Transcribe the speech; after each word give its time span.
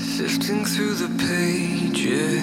Sifting 0.00 0.64
through 0.64 0.94
the 0.94 1.08
pages, 1.18 2.42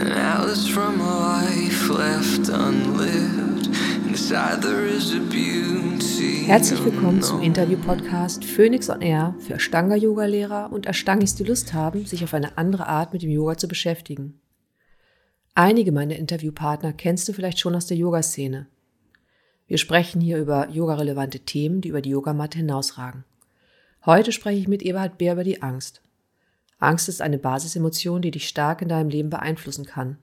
atlas 0.00 0.68
from 0.68 1.00
a 1.00 1.40
life 1.42 1.88
left 1.90 2.48
unlived. 2.48 3.66
Inside 4.06 4.62
there 4.62 4.86
is 4.86 5.12
a 5.12 5.18
beauty. 5.18 6.44
Herzlich 6.46 6.84
willkommen 6.84 7.22
zum 7.22 7.42
Interview-Podcast 7.42 8.44
Phoenix 8.44 8.88
on 8.88 9.02
Air 9.02 9.34
für 9.40 9.54
Ashtanga-Yoga-Lehrer 9.54 10.72
und 10.72 10.86
Ashtangis, 10.86 11.34
die 11.34 11.42
Lust 11.42 11.74
haben, 11.74 12.06
sich 12.06 12.22
auf 12.22 12.34
eine 12.34 12.56
andere 12.56 12.86
Art 12.86 13.12
mit 13.12 13.22
dem 13.22 13.30
Yoga 13.30 13.58
zu 13.58 13.66
beschäftigen. 13.66 14.40
Einige 15.56 15.90
meiner 15.90 16.14
Interviewpartner 16.14 16.92
kennst 16.92 17.28
du 17.28 17.32
vielleicht 17.32 17.58
schon 17.58 17.74
aus 17.74 17.86
der 17.86 17.96
Yoga-Szene. 17.96 18.68
Wir 19.66 19.78
sprechen 19.78 20.20
hier 20.20 20.38
über 20.38 20.70
yogarelevante 20.70 21.40
Themen, 21.40 21.80
die 21.80 21.88
über 21.88 22.00
die 22.00 22.10
Yogamatte 22.10 22.58
hinausragen. 22.58 23.24
Heute 24.06 24.30
spreche 24.30 24.60
ich 24.60 24.68
mit 24.68 24.82
Eberhard 24.82 25.18
Bär 25.18 25.32
über 25.32 25.42
die 25.42 25.62
Angst. 25.62 26.00
Angst 26.78 27.08
ist 27.08 27.20
eine 27.20 27.38
Basisemotion, 27.38 28.22
die 28.22 28.30
dich 28.30 28.46
stark 28.46 28.80
in 28.80 28.88
deinem 28.88 29.08
Leben 29.08 29.30
beeinflussen 29.30 29.84
kann. 29.84 30.18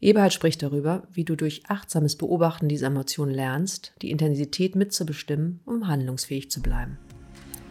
Eberhard 0.00 0.32
spricht 0.32 0.62
darüber, 0.62 1.02
wie 1.10 1.24
du 1.24 1.34
durch 1.34 1.62
achtsames 1.66 2.14
Beobachten 2.14 2.68
dieser 2.68 2.86
Emotion 2.86 3.30
lernst, 3.30 3.94
die 4.00 4.12
Intensität 4.12 4.76
mitzubestimmen, 4.76 5.58
um 5.64 5.88
handlungsfähig 5.88 6.52
zu 6.52 6.62
bleiben. 6.62 6.98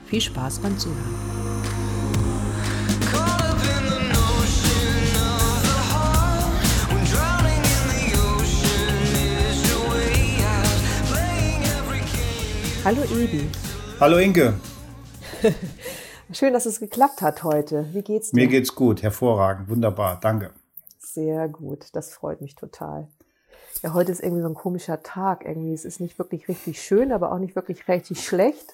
Viel 0.07 0.19
Spaß 0.19 0.59
beim 0.59 0.77
Zuhören. 0.77 0.97
Hallo 12.83 13.03
Ebi. 13.03 13.47
Hallo 14.01 14.17
Inke, 14.17 14.53
Schön, 16.31 16.53
dass 16.53 16.65
es 16.65 16.79
geklappt 16.79 17.21
hat 17.21 17.43
heute. 17.43 17.85
Wie 17.93 18.01
geht's 18.01 18.31
dir? 18.31 18.35
mir 18.35 18.47
geht's 18.47 18.75
gut, 18.75 19.01
hervorragend, 19.01 19.69
wunderbar, 19.69 20.19
danke. 20.19 20.51
Sehr 20.99 21.47
gut, 21.47 21.87
das 21.93 22.13
freut 22.13 22.41
mich 22.41 22.55
total. 22.55 23.07
Ja, 23.83 23.93
heute 23.93 24.11
ist 24.11 24.21
irgendwie 24.21 24.41
so 24.41 24.49
ein 24.49 24.55
komischer 24.55 25.03
Tag. 25.03 25.45
Irgendwie, 25.45 25.73
es 25.73 25.85
ist 25.85 25.99
nicht 25.99 26.17
wirklich 26.19 26.47
richtig 26.47 26.81
schön, 26.81 27.11
aber 27.11 27.31
auch 27.31 27.39
nicht 27.39 27.55
wirklich 27.55 27.87
richtig 27.87 28.23
schlecht. 28.25 28.73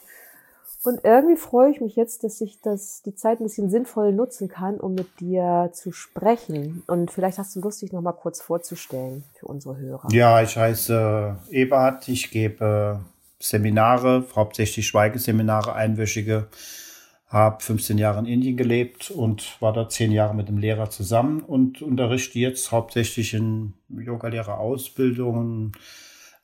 Und 0.84 1.02
irgendwie 1.04 1.38
freue 1.38 1.72
ich 1.72 1.80
mich 1.80 1.96
jetzt, 1.96 2.26
dass 2.26 2.42
ich 2.42 2.60
das, 2.62 3.02
die 3.04 3.16
Zeit 3.16 3.40
ein 3.40 3.44
bisschen 3.44 3.70
sinnvoll 3.70 4.12
nutzen 4.12 4.50
kann, 4.50 4.80
um 4.80 4.96
mit 4.96 5.20
dir 5.22 5.70
zu 5.72 5.94
sprechen. 5.94 6.84
Und 6.88 7.10
vielleicht 7.12 7.38
hast 7.38 7.56
du 7.56 7.62
Lust, 7.62 7.82
dich 7.82 7.94
noch 7.94 8.02
mal 8.02 8.12
kurz 8.12 8.42
vorzustellen 8.42 9.24
für 9.34 9.46
unsere 9.46 9.78
Hörer. 9.78 10.10
Ja, 10.12 10.42
ich 10.42 10.58
heiße 10.58 11.38
Eberhard, 11.52 12.08
ich 12.10 12.32
gebe 12.32 13.00
Seminare, 13.44 14.26
hauptsächlich 14.36 14.88
Schweigeseminare, 14.88 15.74
einwöchige, 15.74 16.48
habe 17.28 17.62
15 17.62 17.98
Jahre 17.98 18.20
in 18.20 18.26
Indien 18.26 18.56
gelebt 18.56 19.12
und 19.12 19.60
war 19.60 19.74
da 19.74 19.90
10 19.90 20.14
Jahre 20.14 20.34
mit 20.34 20.48
dem 20.48 20.58
Lehrer 20.58 20.90
zusammen 20.90 21.42
und 21.42 21.82
unterrichte 21.82 22.40
jetzt 22.40 22.72
hauptsächlich 22.72 23.34
in 23.34 23.74
Yogalehrerausbildungen, 23.90 25.74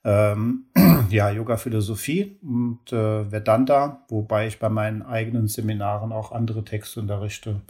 ähm, 0.04 0.66
ja, 1.10 1.30
Yoga-Philosophie 1.30 2.38
und 2.42 2.92
äh, 2.92 3.32
Vedanta, 3.32 4.04
wobei 4.10 4.48
ich 4.48 4.60
bei 4.60 4.68
meinen 4.68 5.02
eigenen 5.02 5.48
Seminaren 5.48 6.12
auch 6.12 6.34
andere 6.34 6.66
Texte 6.66 7.00
unterrichte, 7.00 7.62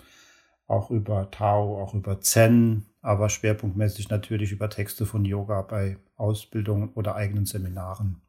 auch 0.65 0.89
über 0.89 1.29
Tao, 1.29 1.79
auch 1.83 1.93
über 1.93 2.21
Zen, 2.21 2.85
aber 3.01 3.29
schwerpunktmäßig 3.29 4.09
natürlich 4.09 4.51
über 4.51 4.71
Texte 4.71 5.05
von 5.05 5.23
Yoga 5.23 5.61
bei 5.61 5.97
Ausbildungen 6.15 6.89
oder 6.95 7.15
eigenen 7.15 7.45
Seminaren. 7.45 8.21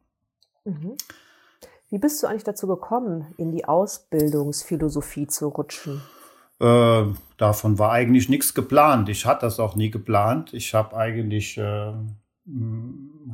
Mhm. 0.65 0.95
Wie 1.89 1.97
bist 1.97 2.23
du 2.23 2.27
eigentlich 2.27 2.43
dazu 2.43 2.67
gekommen, 2.67 3.33
in 3.37 3.51
die 3.51 3.65
Ausbildungsphilosophie 3.65 5.27
zu 5.27 5.49
rutschen? 5.49 6.01
Äh, 6.59 7.03
davon 7.37 7.79
war 7.79 7.91
eigentlich 7.91 8.29
nichts 8.29 8.53
geplant. 8.53 9.09
Ich 9.09 9.25
hatte 9.25 9.45
das 9.45 9.59
auch 9.59 9.75
nie 9.75 9.89
geplant. 9.89 10.53
Ich 10.53 10.73
habe 10.73 10.95
eigentlich 10.95 11.57
äh, 11.57 11.93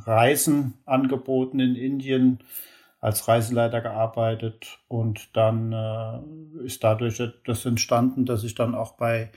Reisen 0.06 0.74
angeboten 0.86 1.60
in 1.60 1.76
Indien, 1.76 2.40
als 3.00 3.28
Reiseleiter 3.28 3.82
gearbeitet 3.82 4.80
und 4.88 5.36
dann 5.36 5.72
äh, 5.72 6.66
ist 6.66 6.84
dadurch 6.84 7.22
das 7.46 7.66
entstanden, 7.66 8.26
dass 8.26 8.44
ich 8.44 8.56
dann 8.56 8.74
auch 8.74 8.94
bei 8.94 9.30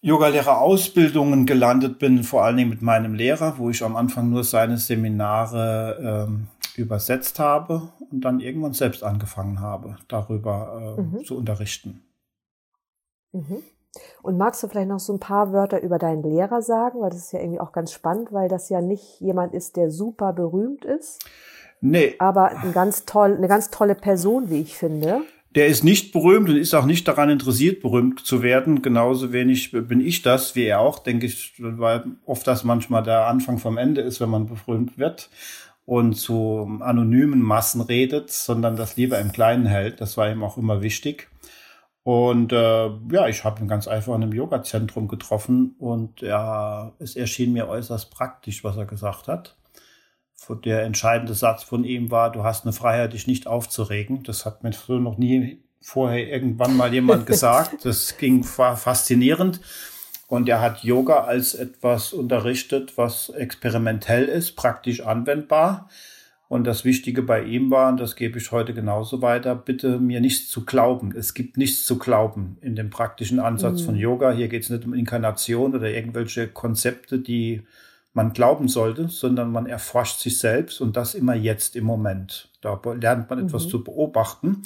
Yogalehrerausbildungen 0.00 1.44
gelandet 1.46 1.98
bin, 1.98 2.22
vor 2.22 2.44
allen 2.44 2.56
Dingen 2.56 2.70
mit 2.70 2.82
meinem 2.82 3.14
Lehrer, 3.14 3.58
wo 3.58 3.70
ich 3.70 3.82
am 3.82 3.96
Anfang 3.96 4.30
nur 4.30 4.44
seine 4.44 4.78
Seminare 4.78 6.26
ähm, 6.28 6.48
übersetzt 6.76 7.38
habe 7.40 7.88
und 8.10 8.20
dann 8.24 8.40
irgendwann 8.40 8.72
selbst 8.72 9.02
angefangen 9.02 9.60
habe, 9.60 9.96
darüber 10.06 10.96
äh, 10.98 11.00
Mhm. 11.00 11.24
zu 11.24 11.36
unterrichten. 11.36 12.02
Mhm. 13.32 13.62
Und 14.22 14.36
magst 14.38 14.62
du 14.62 14.68
vielleicht 14.68 14.88
noch 14.88 15.00
so 15.00 15.12
ein 15.12 15.18
paar 15.20 15.52
Wörter 15.52 15.82
über 15.82 15.98
deinen 15.98 16.22
Lehrer 16.22 16.62
sagen? 16.62 17.00
Weil 17.00 17.10
das 17.10 17.18
ist 17.18 17.32
ja 17.32 17.40
irgendwie 17.40 17.60
auch 17.60 17.72
ganz 17.72 17.92
spannend, 17.92 18.32
weil 18.32 18.48
das 18.48 18.68
ja 18.68 18.80
nicht 18.80 19.20
jemand 19.20 19.54
ist, 19.54 19.76
der 19.76 19.90
super 19.90 20.32
berühmt 20.32 20.84
ist, 20.84 21.24
Nee, 21.80 22.16
aber 22.18 22.48
ein 22.58 22.72
ganz 22.72 23.04
toll, 23.04 23.36
eine 23.36 23.46
ganz 23.46 23.70
tolle 23.70 23.94
Person, 23.94 24.50
wie 24.50 24.60
ich 24.60 24.76
finde. 24.76 25.22
Der 25.54 25.66
ist 25.66 25.82
nicht 25.82 26.12
berühmt 26.12 26.48
und 26.48 26.56
ist 26.56 26.74
auch 26.74 26.84
nicht 26.84 27.08
daran 27.08 27.30
interessiert, 27.30 27.80
berühmt 27.80 28.20
zu 28.20 28.42
werden. 28.42 28.82
Genauso 28.82 29.32
wenig 29.32 29.72
bin 29.72 30.00
ich 30.00 30.22
das, 30.22 30.54
wie 30.54 30.64
er 30.64 30.80
auch, 30.80 30.98
denke 30.98 31.26
ich, 31.26 31.54
weil 31.58 32.04
oft 32.26 32.46
das 32.46 32.64
manchmal 32.64 33.02
der 33.02 33.26
Anfang 33.26 33.58
vom 33.58 33.78
Ende 33.78 34.02
ist, 34.02 34.20
wenn 34.20 34.30
man 34.30 34.46
berühmt 34.46 34.98
wird 34.98 35.30
und 35.86 36.14
zu 36.14 36.78
anonymen 36.80 37.40
Massen 37.40 37.80
redet, 37.80 38.30
sondern 38.30 38.76
das 38.76 38.96
lieber 38.96 39.18
im 39.18 39.32
Kleinen 39.32 39.64
hält. 39.64 40.02
Das 40.02 40.18
war 40.18 40.30
ihm 40.30 40.42
auch 40.42 40.58
immer 40.58 40.82
wichtig. 40.82 41.28
Und 42.02 42.52
äh, 42.52 42.86
ja, 43.10 43.28
ich 43.28 43.44
habe 43.44 43.60
ihn 43.60 43.68
ganz 43.68 43.86
einfach 43.86 44.14
in 44.14 44.22
einem 44.22 44.32
Yoga-Zentrum 44.32 45.08
getroffen 45.08 45.74
und 45.78 46.22
ja, 46.22 46.92
es 46.98 47.16
erschien 47.16 47.52
mir 47.52 47.68
äußerst 47.68 48.10
praktisch, 48.10 48.64
was 48.64 48.78
er 48.78 48.86
gesagt 48.86 49.28
hat. 49.28 49.57
Der 50.54 50.82
entscheidende 50.82 51.34
Satz 51.34 51.62
von 51.62 51.84
ihm 51.84 52.10
war, 52.10 52.32
du 52.32 52.42
hast 52.44 52.64
eine 52.64 52.72
Freiheit, 52.72 53.12
dich 53.12 53.26
nicht 53.26 53.46
aufzuregen. 53.46 54.22
Das 54.22 54.46
hat 54.46 54.62
mir 54.62 54.72
so 54.72 54.98
noch 54.98 55.18
nie 55.18 55.58
vorher 55.80 56.28
irgendwann 56.28 56.76
mal 56.76 56.92
jemand 56.92 57.26
gesagt. 57.26 57.84
Das 57.84 58.16
ging 58.18 58.44
war 58.56 58.76
faszinierend. 58.76 59.60
Und 60.26 60.48
er 60.48 60.60
hat 60.60 60.84
Yoga 60.84 61.24
als 61.24 61.54
etwas 61.54 62.12
unterrichtet, 62.12 62.98
was 62.98 63.30
experimentell 63.30 64.24
ist, 64.26 64.56
praktisch 64.56 65.00
anwendbar. 65.00 65.88
Und 66.48 66.64
das 66.64 66.84
Wichtige 66.84 67.22
bei 67.22 67.42
ihm 67.44 67.70
war, 67.70 67.90
und 67.90 68.00
das 68.00 68.16
gebe 68.16 68.38
ich 68.38 68.52
heute 68.52 68.72
genauso 68.72 69.20
weiter, 69.20 69.54
bitte 69.54 69.98
mir 69.98 70.20
nichts 70.20 70.48
zu 70.50 70.64
glauben. 70.64 71.14
Es 71.14 71.34
gibt 71.34 71.58
nichts 71.58 71.84
zu 71.84 71.98
glauben 71.98 72.56
in 72.62 72.74
dem 72.74 72.88
praktischen 72.88 73.38
Ansatz 73.38 73.82
Mhm. 73.82 73.84
von 73.86 73.96
Yoga. 73.96 74.32
Hier 74.32 74.48
geht 74.48 74.62
es 74.62 74.70
nicht 74.70 74.84
um 74.86 74.94
Inkarnation 74.94 75.74
oder 75.74 75.90
irgendwelche 75.90 76.48
Konzepte, 76.48 77.18
die 77.18 77.62
man 78.18 78.32
glauben 78.32 78.66
sollte, 78.66 79.08
sondern 79.08 79.52
man 79.52 79.66
erforscht 79.66 80.18
sich 80.18 80.40
selbst 80.40 80.80
und 80.80 80.96
das 80.96 81.14
immer 81.14 81.34
jetzt 81.34 81.76
im 81.76 81.84
Moment. 81.84 82.50
Da 82.60 82.80
lernt 83.00 83.30
man 83.30 83.38
etwas 83.38 83.66
Mhm. 83.66 83.68
zu 83.68 83.84
beobachten 83.84 84.64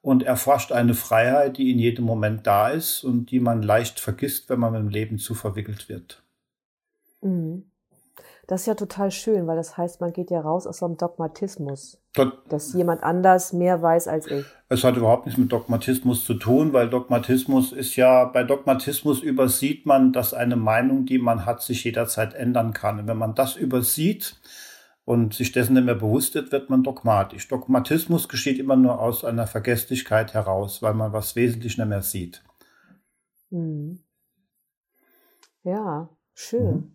und 0.00 0.24
erforscht 0.24 0.72
eine 0.72 0.94
Freiheit, 0.94 1.58
die 1.58 1.70
in 1.70 1.78
jedem 1.78 2.04
Moment 2.04 2.44
da 2.44 2.70
ist 2.70 3.04
und 3.04 3.30
die 3.30 3.38
man 3.38 3.62
leicht 3.62 4.00
vergisst, 4.00 4.50
wenn 4.50 4.58
man 4.58 4.72
mit 4.72 4.80
dem 4.82 4.88
Leben 4.88 5.18
zu 5.18 5.34
verwickelt 5.34 5.88
wird. 5.88 6.24
Mhm. 7.20 7.70
Das 8.48 8.62
ist 8.62 8.66
ja 8.66 8.74
total 8.74 9.12
schön, 9.12 9.46
weil 9.46 9.56
das 9.56 9.76
heißt, 9.76 10.00
man 10.00 10.12
geht 10.12 10.32
ja 10.32 10.40
raus 10.40 10.66
aus 10.66 10.78
so 10.78 10.86
einem 10.86 10.96
Dogmatismus, 10.96 12.01
Dort, 12.14 12.52
dass 12.52 12.74
jemand 12.74 13.02
anders 13.02 13.54
mehr 13.54 13.80
weiß 13.80 14.06
als 14.06 14.26
ich. 14.26 14.44
es 14.68 14.84
hat 14.84 14.96
überhaupt 14.96 15.24
nichts 15.24 15.40
mit 15.40 15.50
Dogmatismus 15.50 16.24
zu 16.24 16.34
tun, 16.34 16.74
weil 16.74 16.90
Dogmatismus 16.90 17.72
ist 17.72 17.96
ja, 17.96 18.24
bei 18.26 18.44
Dogmatismus 18.44 19.20
übersieht 19.20 19.86
man, 19.86 20.12
dass 20.12 20.34
eine 20.34 20.56
Meinung, 20.56 21.06
die 21.06 21.18
man 21.18 21.46
hat, 21.46 21.62
sich 21.62 21.84
jederzeit 21.84 22.34
ändern 22.34 22.74
kann. 22.74 22.98
Und 22.98 23.06
wenn 23.06 23.16
man 23.16 23.34
das 23.34 23.56
übersieht 23.56 24.36
und 25.06 25.32
sich 25.32 25.52
dessen 25.52 25.72
nicht 25.72 25.86
mehr 25.86 25.94
bewusst 25.94 26.34
wird, 26.34 26.52
wird 26.52 26.68
man 26.68 26.82
dogmatisch. 26.82 27.48
Dogmatismus 27.48 28.28
geschieht 28.28 28.58
immer 28.58 28.76
nur 28.76 29.00
aus 29.00 29.24
einer 29.24 29.46
Vergesslichkeit 29.46 30.34
heraus, 30.34 30.82
weil 30.82 30.92
man 30.92 31.14
was 31.14 31.34
wesentlich 31.34 31.78
nicht 31.78 31.88
mehr 31.88 32.02
sieht. 32.02 32.42
Mhm. 33.48 34.00
Ja, 35.62 36.10
schön. 36.34 36.74
Mhm. 36.74 36.92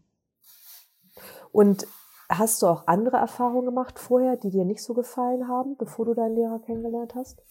Und 1.52 1.88
hast 2.30 2.62
du 2.62 2.68
auch 2.68 2.88
andere 2.88 3.18
Erfahrungen 3.18 3.66
gemacht 3.66 4.00
vorher, 4.00 4.38
die 4.38 4.50
dir 4.50 4.66
nicht 4.66 4.84
so 4.84 4.94
gefallen 4.94 5.48
haben, 5.48 5.78
bevor 5.78 6.06
du 6.06 6.14
deinen 6.14 6.36
Lehrer 6.36 6.60
kennengelernt 6.60 7.14
hast? 7.16 7.42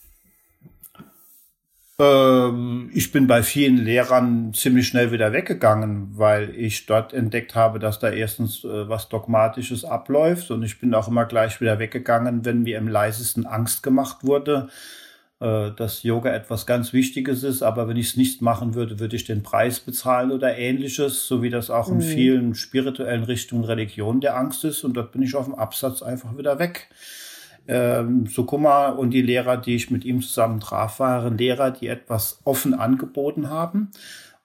Ähm, 1.99 2.91
ich 2.93 3.11
bin 3.11 3.27
bei 3.27 3.43
vielen 3.43 3.79
Lehrern 3.79 4.53
ziemlich 4.53 4.87
schnell 4.87 5.13
wieder 5.13 5.33
weggegangen, 5.33 6.11
weil 6.13 6.55
ich 6.55 6.85
dort 6.85 7.15
entdeckt 7.15 7.55
habe, 7.55 7.79
dass 7.79 7.99
da 7.99 8.11
erstens 8.11 8.65
äh, 8.65 8.89
was 8.89 9.09
Dogmatisches 9.09 9.85
abläuft 9.87 10.51
und 10.51 10.63
ich 10.63 10.79
bin 10.79 10.93
auch 10.95 11.09
immer 11.09 11.25
gleich 11.25 11.61
wieder 11.63 11.79
weggegangen, 11.79 12.45
wenn 12.45 12.65
mir 12.65 12.77
im 12.77 12.89
leisesten 12.89 13.47
Angst 13.47 13.83
gemacht 13.83 14.25
wurde, 14.25 14.69
äh, 15.41 15.71
dass 15.77 16.03
Yoga 16.03 16.33
etwas 16.33 16.67
ganz 16.67 16.93
Wichtiges 16.93 17.43
ist, 17.43 17.63
aber 17.63 17.89
wenn 17.89 17.97
ich 17.97 18.09
es 18.09 18.17
nicht 18.17 18.41
machen 18.41 18.75
würde, 18.75 18.99
würde 19.01 19.17
ich 19.17 19.25
den 19.25 19.43
Preis 19.43 19.81
bezahlen 19.81 20.31
oder 20.31 20.57
ähnliches, 20.57 21.27
so 21.27 21.43
wie 21.43 21.51
das 21.51 21.69
auch 21.71 21.89
in 21.89 21.99
Mhm. 21.99 22.03
vielen 22.03 22.55
spirituellen 22.55 23.25
Richtungen 23.25 23.65
Religion 23.65 24.21
der 24.21 24.37
Angst 24.37 24.65
ist 24.65 24.83
und 24.85 24.95
dort 24.97 25.13
bin 25.13 25.23
ich 25.23 25.35
auf 25.35 25.45
dem 25.45 25.55
Absatz 25.55 26.03
einfach 26.03 26.39
wieder 26.39 26.59
weg. 26.59 26.89
Ähm, 27.69 28.27
Sukuma 28.27 28.91
und 28.91 29.11
die 29.11 29.23
Lehrer, 29.23 29.57
die 29.57 29.75
ich 29.75 29.91
mit 29.91 30.05
ihm 30.05 30.23
zusammen 30.23 30.61
traf, 30.61 31.01
waren 31.01 31.37
Lehrer, 31.37 31.73
die 31.73 31.89
etwas 31.89 32.41
offen 32.45 32.75
angeboten 32.75 33.51
haben. 33.51 33.91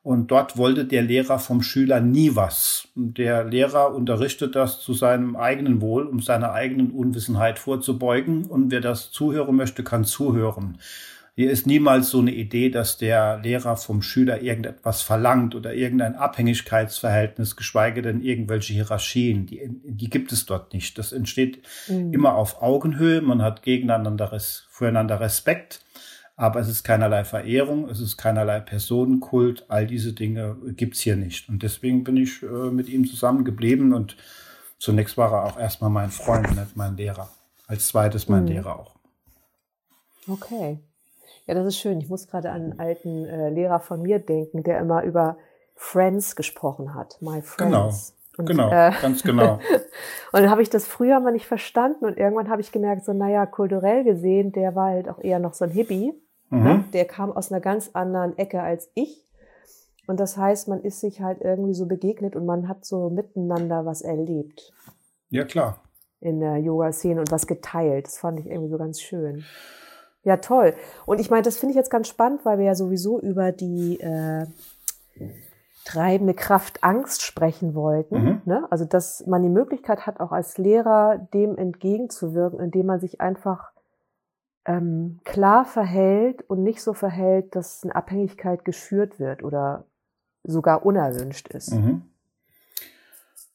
Und 0.03 0.31
dort 0.31 0.57
wollte 0.57 0.85
der 0.85 1.03
Lehrer 1.03 1.37
vom 1.37 1.61
Schüler 1.61 1.99
nie 1.99 2.35
was. 2.35 2.87
Der 2.95 3.43
Lehrer 3.43 3.93
unterrichtet 3.93 4.55
das 4.55 4.79
zu 4.79 4.93
seinem 4.93 5.35
eigenen 5.35 5.79
Wohl, 5.79 6.07
um 6.07 6.21
seiner 6.21 6.53
eigenen 6.53 6.89
Unwissenheit 6.89 7.59
vorzubeugen. 7.59 8.45
Und 8.45 8.71
wer 8.71 8.81
das 8.81 9.11
zuhören 9.11 9.55
möchte, 9.55 9.83
kann 9.83 10.03
zuhören. 10.03 10.79
Hier 11.35 11.49
ist 11.49 11.65
niemals 11.65 12.09
so 12.09 12.19
eine 12.19 12.33
Idee, 12.33 12.69
dass 12.69 12.97
der 12.97 13.39
Lehrer 13.41 13.77
vom 13.77 14.01
Schüler 14.01 14.41
irgendetwas 14.41 15.01
verlangt 15.01 15.55
oder 15.55 15.73
irgendein 15.73 16.15
Abhängigkeitsverhältnis, 16.15 17.55
geschweige 17.55 18.01
denn 18.01 18.21
irgendwelche 18.21 18.73
Hierarchien. 18.73 19.45
Die, 19.45 19.61
die 19.69 20.09
gibt 20.09 20.31
es 20.33 20.45
dort 20.45 20.73
nicht. 20.73 20.97
Das 20.97 21.13
entsteht 21.13 21.61
mhm. 21.87 22.11
immer 22.11 22.35
auf 22.35 22.61
Augenhöhe. 22.61 23.21
Man 23.21 23.41
hat 23.41 23.63
gegeneinander, 23.63 24.37
füreinander 24.69 25.21
Respekt. 25.21 25.81
Aber 26.41 26.59
es 26.59 26.67
ist 26.67 26.83
keinerlei 26.83 27.23
Verehrung, 27.23 27.87
es 27.87 27.99
ist 27.99 28.17
keinerlei 28.17 28.61
Personenkult. 28.61 29.63
All 29.67 29.85
diese 29.85 30.13
Dinge 30.13 30.57
gibt's 30.69 30.99
hier 31.01 31.15
nicht. 31.15 31.47
Und 31.49 31.61
deswegen 31.61 32.03
bin 32.03 32.17
ich 32.17 32.41
äh, 32.41 32.71
mit 32.71 32.89
ihm 32.89 33.05
zusammengeblieben. 33.05 33.93
Und 33.93 34.17
zunächst 34.79 35.19
war 35.19 35.33
er 35.33 35.45
auch 35.45 35.59
erstmal 35.59 35.91
mein 35.91 36.09
Freund, 36.09 36.49
nicht 36.49 36.75
mein 36.75 36.97
Lehrer. 36.97 37.29
Als 37.67 37.89
zweites 37.89 38.27
mein 38.27 38.45
mhm. 38.45 38.47
Lehrer 38.47 38.79
auch. 38.79 38.95
Okay. 40.27 40.79
Ja, 41.45 41.53
das 41.53 41.67
ist 41.67 41.77
schön. 41.77 42.01
Ich 42.01 42.09
muss 42.09 42.27
gerade 42.27 42.49
an 42.49 42.71
einen 42.71 42.79
alten 42.79 43.25
äh, 43.25 43.51
Lehrer 43.51 43.79
von 43.79 44.01
mir 44.01 44.17
denken, 44.17 44.63
der 44.63 44.79
immer 44.79 45.03
über 45.03 45.37
Friends 45.75 46.35
gesprochen 46.35 46.95
hat. 46.95 47.21
My 47.21 47.43
Friends. 47.43 47.57
Genau. 47.57 47.91
Und, 48.37 48.45
genau, 48.47 48.71
äh, 48.71 48.91
ganz 48.99 49.21
genau. 49.21 49.53
und 50.31 50.41
dann 50.41 50.49
habe 50.49 50.63
ich 50.63 50.71
das 50.71 50.87
früher 50.87 51.19
mal 51.19 51.33
nicht 51.33 51.45
verstanden 51.45 52.05
und 52.05 52.17
irgendwann 52.17 52.49
habe 52.49 52.61
ich 52.61 52.71
gemerkt, 52.71 53.05
so 53.05 53.13
naja, 53.13 53.45
kulturell 53.45 54.03
gesehen, 54.03 54.53
der 54.53 54.73
war 54.73 54.87
halt 54.87 55.07
auch 55.07 55.19
eher 55.19 55.37
noch 55.37 55.53
so 55.53 55.65
ein 55.65 55.69
Hippie. 55.69 56.15
Mhm. 56.51 56.63
Ne? 56.63 56.85
Der 56.93 57.05
kam 57.05 57.31
aus 57.31 57.51
einer 57.51 57.61
ganz 57.61 57.89
anderen 57.93 58.37
Ecke 58.37 58.61
als 58.61 58.91
ich. 58.93 59.25
Und 60.05 60.19
das 60.19 60.37
heißt, 60.37 60.67
man 60.67 60.81
ist 60.81 60.99
sich 60.99 61.21
halt 61.21 61.41
irgendwie 61.41 61.73
so 61.73 61.85
begegnet 61.87 62.35
und 62.35 62.45
man 62.45 62.67
hat 62.67 62.85
so 62.85 63.09
miteinander 63.09 63.85
was 63.85 64.01
erlebt. 64.01 64.73
Ja, 65.29 65.45
klar. 65.45 65.79
In 66.19 66.39
der 66.39 66.57
Yoga-Szene 66.57 67.21
und 67.21 67.31
was 67.31 67.47
geteilt. 67.47 68.05
Das 68.05 68.19
fand 68.19 68.39
ich 68.39 68.45
irgendwie 68.45 68.69
so 68.69 68.77
ganz 68.77 69.01
schön. 69.01 69.43
Ja, 70.23 70.37
toll. 70.37 70.75
Und 71.05 71.19
ich 71.19 71.31
meine, 71.31 71.41
das 71.41 71.57
finde 71.57 71.71
ich 71.71 71.77
jetzt 71.77 71.89
ganz 71.89 72.07
spannend, 72.07 72.45
weil 72.45 72.59
wir 72.59 72.65
ja 72.65 72.75
sowieso 72.75 73.19
über 73.19 73.51
die 73.51 73.99
äh, 73.99 74.45
treibende 75.85 76.33
Kraft 76.33 76.83
Angst 76.83 77.23
sprechen 77.23 77.73
wollten. 77.73 78.23
Mhm. 78.23 78.41
Ne? 78.45 78.67
Also, 78.69 78.85
dass 78.85 79.25
man 79.25 79.41
die 79.41 79.49
Möglichkeit 79.49 80.05
hat, 80.05 80.19
auch 80.19 80.31
als 80.31 80.57
Lehrer 80.57 81.27
dem 81.33 81.57
entgegenzuwirken, 81.57 82.59
indem 82.59 82.85
man 82.87 82.99
sich 82.99 83.19
einfach 83.21 83.70
ähm, 84.65 85.19
klar 85.23 85.65
verhält 85.65 86.43
und 86.49 86.63
nicht 86.63 86.81
so 86.81 86.93
verhält, 86.93 87.55
dass 87.55 87.83
eine 87.83 87.95
Abhängigkeit 87.95 88.65
geschürt 88.65 89.19
wird 89.19 89.43
oder 89.43 89.85
sogar 90.43 90.85
unerwünscht 90.85 91.47
ist. 91.49 91.73
Mhm. 91.73 92.03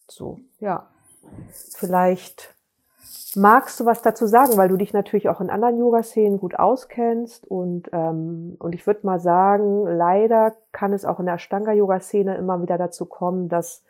So, 0.08 0.38
ja. 0.60 0.88
Vielleicht 1.50 2.56
Magst 3.38 3.80
du 3.80 3.84
was 3.84 4.00
dazu 4.00 4.26
sagen, 4.26 4.56
weil 4.56 4.70
du 4.70 4.78
dich 4.78 4.94
natürlich 4.94 5.28
auch 5.28 5.42
in 5.42 5.50
anderen 5.50 5.76
Yoga-Szenen 5.76 6.38
gut 6.38 6.58
auskennst 6.58 7.46
und, 7.46 7.90
ähm, 7.92 8.56
und 8.58 8.74
ich 8.74 8.86
würde 8.86 9.06
mal 9.06 9.20
sagen, 9.20 9.84
leider 9.84 10.56
kann 10.72 10.94
es 10.94 11.04
auch 11.04 11.20
in 11.20 11.26
der 11.26 11.34
Ashtanga-Yoga-Szene 11.34 12.34
immer 12.34 12.62
wieder 12.62 12.78
dazu 12.78 13.04
kommen, 13.04 13.50
dass 13.50 13.84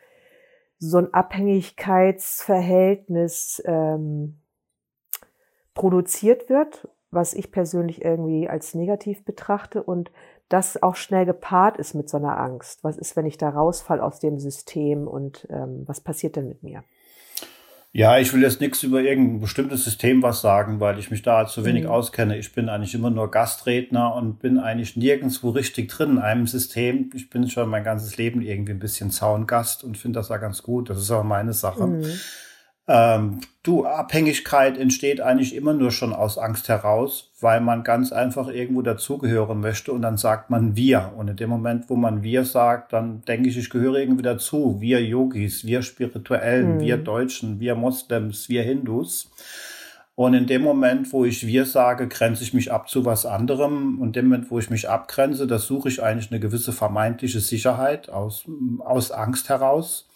so 0.81 0.99
ein 0.99 1.15
Abhängigkeitsverhältnis 1.15 3.63
ähm, 3.67 4.41
produziert 5.75 6.49
wird, 6.49 6.89
was 7.17 7.35
ich 7.35 7.51
persönlich 7.51 8.05
irgendwie 8.05 8.49
als 8.49 8.75
negativ 8.75 9.25
betrachte 9.25 9.83
und 9.83 10.13
das 10.49 10.81
auch 10.81 10.95
schnell 10.95 11.27
gepaart 11.27 11.77
ist 11.79 11.95
mit 11.95 12.09
so 12.09 12.19
einer 12.19 12.39
Angst. 12.39 12.85
Was 12.85 12.97
ist, 12.97 13.17
wenn 13.17 13.27
ich 13.27 13.39
da 13.39 13.49
rausfall 13.49 14.01
aus 14.01 14.21
dem 14.21 14.39
System 14.39 15.09
und 15.09 15.49
ähm, 15.51 15.83
was 15.87 16.01
passiert 16.01 16.37
denn 16.37 16.49
mit 16.49 16.63
mir? 16.63 16.85
Ja, 17.93 18.19
ich 18.19 18.35
will 18.35 18.43
jetzt 18.43 18.61
nichts 18.61 18.83
über 18.83 19.01
irgendein 19.01 19.41
bestimmtes 19.41 19.83
System 19.83 20.23
was 20.23 20.43
sagen, 20.43 20.81
weil 20.81 20.99
ich 20.99 21.11
mich 21.11 21.23
da 21.23 21.47
zu 21.47 21.65
wenig 21.65 21.85
mhm. 21.85 21.91
auskenne. 21.91 22.37
Ich 22.37 22.53
bin 22.53 22.69
eigentlich 22.69 22.95
immer 22.95 23.09
nur 23.09 23.31
Gastredner 23.31 24.15
und 24.15 24.39
bin 24.39 24.59
eigentlich 24.59 24.97
nirgendwo 24.97 25.49
richtig 25.49 25.89
drin 25.89 26.11
in 26.11 26.19
einem 26.19 26.47
System. 26.47 27.11
Ich 27.15 27.31
bin 27.31 27.49
schon 27.49 27.71
mein 27.71 27.85
ganzes 27.85 28.19
Leben 28.19 28.43
irgendwie 28.43 28.73
ein 28.73 28.79
bisschen 28.79 29.11
Zaungast 29.11 29.83
und 29.83 29.97
finde 29.97 30.19
das 30.19 30.29
ja 30.29 30.37
ganz 30.37 30.63
gut. 30.63 30.91
Das 30.91 30.99
ist 30.99 31.11
aber 31.11 31.25
meine 31.25 31.55
Sache. 31.55 31.87
Mhm. 31.87 32.05
Ähm, 32.89 33.41
du, 33.65 33.85
Abhängigkeit 33.85 34.79
entsteht 34.79 35.21
eigentlich 35.21 35.57
immer 35.57 35.73
nur 35.73 35.91
schon 35.91 36.13
aus 36.13 36.39
Angst 36.39 36.69
heraus, 36.69 37.33
weil 37.41 37.61
man 37.61 37.83
ganz 37.83 38.13
einfach 38.13 38.49
irgendwo 38.49 38.83
dazugehören 38.83 39.61
möchte 39.61 39.93
und 39.93 40.03
dann 40.03 40.17
sagt 40.17 40.51
man 40.51 40.77
wir. 40.77 41.13
Und 41.17 41.29
in 41.29 41.37
dem 41.37 41.51
Moment, 41.51 41.91
wo 41.91 41.97
man 41.97 42.23
wir 42.23 42.45
sagt, 42.45 42.93
dann 42.93 43.23
denke 43.23 43.49
ich, 43.49 43.59
ich 43.59 43.71
gehöre 43.71 43.97
irgendwie 43.97 44.23
dazu. 44.23 44.77
Wir 44.81 45.03
Yogis, 45.05 45.65
wir 45.65 45.83
Spirituellen, 45.83 46.77
mhm. 46.77 46.81
wir 46.81 46.97
Deutschen, 46.97 47.59
wir 47.59 47.75
Moslems, 47.75 48.49
wir 48.49 48.63
Hindus. 48.63 49.33
Und 50.15 50.33
in 50.33 50.47
dem 50.47 50.63
Moment, 50.63 51.13
wo 51.13 51.25
ich 51.25 51.47
wir 51.47 51.67
sage, 51.67 52.09
grenze 52.09 52.43
ich 52.43 52.55
mich 52.55 52.73
ab 52.73 52.89
zu 52.89 53.05
was 53.05 53.27
anderem. 53.27 54.01
Und 54.01 54.09
in 54.09 54.13
dem 54.13 54.29
Moment, 54.29 54.51
wo 54.51 54.61
ich 54.61 54.71
mich 54.71 54.89
abgrenze, 54.89 55.47
das 55.47 55.67
suche 55.67 55.89
ich 55.89 56.03
eigentlich 56.03 56.31
eine 56.31 56.41
gewisse 56.41 56.73
vermeintliche 56.73 57.41
Sicherheit 57.41 58.09
aus, 58.09 58.45
aus 58.79 59.11
Angst 59.11 59.49
heraus. 59.49 60.09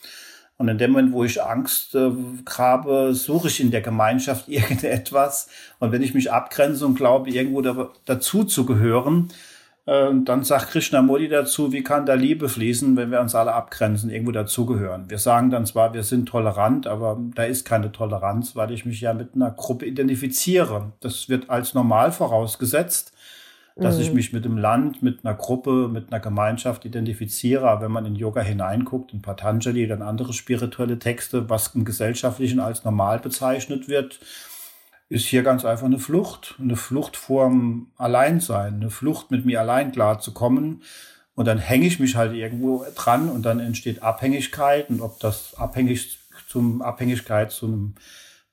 Und 0.60 0.68
in 0.68 0.76
dem 0.76 0.90
Moment, 0.90 1.14
wo 1.14 1.24
ich 1.24 1.42
Angst 1.42 1.94
äh, 1.94 2.10
habe, 2.58 3.14
suche 3.14 3.48
ich 3.48 3.60
in 3.62 3.70
der 3.70 3.80
Gemeinschaft 3.80 4.46
irgendetwas. 4.46 5.48
Und 5.78 5.90
wenn 5.90 6.02
ich 6.02 6.12
mich 6.12 6.30
abgrenze 6.30 6.84
und 6.84 6.96
glaube, 6.96 7.30
irgendwo 7.30 7.62
da, 7.62 7.88
dazu 8.04 8.44
zu 8.44 8.66
gehören, 8.66 9.30
äh, 9.86 10.10
dann 10.22 10.44
sagt 10.44 10.72
Krishnamurti 10.72 11.28
dazu, 11.28 11.72
wie 11.72 11.82
kann 11.82 12.04
da 12.04 12.12
Liebe 12.12 12.50
fließen, 12.50 12.94
wenn 12.94 13.10
wir 13.10 13.22
uns 13.22 13.34
alle 13.34 13.54
abgrenzen, 13.54 14.10
irgendwo 14.10 14.32
dazugehören. 14.32 15.08
Wir 15.08 15.16
sagen 15.16 15.48
dann 15.48 15.64
zwar, 15.64 15.94
wir 15.94 16.02
sind 16.02 16.28
tolerant, 16.28 16.86
aber 16.86 17.18
da 17.34 17.44
ist 17.44 17.64
keine 17.64 17.90
Toleranz, 17.90 18.54
weil 18.54 18.70
ich 18.70 18.84
mich 18.84 19.00
ja 19.00 19.14
mit 19.14 19.34
einer 19.34 19.52
Gruppe 19.52 19.86
identifiziere. 19.86 20.92
Das 21.00 21.30
wird 21.30 21.48
als 21.48 21.72
normal 21.72 22.12
vorausgesetzt 22.12 23.14
dass 23.80 23.96
mhm. 23.96 24.02
ich 24.02 24.12
mich 24.12 24.32
mit 24.32 24.44
dem 24.44 24.58
Land, 24.58 25.02
mit 25.02 25.24
einer 25.24 25.34
Gruppe, 25.34 25.88
mit 25.88 26.12
einer 26.12 26.20
Gemeinschaft 26.20 26.84
identifiziere. 26.84 27.68
Aber 27.68 27.82
wenn 27.82 27.92
man 27.92 28.06
in 28.06 28.14
Yoga 28.14 28.42
hineinguckt, 28.42 29.12
in 29.12 29.22
Patanjali, 29.22 29.86
dann 29.86 30.02
andere 30.02 30.32
spirituelle 30.32 30.98
Texte, 30.98 31.48
was 31.48 31.74
im 31.74 31.84
Gesellschaftlichen 31.84 32.60
als 32.60 32.84
normal 32.84 33.18
bezeichnet 33.18 33.88
wird, 33.88 34.20
ist 35.08 35.26
hier 35.26 35.42
ganz 35.42 35.64
einfach 35.64 35.86
eine 35.86 35.98
Flucht, 35.98 36.54
eine 36.60 36.76
Flucht 36.76 37.16
vorm 37.16 37.88
Alleinsein, 37.96 38.74
eine 38.74 38.90
Flucht 38.90 39.30
mit 39.30 39.44
mir 39.44 39.60
allein 39.60 39.90
klarzukommen. 39.92 40.82
Und 41.34 41.46
dann 41.46 41.58
hänge 41.58 41.86
ich 41.86 41.98
mich 41.98 42.16
halt 42.16 42.34
irgendwo 42.34 42.84
dran 42.94 43.28
und 43.28 43.42
dann 43.42 43.60
entsteht 43.60 44.02
Abhängigkeit. 44.02 44.90
Und 44.90 45.00
ob 45.00 45.18
das 45.20 45.54
abhängig 45.54 46.18
zum 46.48 46.82
Abhängigkeit 46.82 47.50
zu 47.50 47.66
einem 47.66 47.94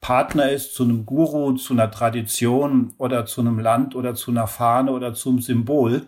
Partner 0.02 0.52
ist 0.52 0.74
zu 0.74 0.84
einem 0.84 1.06
Guru, 1.06 1.54
zu 1.54 1.74
einer 1.74 1.92
Tradition 1.92 2.94
oder 2.98 3.26
zu 3.26 3.42
einem 3.42 3.60
Land 3.60 3.96
oder 3.96 4.16
zu 4.16 4.32
einer 4.32 4.48
Fahne 4.48 4.92
oder 4.92 5.14
zum 5.14 5.42
Symbol, 5.42 6.08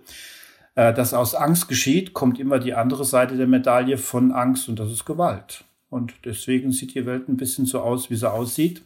äh, 0.75 0.93
das 0.93 1.13
aus 1.13 1.35
Angst 1.35 1.67
geschieht, 1.67 2.13
kommt 2.13 2.39
immer 2.39 2.59
die 2.59 2.73
andere 2.73 3.05
Seite 3.05 3.35
der 3.35 3.47
Medaille 3.47 3.97
von 3.97 4.31
Angst 4.31 4.69
und 4.69 4.79
das 4.79 4.91
ist 4.91 5.05
Gewalt. 5.05 5.65
Und 5.89 6.13
deswegen 6.23 6.71
sieht 6.71 6.93
die 6.93 7.05
Welt 7.05 7.27
ein 7.27 7.37
bisschen 7.37 7.65
so 7.65 7.81
aus, 7.81 8.09
wie 8.09 8.15
sie 8.15 8.31
aussieht. 8.31 8.83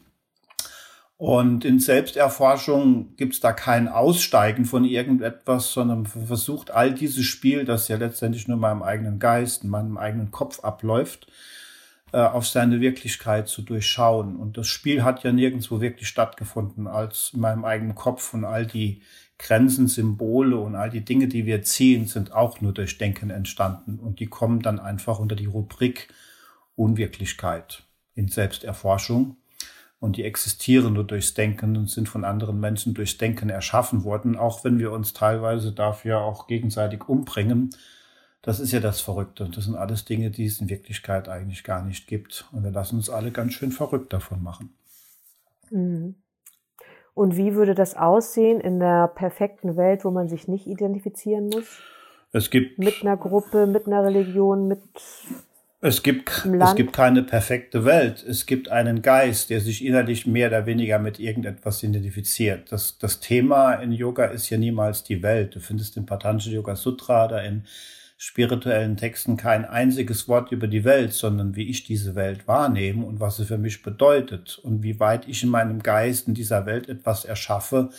Und 1.17 1.63
in 1.63 1.79
Selbsterforschung 1.79 3.15
gibt 3.15 3.33
es 3.33 3.39
da 3.39 3.53
kein 3.53 3.87
Aussteigen 3.87 4.65
von 4.65 4.83
irgendetwas, 4.83 5.71
sondern 5.71 6.05
versucht 6.05 6.71
all 6.71 6.93
dieses 6.93 7.25
Spiel, 7.25 7.65
das 7.65 7.87
ja 7.87 7.97
letztendlich 7.97 8.47
nur 8.47 8.55
in 8.55 8.61
meinem 8.61 8.83
eigenen 8.83 9.19
Geist, 9.19 9.63
in 9.63 9.69
meinem 9.69 9.97
eigenen 9.97 10.31
Kopf 10.31 10.63
abläuft, 10.63 11.27
auf 12.17 12.47
seine 12.47 12.79
Wirklichkeit 12.79 13.47
zu 13.47 13.63
durchschauen. 13.63 14.35
Und 14.35 14.57
das 14.57 14.67
Spiel 14.67 15.03
hat 15.03 15.23
ja 15.23 15.31
nirgendwo 15.31 15.81
wirklich 15.81 16.07
stattgefunden 16.07 16.87
als 16.87 17.31
in 17.33 17.39
meinem 17.39 17.65
eigenen 17.65 17.95
Kopf 17.95 18.33
und 18.33 18.45
all 18.45 18.67
die 18.67 19.01
Grenzen, 19.39 19.87
Symbole 19.87 20.57
und 20.57 20.75
all 20.75 20.89
die 20.89 21.03
Dinge, 21.03 21.27
die 21.27 21.45
wir 21.45 21.63
ziehen, 21.63 22.07
sind 22.07 22.31
auch 22.31 22.61
nur 22.61 22.71
durch 22.71 22.97
Denken 22.97 23.29
entstanden. 23.29 23.99
Und 23.99 24.19
die 24.19 24.27
kommen 24.27 24.61
dann 24.61 24.79
einfach 24.79 25.19
unter 25.19 25.35
die 25.35 25.47
Rubrik 25.47 26.07
Unwirklichkeit 26.75 27.83
in 28.15 28.27
Selbsterforschung. 28.27 29.37
Und 29.99 30.17
die 30.17 30.23
existieren 30.23 30.93
nur 30.93 31.05
durchs 31.05 31.33
Denken 31.33 31.77
und 31.77 31.89
sind 31.89 32.09
von 32.09 32.25
anderen 32.25 32.59
Menschen 32.59 32.93
durchs 32.93 33.17
Denken 33.17 33.49
erschaffen 33.49 34.03
worden, 34.03 34.37
auch 34.37 34.63
wenn 34.63 34.77
wir 34.77 34.91
uns 34.91 35.13
teilweise 35.13 35.71
dafür 35.71 36.19
auch 36.19 36.47
gegenseitig 36.47 37.07
umbringen 37.07 37.69
das 38.43 38.59
ist 38.59 38.73
ja 38.73 38.81
das 38.81 38.99
Verrückte. 38.99 39.49
Das 39.49 39.63
sind 39.63 39.75
alles 39.75 40.03
Dinge, 40.03 40.29
die 40.29 40.45
es 40.45 40.59
in 40.59 40.69
Wirklichkeit 40.69 41.29
eigentlich 41.29 41.63
gar 41.63 41.83
nicht 41.83 42.07
gibt. 42.07 42.45
Und 42.51 42.63
wir 42.63 42.71
lassen 42.71 42.97
uns 42.97 43.09
alle 43.09 43.31
ganz 43.31 43.53
schön 43.53 43.71
verrückt 43.71 44.11
davon 44.11 44.43
machen. 44.43 44.73
Mhm. 45.71 46.15
Und 47.13 47.37
wie 47.37 47.55
würde 47.55 47.73
das 47.73 47.95
aussehen 47.95 48.59
in 48.59 48.79
der 48.79 49.07
perfekten 49.07 49.77
Welt, 49.77 50.03
wo 50.03 50.11
man 50.11 50.27
sich 50.27 50.47
nicht 50.47 50.67
identifizieren 50.67 51.47
muss? 51.47 51.79
Es 52.33 52.49
gibt 52.49 52.79
mit 52.79 53.01
einer 53.01 53.15
Gruppe, 53.15 53.65
mit 53.65 53.87
einer 53.87 54.03
Religion, 54.03 54.67
mit 54.67 54.81
Es 55.79 56.03
gibt, 56.03 56.45
es 56.59 56.75
gibt 56.75 56.91
keine 56.91 57.23
perfekte 57.23 57.85
Welt. 57.85 58.25
Es 58.27 58.45
gibt 58.45 58.67
einen 58.67 59.01
Geist, 59.01 59.51
der 59.51 59.61
sich 59.61 59.85
innerlich 59.85 60.27
mehr 60.27 60.49
oder 60.49 60.65
weniger 60.65 60.99
mit 60.99 61.17
irgendetwas 61.17 61.81
identifiziert. 61.81 62.73
Das, 62.73 62.97
das 62.97 63.21
Thema 63.21 63.75
in 63.75 63.93
Yoga 63.93 64.25
ist 64.25 64.49
ja 64.49 64.57
niemals 64.57 65.03
die 65.03 65.23
Welt. 65.23 65.55
Du 65.55 65.61
findest 65.61 65.95
im 65.95 66.05
Patanjali 66.05 66.55
Yoga 66.55 66.75
Sutra 66.75 67.27
oder 67.27 67.43
in 67.45 67.63
spirituellen 68.25 68.95
Texten 68.95 69.35
kein 69.35 69.65
einziges 69.65 70.29
Wort 70.29 70.53
über 70.53 70.67
die 70.67 70.85
Welt, 70.85 71.11
sondern 71.11 71.57
wie 71.57 71.69
ich 71.69 71.83
diese 71.83 72.15
Welt 72.15 72.47
wahrnehme 72.47 73.05
und 73.05 73.19
was 73.19 73.35
sie 73.35 73.43
für 73.43 73.57
mich 73.57 73.83
bedeutet 73.83 74.57
und 74.63 74.81
wie 74.81 74.97
weit 75.01 75.27
ich 75.27 75.43
in 75.43 75.49
meinem 75.49 75.83
Geist 75.83 76.29
in 76.29 76.33
dieser 76.33 76.65
Welt 76.65 76.87
etwas 76.87 77.25
erschaffe, 77.25 77.89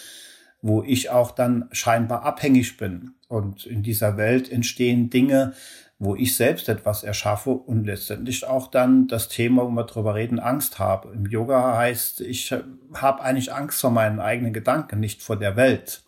wo 0.63 0.83
ich 0.83 1.11
auch 1.11 1.31
dann 1.31 1.69
scheinbar 1.73 2.23
abhängig 2.23 2.79
bin. 2.79 3.11
Und 3.29 3.67
in 3.67 3.83
dieser 3.83 4.17
Welt 4.17 4.51
entstehen 4.51 5.11
Dinge, 5.11 5.53
wo 5.99 6.17
ich 6.17 6.35
selbst 6.35 6.71
etwas 6.71 7.05
erschaffe 7.05 7.51
und 7.51 7.85
letztendlich 7.85 8.47
auch 8.47 8.69
dann 8.69 9.07
das 9.09 9.29
Thema, 9.29 9.65
wo 9.65 9.71
wir 9.73 9.85
drüber 9.85 10.15
reden, 10.15 10.39
Angst 10.39 10.79
habe. 10.79 11.13
Im 11.13 11.27
Yoga 11.27 11.77
heißt, 11.77 12.23
ich 12.23 12.51
habe 12.95 13.23
eigentlich 13.23 13.53
Angst 13.53 13.79
vor 13.83 13.91
meinen 13.91 14.21
eigenen 14.21 14.55
Gedanken, 14.55 15.01
nicht 15.01 15.23
vor 15.23 15.37
der 15.37 15.57
Welt. 15.57 16.03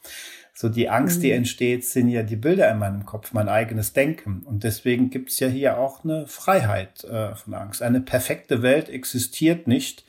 So 0.57 0.69
die 0.69 0.89
Angst, 0.89 1.19
mhm. 1.19 1.23
die 1.23 1.31
entsteht, 1.33 1.85
sind 1.85 2.09
ja 2.09 2.23
die 2.23 2.37
Bilder 2.37 2.71
in 2.71 2.79
meinem 2.79 3.05
Kopf, 3.05 3.33
mein 3.33 3.49
eigenes 3.49 3.93
Denken. 3.93 4.43
Und 4.45 4.65
deswegen 4.65 5.11
gibt 5.11 5.31
es 5.31 5.39
ja 5.39 5.49
hier 5.49 5.79
auch 5.79 6.03
eine 6.03 6.27
Freiheit 6.27 7.05
äh, 7.05 7.35
von 7.35 7.55
Angst. 7.55 7.83
Eine 7.83 8.01
perfekte 8.01 8.63
Welt 8.63 8.89
existiert 8.89 9.67
nicht, 9.67 10.05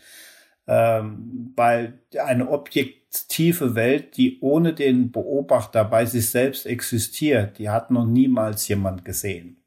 ähm, 0.67 1.51
weil 1.55 1.99
eine 2.23 2.49
objektive 2.49 3.75
Welt, 3.75 4.15
die 4.15 4.39
ohne 4.39 4.73
den 4.73 5.11
Beobachter 5.11 5.83
bei 5.83 6.05
sich 6.05 6.29
selbst 6.29 6.65
existiert, 6.65 7.57
die 7.59 7.69
hat 7.69 7.91
noch 7.91 8.05
niemals 8.05 8.67
jemand 8.67 9.03
gesehen 9.03 9.57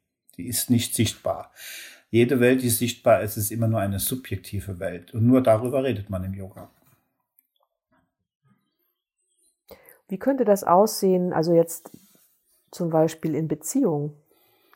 die 0.41 0.49
ist 0.49 0.71
nicht 0.71 0.95
sichtbar. 0.95 1.53
Jede 2.11 2.41
Welt, 2.41 2.63
die 2.63 2.71
sichtbar 2.71 3.21
ist, 3.21 3.37
ist 3.37 3.53
immer 3.53 3.69
nur 3.69 3.81
eine 3.81 4.01
subjektive 4.01 4.81
Welt. 4.81 5.15
Und 5.15 5.27
nur 5.27 5.43
darüber 5.43 5.85
redet 5.85 6.11
man 6.11 6.25
im 6.25 6.35
Yoga. 6.35 6.71
Wie 10.11 10.19
könnte 10.19 10.45
das 10.45 10.65
aussehen, 10.65 11.33
also 11.33 11.55
jetzt 11.55 11.91
zum 12.71 12.91
Beispiel 12.91 13.35
in 13.35 13.49
Beziehungen? 13.49 14.13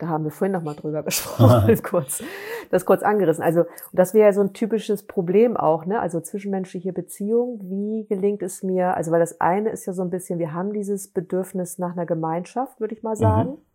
Da 0.01 0.09
haben 0.09 0.25
wir 0.25 0.31
vorhin 0.31 0.53
noch 0.53 0.63
mal 0.63 0.75
drüber 0.75 1.03
gesprochen, 1.03 1.79
kurz, 1.83 2.23
das 2.71 2.85
kurz 2.85 3.03
angerissen. 3.03 3.45
Also, 3.45 3.65
das 3.93 4.13
wäre 4.13 4.27
ja 4.27 4.33
so 4.33 4.41
ein 4.41 4.53
typisches 4.53 5.07
Problem 5.07 5.57
auch, 5.57 5.87
ne? 5.87 6.01
Also 6.01 6.21
zwischenmenschliche 6.21 6.93
Beziehung. 6.93 7.61
Wie 7.63 8.07
gelingt 8.09 8.43
es 8.43 8.63
mir? 8.63 8.97
Also, 8.97 9.13
weil 9.13 9.21
das 9.21 9.41
eine 9.41 9.71
ist 9.71 9.87
ja 9.87 9.93
so 9.93 10.03
ein 10.03 10.11
bisschen, 10.11 10.39
wir 10.39 10.53
haben 10.53 10.73
dieses 10.73 11.09
Bedürfnis 11.09 11.79
nach 11.79 11.93
einer 11.93 12.07
Gemeinschaft, 12.07 12.81
würde 12.81 12.95
ich 12.95 13.03
mal 13.03 13.17
sagen. 13.17 13.51
Mhm. 13.51 13.74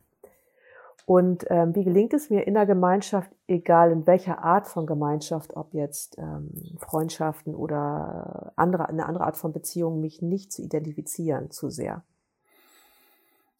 Und 1.09 1.45
ähm, 1.49 1.73
wie 1.73 1.83
gelingt 1.83 2.13
es 2.13 2.29
mir 2.29 2.45
in 2.45 2.53
der 2.53 2.67
Gemeinschaft, 2.67 3.31
egal 3.47 3.91
in 3.91 4.05
welcher 4.05 4.43
Art 4.43 4.67
von 4.67 4.85
Gemeinschaft, 4.85 5.55
ob 5.55 5.73
jetzt 5.73 6.19
ähm, 6.19 6.51
Freundschaften 6.77 7.55
oder 7.55 8.53
andere, 8.55 8.89
eine 8.89 9.07
andere 9.07 9.23
Art 9.23 9.35
von 9.35 9.51
Beziehung, 9.51 10.01
mich 10.01 10.21
nicht 10.21 10.53
zu 10.53 10.61
identifizieren 10.61 11.49
zu 11.49 11.71
sehr? 11.71 12.03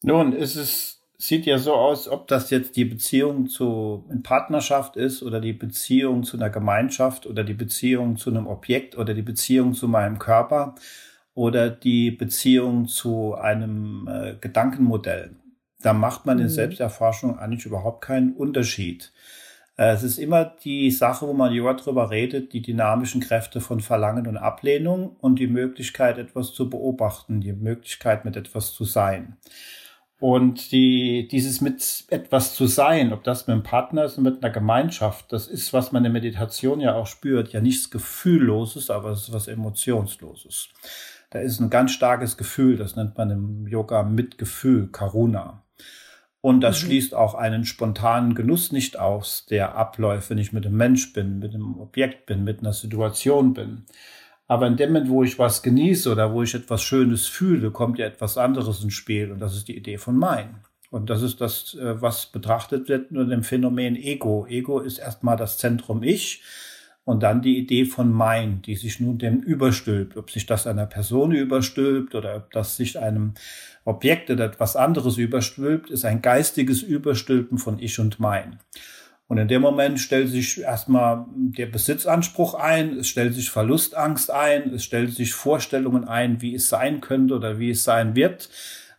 Nun, 0.02 0.32
es 0.32 0.54
ist, 0.54 1.02
sieht 1.18 1.44
ja 1.44 1.58
so 1.58 1.74
aus, 1.74 2.06
ob 2.06 2.28
das 2.28 2.50
jetzt 2.50 2.76
die 2.76 2.84
Beziehung 2.84 3.48
zu 3.48 4.04
in 4.10 4.22
Partnerschaft 4.22 4.96
ist 4.96 5.20
oder 5.20 5.40
die 5.40 5.52
Beziehung 5.52 6.22
zu 6.22 6.36
einer 6.36 6.50
Gemeinschaft 6.50 7.26
oder 7.26 7.42
die 7.42 7.54
Beziehung 7.54 8.16
zu 8.16 8.30
einem 8.30 8.46
Objekt 8.46 8.96
oder 8.96 9.12
die 9.12 9.22
Beziehung 9.22 9.74
zu 9.74 9.88
meinem 9.88 10.20
Körper 10.20 10.76
oder 11.34 11.68
die 11.68 12.12
Beziehung 12.12 12.86
zu 12.86 13.34
einem 13.34 14.06
äh, 14.06 14.36
Gedankenmodell. 14.40 15.34
Da 15.82 15.92
macht 15.92 16.26
man 16.26 16.38
in 16.38 16.44
mhm. 16.44 16.50
Selbsterforschung 16.50 17.38
eigentlich 17.38 17.66
überhaupt 17.66 18.02
keinen 18.02 18.34
Unterschied. 18.34 19.12
Äh, 19.76 19.94
es 19.94 20.02
ist 20.02 20.18
immer 20.18 20.44
die 20.44 20.90
Sache, 20.90 21.26
wo 21.26 21.32
man 21.32 21.52
Yoga 21.52 21.74
drüber 21.74 22.10
redet, 22.10 22.52
die 22.52 22.62
dynamischen 22.62 23.20
Kräfte 23.20 23.60
von 23.60 23.80
Verlangen 23.80 24.26
und 24.26 24.36
Ablehnung 24.36 25.16
und 25.20 25.38
die 25.38 25.46
Möglichkeit, 25.46 26.18
etwas 26.18 26.52
zu 26.52 26.68
beobachten, 26.68 27.40
die 27.40 27.54
Möglichkeit, 27.54 28.24
mit 28.24 28.36
etwas 28.36 28.74
zu 28.74 28.84
sein. 28.84 29.38
Und 30.20 30.70
die, 30.70 31.28
dieses 31.28 31.62
mit 31.62 32.04
etwas 32.08 32.54
zu 32.54 32.66
sein, 32.66 33.14
ob 33.14 33.24
das 33.24 33.46
mit 33.46 33.54
einem 33.54 33.62
Partner 33.62 34.04
ist 34.04 34.18
und 34.18 34.24
mit 34.24 34.44
einer 34.44 34.52
Gemeinschaft, 34.52 35.32
das 35.32 35.48
ist, 35.48 35.72
was 35.72 35.92
man 35.92 36.00
in 36.04 36.12
der 36.12 36.22
Meditation 36.22 36.80
ja 36.80 36.94
auch 36.94 37.06
spürt, 37.06 37.54
ja 37.54 37.62
nichts 37.62 37.90
Gefühlloses, 37.90 38.90
aber 38.90 39.12
es 39.12 39.22
ist 39.22 39.32
was 39.32 39.48
Emotionsloses. 39.48 40.68
Da 41.30 41.38
ist 41.38 41.58
ein 41.58 41.70
ganz 41.70 41.92
starkes 41.92 42.36
Gefühl, 42.36 42.76
das 42.76 42.96
nennt 42.96 43.16
man 43.16 43.30
im 43.30 43.66
Yoga 43.66 44.02
Mitgefühl, 44.02 44.88
Karuna. 44.88 45.62
Und 46.42 46.62
das 46.62 46.80
mhm. 46.80 46.86
schließt 46.86 47.14
auch 47.14 47.34
einen 47.34 47.64
spontanen 47.64 48.34
Genuss 48.34 48.72
nicht 48.72 48.98
aus, 48.98 49.46
der 49.46 49.74
abläuft, 49.74 50.30
wenn 50.30 50.38
ich 50.38 50.52
mit 50.52 50.66
einem 50.66 50.76
Mensch 50.76 51.12
bin, 51.12 51.38
mit 51.38 51.54
einem 51.54 51.78
Objekt 51.78 52.26
bin, 52.26 52.44
mit 52.44 52.60
einer 52.60 52.72
Situation 52.72 53.52
bin. 53.52 53.84
Aber 54.48 54.66
in 54.66 54.76
dem 54.76 54.92
Moment, 54.92 55.10
wo 55.10 55.22
ich 55.22 55.38
was 55.38 55.62
genieße 55.62 56.10
oder 56.10 56.32
wo 56.32 56.42
ich 56.42 56.54
etwas 56.54 56.82
Schönes 56.82 57.28
fühle, 57.28 57.70
kommt 57.70 57.98
ja 57.98 58.06
etwas 58.06 58.36
anderes 58.36 58.82
ins 58.82 58.94
Spiel. 58.94 59.30
Und 59.30 59.38
das 59.38 59.54
ist 59.54 59.68
die 59.68 59.76
Idee 59.76 59.98
von 59.98 60.16
mein. 60.16 60.64
Und 60.90 61.08
das 61.08 61.22
ist 61.22 61.40
das, 61.40 61.74
äh, 61.74 62.02
was 62.02 62.26
betrachtet 62.26 62.88
wird 62.88 63.10
unter 63.10 63.26
dem 63.26 63.44
Phänomen 63.44 63.94
Ego. 63.94 64.46
Ego 64.48 64.80
ist 64.80 64.98
erstmal 64.98 65.36
das 65.36 65.58
Zentrum 65.58 66.02
Ich. 66.02 66.42
Und 67.04 67.22
dann 67.22 67.42
die 67.42 67.58
Idee 67.58 67.86
von 67.86 68.12
mein, 68.12 68.62
die 68.62 68.76
sich 68.76 69.00
nun 69.00 69.18
dem 69.18 69.40
überstülpt. 69.40 70.16
Ob 70.16 70.30
sich 70.30 70.46
das 70.46 70.66
einer 70.66 70.86
Person 70.86 71.32
überstülpt 71.32 72.14
oder 72.14 72.36
ob 72.36 72.52
das 72.52 72.76
sich 72.76 72.98
einem 72.98 73.34
Objekt 73.84 74.30
oder 74.30 74.44
etwas 74.44 74.76
anderes 74.76 75.16
überstülpt, 75.16 75.90
ist 75.90 76.04
ein 76.04 76.22
geistiges 76.22 76.82
Überstülpen 76.82 77.58
von 77.58 77.78
Ich 77.78 77.98
und 77.98 78.20
mein. 78.20 78.58
Und 79.30 79.38
in 79.38 79.46
dem 79.46 79.62
Moment 79.62 80.00
stellt 80.00 80.28
sich 80.28 80.60
erstmal 80.60 81.24
der 81.36 81.66
Besitzanspruch 81.66 82.54
ein, 82.54 82.98
es 82.98 83.06
stellt 83.06 83.32
sich 83.32 83.48
Verlustangst 83.48 84.30
ein, 84.32 84.74
es 84.74 84.82
stellt 84.82 85.12
sich 85.14 85.34
Vorstellungen 85.34 86.04
ein, 86.04 86.42
wie 86.42 86.52
es 86.54 86.68
sein 86.68 87.00
könnte 87.00 87.34
oder 87.34 87.60
wie 87.60 87.70
es 87.70 87.84
sein 87.84 88.16
wird. 88.16 88.50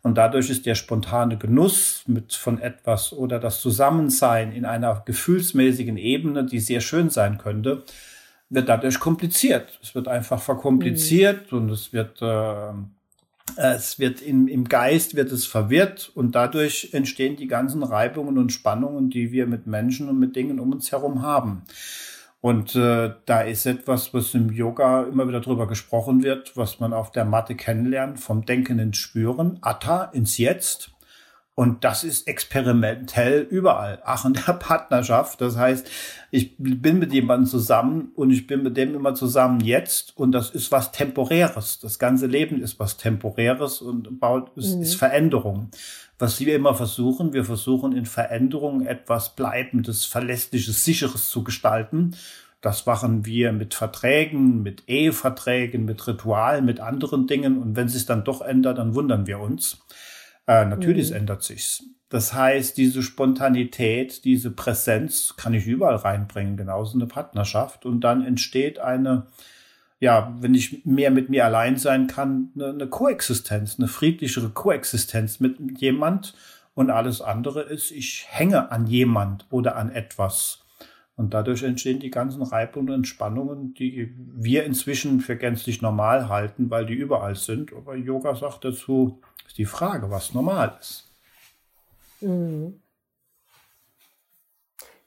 Und 0.03 0.17
dadurch 0.17 0.49
ist 0.49 0.65
der 0.65 0.75
spontane 0.75 1.37
Genuss 1.37 2.03
mit 2.07 2.33
von 2.33 2.59
etwas 2.59 3.13
oder 3.13 3.39
das 3.39 3.61
Zusammensein 3.61 4.51
in 4.51 4.65
einer 4.65 5.03
gefühlsmäßigen 5.05 5.97
Ebene, 5.97 6.45
die 6.45 6.59
sehr 6.59 6.81
schön 6.81 7.09
sein 7.09 7.37
könnte, 7.37 7.83
wird 8.49 8.67
dadurch 8.67 8.99
kompliziert. 8.99 9.79
Es 9.81 9.93
wird 9.93 10.07
einfach 10.07 10.41
verkompliziert 10.41 11.51
mhm. 11.51 11.57
und 11.57 11.69
es 11.69 11.93
wird, 11.93 12.21
äh, 12.21 12.73
es 13.57 13.99
wird 13.99 14.21
im, 14.21 14.47
im 14.47 14.67
Geist 14.67 15.15
wird 15.15 15.31
es 15.31 15.45
verwirrt 15.45 16.11
und 16.15 16.33
dadurch 16.33 16.89
entstehen 16.93 17.35
die 17.35 17.47
ganzen 17.47 17.83
Reibungen 17.83 18.39
und 18.39 18.51
Spannungen, 18.51 19.11
die 19.11 19.31
wir 19.31 19.45
mit 19.45 19.67
Menschen 19.67 20.09
und 20.09 20.19
mit 20.19 20.35
Dingen 20.35 20.59
um 20.59 20.71
uns 20.71 20.91
herum 20.91 21.21
haben. 21.21 21.61
Und 22.41 22.75
äh, 22.75 23.13
da 23.27 23.41
ist 23.41 23.67
etwas, 23.67 24.15
was 24.15 24.33
im 24.33 24.51
Yoga 24.51 25.03
immer 25.03 25.27
wieder 25.27 25.41
drüber 25.41 25.67
gesprochen 25.67 26.23
wird, 26.23 26.57
was 26.57 26.79
man 26.79 26.91
auf 26.91 27.11
der 27.11 27.23
Matte 27.23 27.55
kennenlernt, 27.55 28.19
vom 28.19 28.45
Denken 28.45 28.79
ins 28.79 28.97
Spüren, 28.97 29.59
Atta 29.61 30.05
ins 30.05 30.39
Jetzt. 30.39 30.91
Und 31.53 31.83
das 31.83 32.03
ist 32.03 32.27
experimentell 32.27 33.41
überall, 33.41 34.01
auch 34.03 34.25
in 34.25 34.33
der 34.33 34.53
Partnerschaft. 34.59 35.39
Das 35.39 35.55
heißt, 35.55 35.87
ich 36.31 36.55
bin 36.57 36.97
mit 36.97 37.13
jemandem 37.13 37.47
zusammen 37.47 38.11
und 38.15 38.31
ich 38.31 38.47
bin 38.47 38.63
mit 38.63 38.75
dem 38.75 38.95
immer 38.95 39.13
zusammen 39.13 39.59
jetzt 39.59 40.17
und 40.17 40.31
das 40.31 40.49
ist 40.49 40.71
was 40.71 40.91
Temporäres. 40.91 41.79
Das 41.79 41.99
ganze 41.99 42.25
Leben 42.25 42.59
ist 42.59 42.79
was 42.79 42.97
Temporäres 42.97 43.81
und 43.81 44.19
baut, 44.19 44.57
mhm. 44.57 44.81
ist 44.81 44.95
Veränderung 44.95 45.69
was 46.21 46.39
wir 46.39 46.55
immer 46.55 46.75
versuchen. 46.75 47.33
Wir 47.33 47.43
versuchen 47.43 47.93
in 47.93 48.05
Veränderungen 48.05 48.85
etwas 48.85 49.35
Bleibendes, 49.35 50.05
Verlässliches, 50.05 50.85
Sicheres 50.85 51.29
zu 51.29 51.43
gestalten. 51.43 52.15
Das 52.61 52.85
machen 52.85 53.25
wir 53.25 53.51
mit 53.51 53.73
Verträgen, 53.73 54.61
mit 54.61 54.87
Eheverträgen, 54.87 55.83
mit 55.83 56.07
Ritualen, 56.07 56.63
mit 56.63 56.79
anderen 56.79 57.25
Dingen. 57.25 57.57
Und 57.59 57.75
wenn 57.75 57.87
es 57.87 57.93
sich 57.93 58.05
dann 58.05 58.23
doch 58.23 58.41
ändert, 58.41 58.77
dann 58.77 58.93
wundern 58.93 59.25
wir 59.25 59.39
uns. 59.39 59.79
Äh, 60.45 60.65
natürlich 60.65 61.09
mhm. 61.09 61.17
ändert 61.17 61.43
sich's. 61.43 61.83
Das 62.09 62.33
heißt, 62.33 62.77
diese 62.77 63.01
Spontanität, 63.01 64.23
diese 64.25 64.51
Präsenz 64.51 65.35
kann 65.37 65.53
ich 65.53 65.65
überall 65.65 65.95
reinbringen, 65.95 66.55
genauso 66.55 66.97
eine 66.97 67.07
Partnerschaft. 67.07 67.85
Und 67.85 68.01
dann 68.01 68.23
entsteht 68.23 68.77
eine, 68.77 69.25
ja, 70.01 70.35
wenn 70.39 70.55
ich 70.55 70.83
mehr 70.83 71.11
mit 71.11 71.29
mir 71.29 71.45
allein 71.45 71.77
sein 71.77 72.07
kann, 72.07 72.49
eine, 72.55 72.69
eine 72.69 72.87
Koexistenz, 72.87 73.77
eine 73.77 73.87
friedlichere 73.87 74.49
Koexistenz 74.49 75.39
mit 75.39 75.79
jemand 75.79 76.33
und 76.73 76.89
alles 76.89 77.21
andere 77.21 77.61
ist, 77.61 77.91
ich 77.91 78.25
hänge 78.27 78.71
an 78.71 78.87
jemand 78.87 79.45
oder 79.51 79.75
an 79.75 79.91
etwas. 79.91 80.65
Und 81.15 81.35
dadurch 81.35 81.61
entstehen 81.61 81.99
die 81.99 82.09
ganzen 82.09 82.41
Reibungen 82.41 82.89
und 82.89 82.95
Entspannungen, 82.95 83.75
die 83.75 84.11
wir 84.17 84.63
inzwischen 84.63 85.21
für 85.21 85.35
gänzlich 85.35 85.83
normal 85.83 86.29
halten, 86.29 86.71
weil 86.71 86.87
die 86.87 86.95
überall 86.95 87.35
sind. 87.35 87.71
Aber 87.71 87.95
Yoga 87.95 88.33
sagt 88.33 88.65
dazu, 88.65 89.21
ist 89.45 89.59
die 89.59 89.65
Frage, 89.65 90.09
was 90.09 90.33
normal 90.33 90.77
ist. 90.79 91.11
Mhm. 92.21 92.81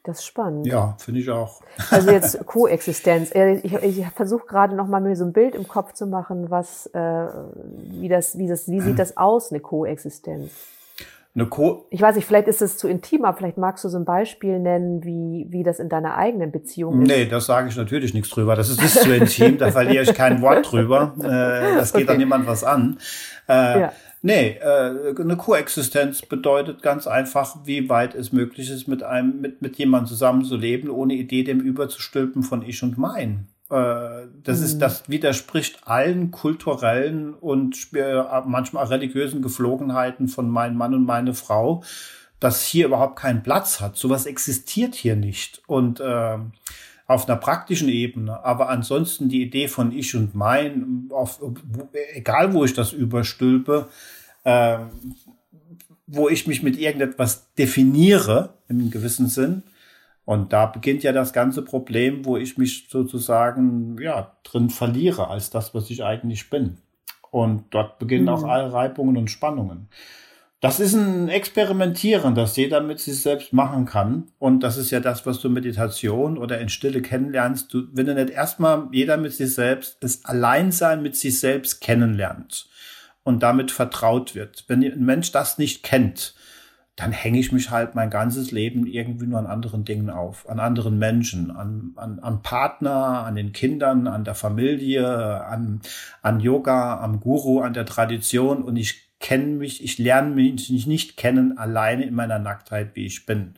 Das 0.04 0.18
ist 0.18 0.26
spannend. 0.26 0.66
Ja, 0.66 0.96
finde 0.98 1.20
ich 1.20 1.30
auch. 1.30 1.62
Also 1.90 2.10
jetzt 2.10 2.44
Koexistenz. 2.46 3.32
Ich, 3.34 3.72
ich 3.72 4.06
versuche 4.08 4.46
gerade 4.46 4.76
noch 4.76 4.86
mal 4.86 5.00
mir 5.00 5.16
so 5.16 5.24
ein 5.24 5.32
Bild 5.32 5.54
im 5.54 5.66
Kopf 5.66 5.94
zu 5.94 6.06
machen, 6.06 6.50
was, 6.50 6.86
äh, 6.92 6.98
wie 6.98 8.08
das, 8.08 8.36
wie 8.36 8.46
das, 8.46 8.68
wie 8.68 8.80
sieht 8.80 8.98
das 8.98 9.16
aus, 9.16 9.50
eine 9.50 9.60
Koexistenz? 9.60 10.52
Eine 11.36 11.46
Co 11.46 11.86
ich 11.90 12.00
weiß 12.00 12.14
nicht, 12.14 12.26
vielleicht 12.26 12.46
ist 12.46 12.62
es 12.62 12.76
zu 12.76 12.86
intim, 12.86 13.24
aber 13.24 13.36
vielleicht 13.38 13.56
magst 13.56 13.82
du 13.82 13.88
so 13.88 13.98
ein 13.98 14.04
Beispiel 14.04 14.60
nennen, 14.60 15.02
wie, 15.04 15.46
wie 15.48 15.64
das 15.64 15.80
in 15.80 15.88
deiner 15.88 16.16
eigenen 16.16 16.52
Beziehung 16.52 17.02
ist. 17.02 17.08
Nee, 17.08 17.26
das 17.26 17.46
sage 17.46 17.68
ich 17.68 17.76
natürlich 17.76 18.14
nichts 18.14 18.28
drüber. 18.28 18.54
Das 18.54 18.68
ist, 18.68 18.80
ist 18.80 19.02
zu 19.02 19.12
intim, 19.12 19.58
da 19.58 19.70
verliere 19.72 20.04
ich 20.04 20.14
kein 20.14 20.42
Wort 20.42 20.70
drüber. 20.70 21.14
Äh, 21.18 21.76
das 21.76 21.92
geht 21.92 22.02
okay. 22.02 22.04
dann 22.08 22.18
niemand 22.18 22.46
was 22.46 22.62
an. 22.62 22.98
Äh, 23.48 23.80
ja. 23.80 23.92
Nee, 24.26 24.56
äh, 24.58 25.14
eine 25.20 25.36
Koexistenz 25.36 26.22
bedeutet 26.22 26.80
ganz 26.80 27.06
einfach, 27.06 27.58
wie 27.66 27.90
weit 27.90 28.14
es 28.14 28.32
möglich 28.32 28.70
ist, 28.70 28.88
mit 28.88 29.02
einem, 29.02 29.42
mit, 29.42 29.60
mit 29.60 29.76
jemandem 29.76 30.08
zusammenzuleben, 30.08 30.88
ohne 30.88 31.12
Idee 31.12 31.44
dem 31.44 31.60
überzustülpen 31.60 32.42
von 32.42 32.62
ich 32.62 32.82
und 32.82 32.96
mein. 32.96 33.48
Äh, 33.68 34.28
das 34.42 34.60
mhm. 34.60 34.64
ist, 34.64 34.78
das 34.78 35.10
widerspricht 35.10 35.86
allen 35.86 36.30
kulturellen 36.30 37.34
und 37.34 37.88
äh, 37.92 38.22
manchmal 38.46 38.86
religiösen 38.86 39.42
Geflogenheiten 39.42 40.28
von 40.28 40.48
meinem 40.48 40.78
Mann 40.78 40.94
und 40.94 41.04
meine 41.04 41.34
Frau, 41.34 41.82
dass 42.40 42.64
hier 42.64 42.86
überhaupt 42.86 43.16
keinen 43.16 43.42
Platz 43.42 43.82
hat. 43.82 43.98
Sowas 43.98 44.24
existiert 44.24 44.94
hier 44.94 45.16
nicht. 45.16 45.60
Und 45.66 46.00
äh, 46.00 46.38
auf 47.06 47.28
einer 47.28 47.36
praktischen 47.36 47.88
Ebene, 47.88 48.42
aber 48.44 48.70
ansonsten 48.70 49.28
die 49.28 49.42
Idee 49.42 49.68
von 49.68 49.92
ich 49.92 50.14
und 50.16 50.34
mein, 50.34 51.10
auf, 51.10 51.40
egal 52.14 52.54
wo 52.54 52.64
ich 52.64 52.72
das 52.72 52.92
überstülpe, 52.92 53.88
äh, 54.44 54.78
wo 56.06 56.28
ich 56.28 56.46
mich 56.46 56.62
mit 56.62 56.78
irgendetwas 56.78 57.52
definiere, 57.54 58.54
im 58.68 58.90
gewissen 58.90 59.28
Sinn, 59.28 59.62
und 60.24 60.52
da 60.52 60.66
beginnt 60.66 61.02
ja 61.02 61.12
das 61.12 61.32
ganze 61.32 61.62
Problem, 61.62 62.24
wo 62.24 62.36
ich 62.36 62.56
mich 62.56 62.88
sozusagen 62.88 63.98
ja 64.00 64.34
drin 64.42 64.70
verliere 64.70 65.28
als 65.28 65.50
das, 65.50 65.74
was 65.74 65.90
ich 65.90 66.02
eigentlich 66.02 66.48
bin. 66.48 66.78
Und 67.30 67.64
dort 67.70 67.98
beginnen 67.98 68.24
mhm. 68.24 68.30
auch 68.30 68.44
alle 68.44 68.72
Reibungen 68.72 69.16
und 69.16 69.30
Spannungen. 69.30 69.88
Das 70.60 70.80
ist 70.80 70.94
ein 70.94 71.28
Experimentieren, 71.28 72.34
das 72.34 72.56
jeder 72.56 72.80
mit 72.80 73.00
sich 73.00 73.20
selbst 73.20 73.52
machen 73.52 73.84
kann. 73.84 74.28
Und 74.38 74.62
das 74.62 74.78
ist 74.78 74.90
ja 74.90 75.00
das, 75.00 75.26
was 75.26 75.40
du 75.40 75.50
Meditation 75.50 76.38
oder 76.38 76.58
in 76.58 76.70
Stille 76.70 77.02
kennenlernst. 77.02 77.74
Du, 77.74 77.82
wenn 77.92 78.06
du 78.06 78.14
nicht 78.14 78.30
erstmal 78.30 78.88
jeder 78.92 79.18
mit 79.18 79.34
sich 79.34 79.52
selbst, 79.52 79.98
das 80.00 80.24
Alleinsein 80.24 81.02
mit 81.02 81.16
sich 81.16 81.38
selbst 81.38 81.82
kennenlernt 81.82 82.66
und 83.24 83.42
damit 83.42 83.70
vertraut 83.70 84.34
wird. 84.34 84.64
Wenn 84.68 84.84
ein 84.84 85.04
Mensch 85.04 85.32
das 85.32 85.58
nicht 85.58 85.82
kennt, 85.82 86.34
dann 86.96 87.10
hänge 87.10 87.40
ich 87.40 87.50
mich 87.50 87.70
halt 87.70 87.96
mein 87.96 88.08
ganzes 88.08 88.52
Leben 88.52 88.86
irgendwie 88.86 89.26
nur 89.26 89.40
an 89.40 89.46
anderen 89.46 89.84
Dingen 89.84 90.10
auf, 90.10 90.48
an 90.48 90.60
anderen 90.60 90.96
Menschen, 90.98 91.50
an, 91.50 91.92
an, 91.96 92.20
an 92.20 92.42
Partner, 92.42 93.24
an 93.24 93.34
den 93.34 93.52
Kindern, 93.52 94.06
an 94.06 94.22
der 94.22 94.36
Familie, 94.36 95.44
an, 95.44 95.80
an 96.22 96.38
Yoga, 96.38 97.00
am 97.00 97.18
Guru, 97.18 97.60
an 97.60 97.72
der 97.72 97.86
Tradition 97.86 98.62
und 98.62 98.76
ich 98.76 99.04
kenne 99.18 99.46
mich, 99.46 99.82
ich 99.82 99.98
lerne 99.98 100.34
mich 100.34 100.86
nicht 100.86 101.16
kennen 101.16 101.58
alleine 101.58 102.04
in 102.04 102.14
meiner 102.14 102.38
Nacktheit, 102.38 102.94
wie 102.94 103.06
ich 103.06 103.26
bin. 103.26 103.54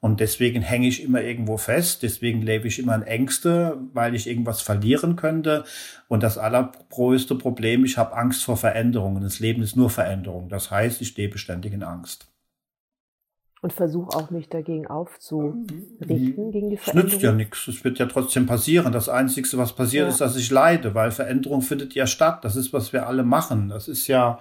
Und 0.00 0.20
deswegen 0.20 0.62
hänge 0.62 0.88
ich 0.88 1.02
immer 1.02 1.22
irgendwo 1.22 1.56
fest, 1.56 2.02
deswegen 2.02 2.42
lebe 2.42 2.68
ich 2.68 2.78
immer 2.78 2.94
in 2.94 3.02
Ängste, 3.02 3.78
weil 3.92 4.14
ich 4.14 4.28
irgendwas 4.28 4.60
verlieren 4.60 5.16
könnte. 5.16 5.64
Und 6.06 6.22
das 6.22 6.38
allergrößte 6.38 7.34
Problem, 7.34 7.84
ich 7.84 7.98
habe 7.98 8.16
Angst 8.16 8.44
vor 8.44 8.56
Veränderungen. 8.56 9.22
Das 9.22 9.40
Leben 9.40 9.62
ist 9.62 9.74
nur 9.74 9.90
Veränderung. 9.90 10.48
Das 10.48 10.70
heißt, 10.70 11.00
ich 11.00 11.08
stehe 11.08 11.28
beständig 11.28 11.72
in 11.72 11.82
Angst 11.82 12.28
und 13.66 13.72
versuche 13.72 14.16
auch 14.16 14.30
mich 14.30 14.48
dagegen 14.48 14.86
aufzurichten, 14.86 16.46
mhm. 16.46 16.52
gegen 16.52 16.70
die 16.70 16.76
Veränderung. 16.76 17.06
Es 17.06 17.12
nützt 17.12 17.22
ja 17.22 17.32
nichts. 17.32 17.66
Es 17.66 17.84
wird 17.84 17.98
ja 17.98 18.06
trotzdem 18.06 18.46
passieren. 18.46 18.92
Das 18.92 19.08
Einzige, 19.08 19.48
was 19.58 19.74
passiert, 19.74 20.04
ja. 20.04 20.08
ist, 20.08 20.20
dass 20.20 20.36
ich 20.36 20.50
leide, 20.50 20.94
weil 20.94 21.10
Veränderung 21.10 21.62
findet 21.62 21.92
ja 21.94 22.06
statt. 22.06 22.44
Das 22.44 22.54
ist, 22.54 22.72
was 22.72 22.92
wir 22.92 23.08
alle 23.08 23.24
machen. 23.24 23.68
Das 23.68 23.88
ist 23.88 24.06
ja, 24.06 24.38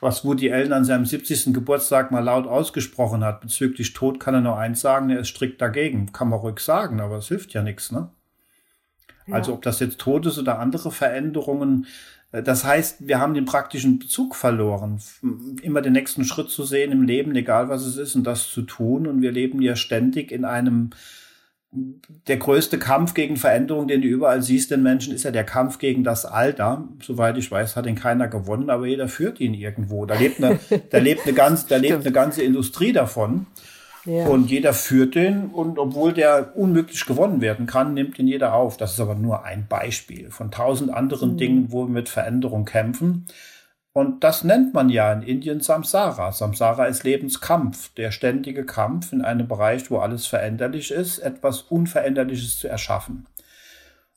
was 0.00 0.24
Woody 0.24 0.52
Allen 0.52 0.72
an 0.72 0.84
seinem 0.84 1.04
70. 1.04 1.52
Geburtstag 1.52 2.10
mal 2.10 2.20
laut 2.20 2.46
ausgesprochen 2.46 3.24
hat. 3.24 3.40
Bezüglich 3.40 3.92
Tod 3.92 4.20
kann 4.20 4.34
er 4.34 4.40
nur 4.40 4.58
eins 4.58 4.80
sagen, 4.80 5.10
er 5.10 5.20
ist 5.20 5.28
strikt 5.28 5.60
dagegen. 5.60 6.12
Kann 6.12 6.28
man 6.28 6.38
ruhig 6.38 6.60
sagen, 6.60 7.00
aber 7.00 7.16
es 7.16 7.28
hilft 7.28 7.52
ja 7.52 7.62
nichts, 7.62 7.90
ne? 7.90 8.10
Ja. 9.26 9.34
Also 9.34 9.52
ob 9.52 9.62
das 9.62 9.80
jetzt 9.80 9.98
Tod 9.98 10.26
ist 10.26 10.38
oder 10.38 10.58
andere 10.58 10.90
Veränderungen, 10.90 11.86
das 12.32 12.64
heißt, 12.64 13.06
wir 13.06 13.20
haben 13.20 13.34
den 13.34 13.44
praktischen 13.44 13.98
Bezug 13.98 14.34
verloren, 14.34 15.02
immer 15.60 15.82
den 15.82 15.92
nächsten 15.92 16.24
Schritt 16.24 16.48
zu 16.48 16.64
sehen 16.64 16.90
im 16.90 17.02
Leben, 17.02 17.36
egal 17.36 17.68
was 17.68 17.84
es 17.84 17.98
ist, 17.98 18.14
und 18.14 18.24
das 18.24 18.50
zu 18.50 18.62
tun. 18.62 19.06
Und 19.06 19.20
wir 19.20 19.32
leben 19.32 19.60
ja 19.60 19.76
ständig 19.76 20.32
in 20.32 20.46
einem, 20.46 20.90
der 21.72 22.36
größte 22.36 22.78
Kampf 22.78 23.14
gegen 23.14 23.36
Veränderung, 23.36 23.88
den 23.88 24.02
du 24.02 24.08
überall 24.08 24.42
siehst, 24.42 24.70
den 24.70 24.82
Menschen, 24.82 25.14
ist 25.14 25.22
ja 25.22 25.30
der 25.30 25.44
Kampf 25.44 25.78
gegen 25.78 26.04
das 26.04 26.26
Alter. 26.26 26.86
Soweit 27.02 27.38
ich 27.38 27.50
weiß, 27.50 27.76
hat 27.76 27.86
ihn 27.86 27.94
keiner 27.94 28.28
gewonnen, 28.28 28.68
aber 28.68 28.86
jeder 28.86 29.08
führt 29.08 29.40
ihn 29.40 29.54
irgendwo. 29.54 30.04
Da 30.04 30.14
lebt 30.14 30.42
eine, 30.42 30.58
da 30.90 30.98
lebt 30.98 31.22
eine 31.24 31.32
ganz, 31.32 31.66
da 31.66 31.76
lebt 31.76 32.02
eine 32.02 32.12
ganze 32.12 32.42
Industrie 32.42 32.92
davon. 32.92 33.46
Ja. 34.04 34.26
Und 34.26 34.50
jeder 34.50 34.74
führt 34.74 35.14
den 35.14 35.46
und 35.46 35.78
obwohl 35.78 36.12
der 36.12 36.56
unmöglich 36.56 37.06
gewonnen 37.06 37.40
werden 37.40 37.66
kann, 37.66 37.94
nimmt 37.94 38.18
ihn 38.18 38.26
jeder 38.26 38.54
auf. 38.54 38.76
Das 38.76 38.94
ist 38.94 39.00
aber 39.00 39.14
nur 39.14 39.44
ein 39.44 39.66
Beispiel 39.68 40.30
von 40.30 40.50
tausend 40.50 40.92
anderen 40.92 41.34
mhm. 41.34 41.36
Dingen, 41.36 41.66
wo 41.70 41.86
wir 41.86 41.92
mit 41.92 42.08
Veränderung 42.08 42.64
kämpfen. 42.64 43.26
Und 43.94 44.24
das 44.24 44.42
nennt 44.42 44.72
man 44.72 44.88
ja 44.88 45.12
in 45.12 45.22
Indien 45.22 45.60
Samsara. 45.60 46.32
Samsara 46.32 46.86
ist 46.86 47.04
Lebenskampf, 47.04 47.92
der 47.94 48.10
ständige 48.10 48.64
Kampf 48.64 49.12
in 49.12 49.22
einem 49.22 49.46
Bereich, 49.46 49.90
wo 49.90 49.98
alles 49.98 50.26
veränderlich 50.26 50.90
ist, 50.90 51.18
etwas 51.18 51.62
Unveränderliches 51.62 52.58
zu 52.58 52.68
erschaffen. 52.68 53.26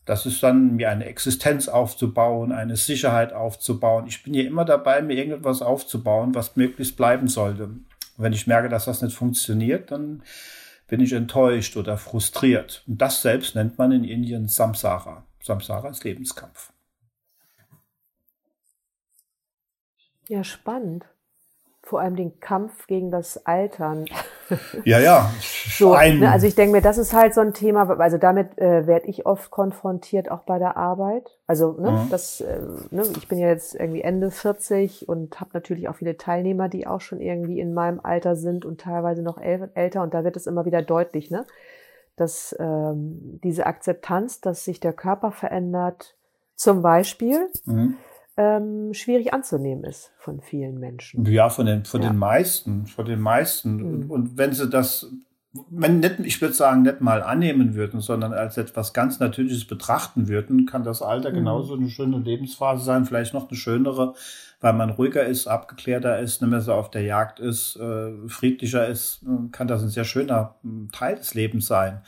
Das 0.05 0.25
ist 0.25 0.41
dann 0.43 0.75
mir 0.75 0.91
eine 0.91 1.05
Existenz 1.05 1.67
aufzubauen, 1.67 2.51
eine 2.51 2.77
Sicherheit 2.77 3.33
aufzubauen. 3.33 4.05
Ich 4.07 4.23
bin 4.23 4.33
hier 4.33 4.47
immer 4.47 4.63
dabei, 4.63 5.01
mir 5.01 5.17
irgendetwas 5.17 5.61
aufzubauen, 5.61 6.35
was 6.35 6.55
möglichst 6.55 6.95
bleiben 6.95 7.27
sollte. 7.27 7.69
wenn 8.17 8.31
ich 8.31 8.47
merke, 8.47 8.69
dass 8.69 8.85
das 8.85 9.01
nicht 9.01 9.17
funktioniert, 9.17 9.91
dann 9.91 10.23
bin 10.87 11.01
ich 11.01 11.11
enttäuscht 11.11 11.75
oder 11.75 11.97
frustriert. 11.97 12.81
Und 12.87 13.01
das 13.01 13.21
selbst 13.21 13.55
nennt 13.55 13.77
man 13.77 13.91
in 13.91 14.05
Indien 14.05 14.47
Samsara. 14.47 15.25
Samsara 15.41 15.89
ist 15.89 16.05
Lebenskampf. 16.05 16.71
Ja, 20.27 20.43
spannend 20.43 21.05
vor 21.85 22.01
allem 22.01 22.15
den 22.15 22.39
Kampf 22.39 22.87
gegen 22.87 23.11
das 23.11 23.45
Altern. 23.45 24.05
Ja, 24.83 24.99
ja. 24.99 25.31
so, 25.39 25.95
ne, 25.95 26.29
also 26.31 26.45
ich 26.45 26.53
denke 26.53 26.73
mir, 26.73 26.81
das 26.83 26.99
ist 26.99 27.15
halt 27.15 27.33
so 27.33 27.41
ein 27.41 27.55
Thema, 27.55 27.89
also 27.97 28.19
damit 28.19 28.59
äh, 28.59 28.85
werde 28.85 29.07
ich 29.07 29.25
oft 29.25 29.49
konfrontiert, 29.49 30.29
auch 30.29 30.41
bei 30.41 30.59
der 30.59 30.77
Arbeit. 30.77 31.39
Also 31.47 31.71
ne, 31.79 31.89
mhm. 31.89 32.09
das, 32.11 32.41
äh, 32.41 32.59
ne, 32.91 33.01
ich 33.17 33.27
bin 33.27 33.39
ja 33.39 33.47
jetzt 33.47 33.73
irgendwie 33.73 34.01
Ende 34.01 34.29
40 34.29 35.09
und 35.09 35.41
habe 35.41 35.49
natürlich 35.53 35.89
auch 35.89 35.95
viele 35.95 36.15
Teilnehmer, 36.15 36.69
die 36.69 36.85
auch 36.85 37.01
schon 37.01 37.19
irgendwie 37.19 37.59
in 37.59 37.73
meinem 37.73 37.99
Alter 38.03 38.35
sind 38.35 38.65
und 38.65 38.81
teilweise 38.81 39.23
noch 39.23 39.41
älter. 39.41 40.03
Und 40.03 40.13
da 40.13 40.23
wird 40.23 40.37
es 40.37 40.45
immer 40.45 40.65
wieder 40.65 40.83
deutlich, 40.83 41.31
ne, 41.31 41.47
dass 42.15 42.55
ähm, 42.59 43.39
diese 43.43 43.65
Akzeptanz, 43.65 44.41
dass 44.41 44.63
sich 44.63 44.79
der 44.79 44.93
Körper 44.93 45.31
verändert, 45.31 46.15
zum 46.55 46.83
Beispiel. 46.83 47.49
Mhm 47.65 47.97
ähm, 48.37 48.93
schwierig 48.93 49.33
anzunehmen 49.33 49.83
ist 49.83 50.11
von 50.17 50.41
vielen 50.41 50.79
Menschen. 50.79 51.25
Ja, 51.25 51.49
von 51.49 51.65
den, 51.65 51.85
von 51.85 52.01
ja. 52.01 52.09
den 52.09 52.17
meisten, 52.17 52.85
von 52.85 53.05
den 53.05 53.19
meisten. 53.19 53.77
Mhm. 53.77 53.85
Und, 53.85 54.09
und 54.09 54.37
wenn 54.37 54.53
sie 54.53 54.69
das, 54.69 55.09
wenn 55.69 55.99
nicht, 56.01 56.19
ich 56.19 56.41
würde 56.41 56.53
sagen, 56.53 56.81
nicht 56.81 56.99
mal 56.99 57.23
annehmen 57.23 57.75
würden, 57.75 58.01
sondern 58.01 58.33
als 58.33 58.57
etwas 58.57 58.93
ganz 58.93 59.19
Natürliches 59.19 59.65
betrachten 59.65 60.27
würden, 60.27 60.65
kann 60.65 60.83
das 60.83 61.01
Alter 61.01 61.31
mhm. 61.31 61.35
genauso 61.35 61.75
eine 61.75 61.89
schöne 61.89 62.17
Lebensphase 62.17 62.83
sein, 62.83 63.05
vielleicht 63.05 63.33
noch 63.33 63.47
eine 63.47 63.57
schönere, 63.57 64.15
weil 64.59 64.73
man 64.73 64.89
ruhiger 64.89 65.25
ist, 65.25 65.47
abgeklärter 65.47 66.19
ist, 66.19 66.41
nicht 66.41 66.51
mehr 66.51 66.61
so 66.61 66.73
auf 66.73 66.91
der 66.91 67.03
Jagd 67.03 67.39
ist, 67.39 67.77
äh, 67.77 68.11
friedlicher 68.27 68.87
ist, 68.87 69.21
kann 69.53 69.67
das 69.67 69.81
ein 69.81 69.89
sehr 69.89 70.05
schöner 70.05 70.55
hm, 70.61 70.89
Teil 70.91 71.15
des 71.15 71.33
Lebens 71.33 71.67
sein. 71.67 72.01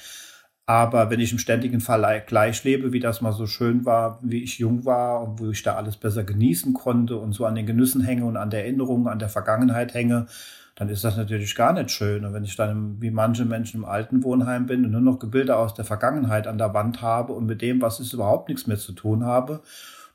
Aber 0.69 1.10
wenn 1.10 1.21
ich 1.21 1.32
im 1.32 1.39
ständigen 1.39 1.80
Vergleich 1.80 2.62
lebe, 2.65 2.91
wie 2.91 2.99
das 2.99 3.21
mal 3.21 3.32
so 3.32 3.47
schön 3.47 3.86
war, 3.86 4.19
wie 4.21 4.43
ich 4.43 4.60
jung 4.60 4.84
war 4.84 5.23
und 5.23 5.39
wo 5.39 5.49
ich 5.49 5.63
da 5.63 5.75
alles 5.75 5.95
besser 5.95 6.25
genießen 6.25 6.73
konnte 6.73 7.15
und 7.15 7.32
so 7.32 7.45
an 7.45 7.56
den 7.56 7.65
Genüssen 7.65 8.01
hänge 8.01 8.25
und 8.25 8.36
an 8.36 8.49
der 8.49 8.65
Erinnerung, 8.65 9.08
an 9.08 9.17
der 9.17 9.30
Vergangenheit 9.30 9.93
hänge, 9.93 10.27
dann 10.75 10.89
ist 10.89 11.06
das 11.06 11.15
natürlich 11.15 11.56
gar 11.56 11.71
nicht 11.71 11.89
schön. 11.91 12.25
Und 12.25 12.34
wenn 12.34 12.43
ich 12.43 12.58
dann 12.58 13.01
wie 13.01 13.12
manche 13.12 13.45
Menschen 13.45 13.77
im 13.77 13.86
alten 13.86 14.25
Wohnheim 14.25 14.65
bin 14.65 14.84
und 14.84 14.91
nur 14.91 14.99
noch 14.99 15.19
Gebilde 15.19 15.56
aus 15.56 15.73
der 15.73 15.86
Vergangenheit 15.86 16.47
an 16.47 16.58
der 16.58 16.73
Wand 16.73 17.01
habe 17.01 17.32
und 17.32 17.45
mit 17.45 17.62
dem, 17.62 17.82
was 17.82 18.01
ist, 18.01 18.12
überhaupt 18.12 18.49
nichts 18.49 18.67
mehr 18.67 18.77
zu 18.77 18.91
tun 18.91 19.23
habe, 19.23 19.63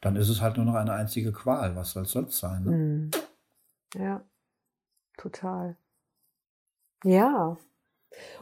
dann 0.02 0.16
ist 0.16 0.28
es 0.28 0.42
halt 0.42 0.58
nur 0.58 0.66
noch 0.66 0.74
eine 0.74 0.92
einzige 0.92 1.32
Qual. 1.32 1.74
Was 1.76 1.92
soll 1.92 2.02
es 2.02 2.10
sonst 2.10 2.38
sein? 2.38 2.64
Ne? 2.64 2.70
Hm. 2.70 3.10
Ja, 3.94 4.22
total. 5.16 5.76
Ja, 7.04 7.56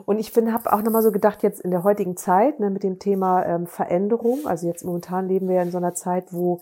und 0.07 0.19
ich 0.19 0.33
finde, 0.33 0.53
habe 0.53 0.73
auch 0.73 0.83
nochmal 0.83 1.03
so 1.03 1.13
gedacht, 1.13 1.43
jetzt 1.43 1.61
in 1.61 1.71
der 1.71 1.85
heutigen 1.85 2.17
Zeit 2.17 2.61
ne, 2.61 2.71
mit 2.71 2.83
dem 2.83 2.99
Thema 2.99 3.45
ähm, 3.45 3.67
Veränderung, 3.67 4.47
also 4.47 4.67
jetzt 4.67 4.85
momentan 4.85 5.29
leben 5.29 5.49
wir 5.49 5.57
ja 5.57 5.63
in 5.63 5.71
so 5.71 5.79
einer 5.79 5.95
Zeit, 5.95 6.33
wo 6.33 6.61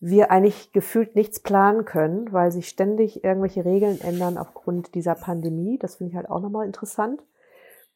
wir 0.00 0.30
eigentlich 0.30 0.72
gefühlt 0.72 1.14
nichts 1.14 1.40
planen 1.40 1.84
können, 1.84 2.32
weil 2.32 2.50
sich 2.50 2.68
ständig 2.68 3.22
irgendwelche 3.22 3.66
Regeln 3.66 4.00
ändern 4.00 4.38
aufgrund 4.38 4.94
dieser 4.94 5.14
Pandemie. 5.14 5.78
Das 5.78 5.96
finde 5.96 6.10
ich 6.10 6.16
halt 6.16 6.30
auch 6.30 6.40
nochmal 6.40 6.66
interessant, 6.66 7.22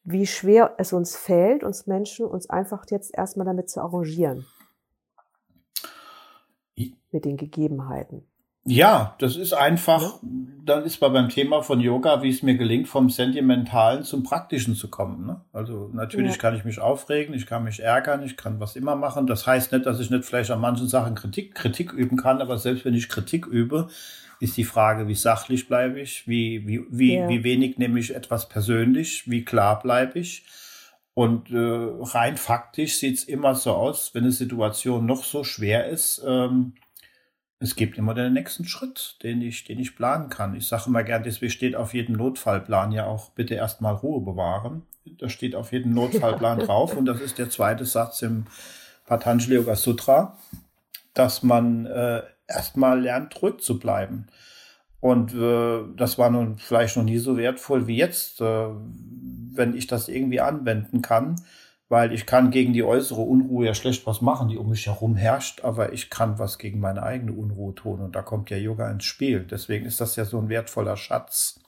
wie 0.03 0.27
schwer 0.27 0.75
es 0.77 0.93
uns 0.93 1.15
fällt, 1.15 1.63
uns 1.63 1.87
Menschen, 1.87 2.27
uns 2.27 2.47
einfach 2.47 2.85
jetzt 2.89 3.17
erstmal 3.17 3.47
damit 3.47 3.71
zu 3.71 3.81
arrangieren. 3.81 4.45
Mit 7.11 7.25
den 7.25 7.37
Gegebenheiten. 7.37 8.27
Ja, 8.67 9.15
das 9.19 9.35
ist 9.35 9.53
einfach, 9.53 10.19
dann 10.23 10.85
ist 10.85 10.99
man 10.99 11.13
beim 11.13 11.29
Thema 11.29 11.61
von 11.61 11.79
Yoga, 11.79 12.23
wie 12.23 12.29
es 12.29 12.41
mir 12.41 12.55
gelingt, 12.55 12.87
vom 12.87 13.11
Sentimentalen 13.11 14.03
zum 14.03 14.23
Praktischen 14.23 14.73
zu 14.73 14.89
kommen. 14.89 15.27
Ne? 15.27 15.39
Also 15.53 15.91
natürlich 15.93 16.33
ja. 16.33 16.37
kann 16.39 16.55
ich 16.55 16.65
mich 16.65 16.79
aufregen, 16.79 17.35
ich 17.35 17.45
kann 17.45 17.63
mich 17.63 17.79
ärgern, 17.79 18.23
ich 18.23 18.37
kann 18.37 18.59
was 18.59 18.75
immer 18.75 18.95
machen. 18.95 19.27
Das 19.27 19.45
heißt 19.45 19.71
nicht, 19.71 19.85
dass 19.85 19.99
ich 19.99 20.09
nicht 20.09 20.25
vielleicht 20.25 20.49
an 20.49 20.61
manchen 20.61 20.87
Sachen 20.87 21.13
Kritik, 21.13 21.53
Kritik 21.53 21.93
üben 21.93 22.17
kann, 22.17 22.41
aber 22.41 22.57
selbst 22.57 22.85
wenn 22.85 22.95
ich 22.95 23.07
Kritik 23.07 23.45
übe, 23.45 23.87
ist 24.39 24.57
die 24.57 24.63
Frage, 24.63 25.07
wie 25.07 25.15
sachlich 25.15 25.67
bleibe 25.67 25.99
ich, 25.99 26.27
wie, 26.27 26.67
wie, 26.67 26.85
wie, 26.89 27.15
ja. 27.17 27.29
wie 27.29 27.43
wenig 27.43 27.77
nehme 27.77 27.99
ich 27.99 28.15
etwas 28.15 28.49
persönlich, 28.49 29.29
wie 29.29 29.45
klar 29.45 29.79
bleibe 29.79 30.17
ich. 30.17 30.43
Und 31.13 31.51
äh, 31.51 31.57
rein 31.57 32.35
faktisch 32.35 32.97
sieht 32.97 33.19
es 33.19 33.23
immer 33.25 33.53
so 33.53 33.73
aus, 33.73 34.15
wenn 34.15 34.23
eine 34.23 34.31
Situation 34.31 35.05
noch 35.05 35.23
so 35.23 35.43
schwer 35.43 35.87
ist, 35.87 36.23
ähm, 36.27 36.73
es 37.65 37.75
gibt 37.75 37.97
immer 37.97 38.13
den 38.13 38.33
nächsten 38.33 38.65
Schritt, 38.65 39.17
den 39.23 39.41
ich, 39.41 39.63
den 39.63 39.79
ich 39.79 39.95
planen 39.95 40.29
kann. 40.29 40.55
Ich 40.55 40.67
sage 40.67 40.83
immer 40.85 41.03
gern, 41.03 41.23
deswegen 41.23 41.51
steht 41.51 41.75
auf 41.75 41.95
jedem 41.95 42.15
Notfallplan 42.15 42.91
ja 42.91 43.07
auch 43.07 43.31
bitte 43.31 43.55
erstmal 43.55 43.95
Ruhe 43.95 44.21
bewahren. 44.21 44.83
Da 45.17 45.29
steht 45.29 45.55
auf 45.55 45.71
jedem 45.71 45.95
Notfallplan 45.95 46.59
drauf 46.65 46.95
und 46.95 47.05
das 47.05 47.19
ist 47.21 47.39
der 47.39 47.49
zweite 47.49 47.83
Satz 47.85 48.21
im 48.21 48.45
Patanjali 49.07 49.55
Yoga 49.55 49.75
Sutra, 49.75 50.37
dass 51.15 51.41
man 51.41 51.87
äh, 51.87 52.21
erstmal 52.47 53.01
lernt, 53.01 53.41
ruhig 53.41 53.61
zu 53.61 53.79
bleiben. 53.79 54.27
Und 54.99 55.33
äh, 55.33 55.79
das 55.95 56.19
war 56.19 56.29
nun 56.29 56.59
vielleicht 56.59 56.97
noch 56.97 57.03
nie 57.03 57.17
so 57.17 57.35
wertvoll 57.35 57.87
wie 57.87 57.97
jetzt, 57.97 58.41
äh, 58.41 58.67
wenn 59.53 59.75
ich 59.75 59.87
das 59.87 60.07
irgendwie 60.07 60.39
anwenden 60.39 61.01
kann 61.01 61.37
weil 61.87 62.13
ich 62.13 62.25
kann 62.25 62.51
gegen 62.51 62.73
die 62.73 62.83
äußere 62.83 63.21
Unruhe 63.21 63.67
ja 63.67 63.73
schlecht 63.73 64.07
was 64.07 64.21
machen, 64.21 64.49
die 64.49 64.57
um 64.57 64.69
mich 64.69 64.87
herum 64.87 65.15
herrscht, 65.15 65.63
aber 65.63 65.93
ich 65.93 66.09
kann 66.09 66.39
was 66.39 66.57
gegen 66.57 66.79
meine 66.79 67.03
eigene 67.03 67.33
Unruhe 67.33 67.75
tun 67.75 67.99
und 68.01 68.15
da 68.15 68.21
kommt 68.21 68.49
ja 68.49 68.57
Yoga 68.57 68.89
ins 68.89 69.05
Spiel. 69.05 69.41
Deswegen 69.49 69.85
ist 69.85 70.01
das 70.01 70.15
ja 70.15 70.25
so 70.25 70.39
ein 70.39 70.49
wertvoller 70.49 70.97
Schatz. 70.97 71.59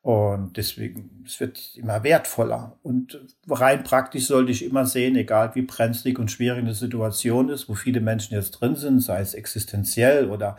Und 0.00 0.56
deswegen, 0.56 1.22
es 1.26 1.38
wird 1.40 1.76
immer 1.76 2.02
wertvoller. 2.02 2.78
Und 2.82 3.20
rein 3.48 3.82
praktisch 3.82 4.26
sollte 4.26 4.52
ich 4.52 4.64
immer 4.64 4.86
sehen, 4.86 5.16
egal 5.16 5.54
wie 5.54 5.62
brenzlig 5.62 6.18
und 6.18 6.30
schwierig 6.30 6.60
eine 6.60 6.74
Situation 6.74 7.48
ist, 7.48 7.68
wo 7.68 7.74
viele 7.74 8.00
Menschen 8.00 8.34
jetzt 8.34 8.52
drin 8.52 8.76
sind, 8.76 9.00
sei 9.00 9.20
es 9.20 9.34
existenziell 9.34 10.30
oder 10.30 10.56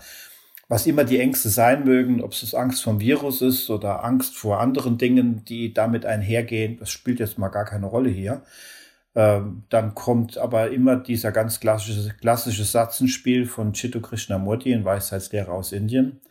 was 0.69 0.85
immer 0.85 1.03
die 1.03 1.19
Ängste 1.19 1.49
sein 1.49 1.83
mögen, 1.83 2.21
ob 2.21 2.31
es 2.31 2.53
Angst 2.53 2.83
vom 2.83 2.99
Virus 2.99 3.41
ist 3.41 3.69
oder 3.71 4.05
Angst 4.05 4.37
vor 4.37 4.61
anderen 4.61 4.97
Dingen, 4.99 5.43
die 5.43 5.73
damit 5.73 6.05
einhergehen, 6.05 6.77
das 6.77 6.91
spielt 6.91 7.19
jetzt 7.19 7.39
mal 7.39 7.49
gar 7.49 7.65
keine 7.65 7.87
Rolle 7.87 8.09
hier. 8.09 8.43
Ähm, 9.15 9.63
dann 9.69 9.95
kommt 9.95 10.37
aber 10.37 10.69
immer 10.69 10.95
dieser 10.95 11.31
ganz 11.31 11.59
klassische, 11.59 12.13
klassische 12.21 12.63
Satz 12.63 13.01
ins 13.01 13.11
Spiel 13.11 13.47
von 13.47 13.73
Chitta 13.73 13.99
Krishnamurti, 13.99 14.71
ein 14.71 14.85
Weisheitslehrer 14.85 15.51
aus 15.51 15.71
Indien. 15.71 16.21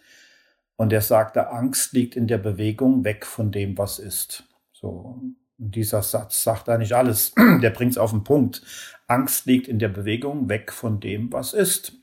Und 0.77 0.92
er 0.92 1.03
sagte, 1.03 1.51
Angst 1.51 1.92
liegt 1.92 2.14
in 2.14 2.29
der 2.29 2.38
Bewegung 2.38 3.03
weg 3.03 3.27
von 3.27 3.51
dem, 3.51 3.77
was 3.77 3.98
ist. 3.98 4.44
So. 4.72 5.18
Und 5.59 5.74
dieser 5.74 6.03
Satz 6.03 6.44
sagt 6.44 6.68
eigentlich 6.68 6.94
alles. 6.94 7.35
Der 7.61 7.70
bringt 7.70 7.90
es 7.92 7.98
auf 7.98 8.12
den 8.12 8.22
Punkt. 8.22 8.62
Angst 9.09 9.46
liegt 9.46 9.66
in 9.66 9.81
der 9.81 9.88
Bewegung 9.88 10.48
weg 10.48 10.72
von 10.72 11.01
dem, 11.01 11.33
was 11.33 11.53
ist. 11.53 11.98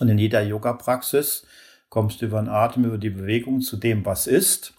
Und 0.00 0.08
in 0.08 0.18
jeder 0.18 0.42
Yoga-Praxis 0.42 1.46
kommst 1.88 2.22
du 2.22 2.26
über 2.26 2.40
den 2.40 2.48
Atem, 2.48 2.84
über 2.84 2.98
die 2.98 3.10
Bewegung 3.10 3.60
zu 3.60 3.76
dem, 3.76 4.04
was 4.04 4.26
ist. 4.26 4.74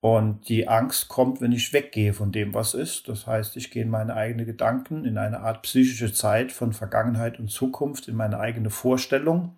Und 0.00 0.48
die 0.48 0.66
Angst 0.66 1.08
kommt, 1.08 1.42
wenn 1.42 1.52
ich 1.52 1.74
weggehe 1.74 2.14
von 2.14 2.32
dem, 2.32 2.54
was 2.54 2.72
ist. 2.72 3.08
Das 3.08 3.26
heißt, 3.26 3.56
ich 3.56 3.70
gehe 3.70 3.82
in 3.82 3.90
meine 3.90 4.14
eigenen 4.14 4.46
Gedanken, 4.46 5.04
in 5.04 5.18
eine 5.18 5.40
Art 5.40 5.62
psychische 5.62 6.12
Zeit 6.12 6.52
von 6.52 6.72
Vergangenheit 6.72 7.38
und 7.38 7.50
Zukunft, 7.50 8.08
in 8.08 8.16
meine 8.16 8.40
eigene 8.40 8.70
Vorstellung. 8.70 9.56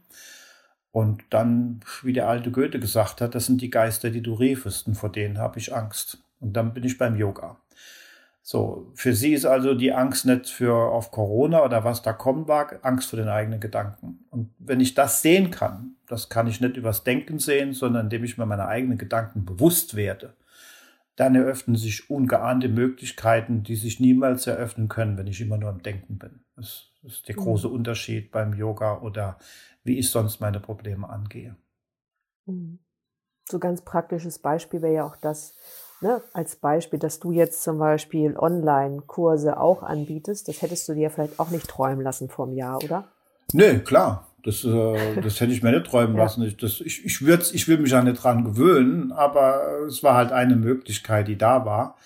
Und 0.90 1.22
dann, 1.30 1.80
wie 2.02 2.12
der 2.12 2.28
alte 2.28 2.50
Goethe 2.50 2.80
gesagt 2.80 3.20
hat, 3.20 3.36
das 3.36 3.46
sind 3.46 3.60
die 3.62 3.70
Geister, 3.70 4.10
die 4.10 4.20
du 4.20 4.34
riefest, 4.34 4.88
und 4.88 4.96
vor 4.96 5.12
denen 5.12 5.38
habe 5.38 5.58
ich 5.60 5.74
Angst. 5.74 6.18
Und 6.40 6.54
dann 6.54 6.74
bin 6.74 6.82
ich 6.82 6.98
beim 6.98 7.16
Yoga. 7.16 7.56
So, 8.44 8.90
für 8.94 9.14
sie 9.14 9.35
ist 9.35 9.46
also 9.46 9.74
die 9.74 9.92
Angst 9.92 10.26
nicht 10.26 10.48
für 10.48 10.74
auf 10.74 11.12
Corona 11.12 11.64
oder 11.64 11.85
was 11.85 12.02
da 12.02 12.12
kommen 12.12 12.44
mag, 12.46 12.81
Angst 12.83 13.11
vor 13.11 13.16
den 13.16 13.28
eigenen 13.28 13.61
Gedanken. 13.61 14.24
Und 14.31 14.52
wenn 14.59 14.81
ich 14.81 14.94
das 14.94 15.22
sehen 15.22 15.52
kann, 15.52 15.94
das 16.09 16.28
kann 16.28 16.48
ich 16.48 16.61
nicht 16.61 16.76
übers 16.76 17.05
Denken 17.05 17.38
sehen, 17.38 17.72
sondern 17.72 18.07
indem 18.07 18.24
ich 18.24 18.38
mir 18.38 18.46
meine 18.46 18.66
eigenen 18.66 18.98
Gedanken 18.98 19.44
bewusst 19.44 19.94
werde, 19.94 20.35
dann 21.14 21.37
eröffnen 21.37 21.76
sich 21.76 22.11
ungeahnte 22.11 22.68
Möglichkeiten, 22.68 23.62
die 23.62 23.76
sich 23.76 24.00
niemals 24.00 24.48
eröffnen 24.48 24.88
können, 24.88 25.16
wenn 25.16 25.28
ich 25.28 25.40
immer 25.40 25.57
nur 25.57 25.70
am 25.70 25.83
Denken 25.83 26.18
bin. 26.18 26.40
Das 26.57 26.90
ist 27.05 27.28
der 27.28 27.37
große 27.37 27.68
mhm. 27.68 27.74
Unterschied 27.74 28.33
beim 28.33 28.55
Yoga 28.55 29.02
oder 29.02 29.38
wie 29.85 29.98
ich 29.98 30.11
sonst 30.11 30.40
meine 30.40 30.59
Probleme 30.59 31.09
angehe. 31.09 31.55
Mhm. 32.46 32.81
So 33.48 33.61
ganz 33.61 33.83
praktisches 33.83 34.40
Beispiel 34.40 34.83
wäre 34.83 34.94
ja 34.94 35.05
auch 35.05 35.16
das, 35.16 35.55
Ne, 36.02 36.20
als 36.32 36.56
Beispiel, 36.56 36.98
dass 36.98 37.20
du 37.20 37.30
jetzt 37.30 37.62
zum 37.62 37.78
Beispiel 37.78 38.36
Online-Kurse 38.36 39.58
auch 39.60 39.84
anbietest, 39.84 40.48
das 40.48 40.60
hättest 40.60 40.88
du 40.88 40.94
dir 40.94 41.10
vielleicht 41.10 41.38
auch 41.38 41.50
nicht 41.50 41.68
träumen 41.68 42.02
lassen 42.02 42.28
vor 42.28 42.46
einem 42.46 42.56
Jahr, 42.56 42.82
oder? 42.82 43.04
Nee, 43.52 43.78
klar. 43.78 44.26
Das, 44.42 44.64
äh, 44.64 45.20
das 45.22 45.40
hätte 45.40 45.52
ich 45.52 45.62
mir 45.62 45.70
nicht 45.70 45.86
träumen 45.86 46.16
ja. 46.16 46.24
lassen. 46.24 46.42
Ich, 46.42 46.56
das, 46.56 46.80
ich, 46.80 47.04
ich, 47.04 47.24
würd's, 47.24 47.52
ich 47.52 47.68
will 47.68 47.78
mich 47.78 47.92
ja 47.92 48.02
nicht 48.02 48.22
dran 48.22 48.44
gewöhnen, 48.44 49.12
aber 49.12 49.84
es 49.86 50.02
war 50.02 50.16
halt 50.16 50.32
eine 50.32 50.56
Möglichkeit, 50.56 51.28
die 51.28 51.38
da 51.38 51.64
war, 51.64 51.96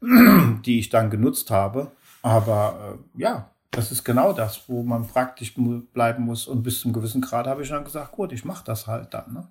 die 0.66 0.80
ich 0.80 0.88
dann 0.88 1.10
genutzt 1.10 1.52
habe. 1.52 1.92
Aber 2.22 2.98
äh, 3.16 3.22
ja, 3.22 3.50
das 3.70 3.92
ist 3.92 4.02
genau 4.02 4.32
das, 4.32 4.68
wo 4.68 4.82
man 4.82 5.06
praktisch 5.06 5.54
bleiben 5.92 6.24
muss. 6.24 6.48
Und 6.48 6.64
bis 6.64 6.80
zum 6.80 6.92
gewissen 6.92 7.20
Grad 7.20 7.46
habe 7.46 7.62
ich 7.62 7.68
dann 7.68 7.84
gesagt, 7.84 8.12
gut, 8.12 8.32
ich 8.32 8.44
mache 8.44 8.64
das 8.64 8.86
halt 8.88 9.14
dann. 9.14 9.32
Ne? 9.32 9.48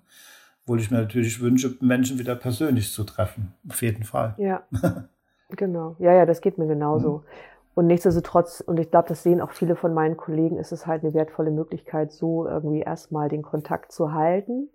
Obwohl 0.64 0.80
ich 0.80 0.90
mir 0.90 0.98
natürlich 0.98 1.40
wünsche, 1.40 1.76
Menschen 1.80 2.18
wieder 2.18 2.34
persönlich 2.34 2.92
zu 2.92 3.04
treffen. 3.04 3.54
Auf 3.68 3.82
jeden 3.82 4.04
Fall. 4.04 4.34
Ja. 4.38 4.62
genau. 5.50 5.96
Ja, 5.98 6.14
ja, 6.14 6.24
das 6.24 6.40
geht 6.40 6.56
mir 6.56 6.66
genauso. 6.66 7.18
Mhm. 7.18 7.22
Und 7.74 7.86
nichtsdestotrotz, 7.88 8.60
und 8.60 8.78
ich 8.78 8.90
glaube, 8.90 9.08
das 9.08 9.22
sehen 9.22 9.40
auch 9.40 9.50
viele 9.50 9.76
von 9.76 9.92
meinen 9.92 10.16
Kollegen, 10.16 10.58
ist 10.58 10.72
es 10.72 10.86
halt 10.86 11.02
eine 11.02 11.12
wertvolle 11.12 11.50
Möglichkeit, 11.50 12.12
so 12.12 12.46
irgendwie 12.46 12.80
erstmal 12.80 13.28
den 13.28 13.42
Kontakt 13.42 13.92
zu 13.92 14.12
halten, 14.12 14.70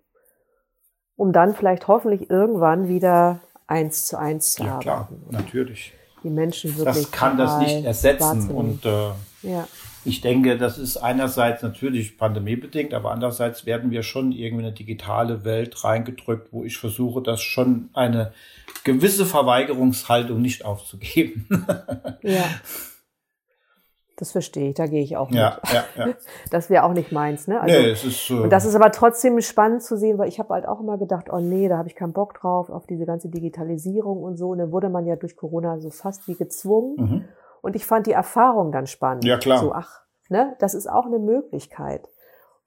um 1.16 1.32
dann 1.32 1.54
vielleicht 1.54 1.88
hoffentlich 1.88 2.30
irgendwann 2.30 2.88
wieder 2.88 3.40
eins 3.66 4.04
zu 4.06 4.18
eins 4.18 4.52
zu 4.52 4.64
ja, 4.64 4.74
arbeiten. 4.74 4.82
Klar, 4.82 5.08
natürlich. 5.30 5.94
Die 6.22 6.30
Menschen 6.30 6.76
wirklich. 6.76 7.06
Das 7.06 7.10
kann 7.10 7.38
das 7.38 7.58
nicht 7.58 7.84
ersetzen. 7.84 8.50
Und 8.50 8.84
äh, 8.84 9.12
ja. 9.42 9.66
Ich 10.04 10.20
denke, 10.20 10.56
das 10.56 10.78
ist 10.78 10.96
einerseits 10.96 11.62
natürlich 11.62 12.16
pandemiebedingt, 12.16 12.94
aber 12.94 13.10
andererseits 13.10 13.66
werden 13.66 13.90
wir 13.90 14.02
schon 14.02 14.32
irgendwie 14.32 14.62
in 14.62 14.66
eine 14.68 14.74
digitale 14.74 15.44
Welt 15.44 15.84
reingedrückt, 15.84 16.48
wo 16.52 16.64
ich 16.64 16.78
versuche, 16.78 17.22
das 17.22 17.42
schon 17.42 17.90
eine 17.92 18.32
gewisse 18.84 19.26
Verweigerungshaltung 19.26 20.40
nicht 20.40 20.64
aufzugeben. 20.64 21.48
ja. 22.22 22.44
Das 24.20 24.32
verstehe 24.32 24.68
ich, 24.68 24.74
da 24.74 24.86
gehe 24.86 25.02
ich 25.02 25.16
auch 25.16 25.30
mit. 25.30 25.38
Ja, 25.38 25.58
ja, 25.72 25.84
ja. 25.96 26.14
Das 26.50 26.68
wäre 26.68 26.84
auch 26.84 26.92
nicht 26.92 27.10
meins, 27.10 27.48
ne? 27.48 27.58
Also, 27.58 27.74
nee, 27.74 27.88
es 27.88 28.04
ist, 28.04 28.28
äh 28.28 28.34
und 28.34 28.50
das 28.50 28.66
ist 28.66 28.74
aber 28.74 28.92
trotzdem 28.92 29.40
spannend 29.40 29.82
zu 29.82 29.96
sehen, 29.96 30.18
weil 30.18 30.28
ich 30.28 30.38
habe 30.38 30.52
halt 30.52 30.68
auch 30.68 30.78
immer 30.78 30.98
gedacht, 30.98 31.28
oh 31.32 31.40
nee, 31.40 31.70
da 31.70 31.78
habe 31.78 31.88
ich 31.88 31.94
keinen 31.94 32.12
Bock 32.12 32.34
drauf, 32.34 32.68
auf 32.68 32.86
diese 32.86 33.06
ganze 33.06 33.30
Digitalisierung 33.30 34.22
und 34.22 34.36
so. 34.36 34.50
Und 34.50 34.58
dann 34.58 34.72
wurde 34.72 34.90
man 34.90 35.06
ja 35.06 35.16
durch 35.16 35.36
Corona 35.36 35.80
so 35.80 35.88
fast 35.88 36.28
wie 36.28 36.34
gezwungen. 36.34 36.96
Mhm. 36.98 37.24
Und 37.62 37.76
ich 37.76 37.86
fand 37.86 38.06
die 38.06 38.12
Erfahrung 38.12 38.72
dann 38.72 38.86
spannend. 38.86 39.24
Ja, 39.24 39.38
klar. 39.38 39.58
So, 39.58 39.72
ach, 39.72 40.02
ne, 40.28 40.56
das 40.58 40.74
ist 40.74 40.88
auch 40.88 41.06
eine 41.06 41.18
Möglichkeit. 41.18 42.08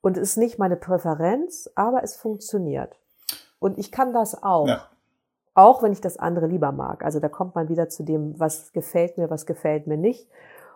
Und 0.01 0.17
es 0.17 0.31
ist 0.31 0.37
nicht 0.37 0.59
meine 0.59 0.75
Präferenz, 0.75 1.69
aber 1.75 2.03
es 2.03 2.15
funktioniert. 2.15 2.99
Und 3.59 3.77
ich 3.77 3.91
kann 3.91 4.13
das 4.13 4.43
auch. 4.43 4.67
Ja. 4.67 4.89
Auch 5.55 5.83
wenn 5.83 5.93
ich 5.93 6.01
das 6.01 6.17
andere 6.17 6.47
lieber 6.47 6.71
mag. 6.71 7.05
Also 7.05 7.19
da 7.19 7.29
kommt 7.29 7.53
man 7.53 7.69
wieder 7.69 7.87
zu 7.87 8.03
dem, 8.03 8.39
was 8.39 8.73
gefällt 8.73 9.17
mir, 9.17 9.29
was 9.29 9.45
gefällt 9.45 9.85
mir 9.85 9.97
nicht. 9.97 10.27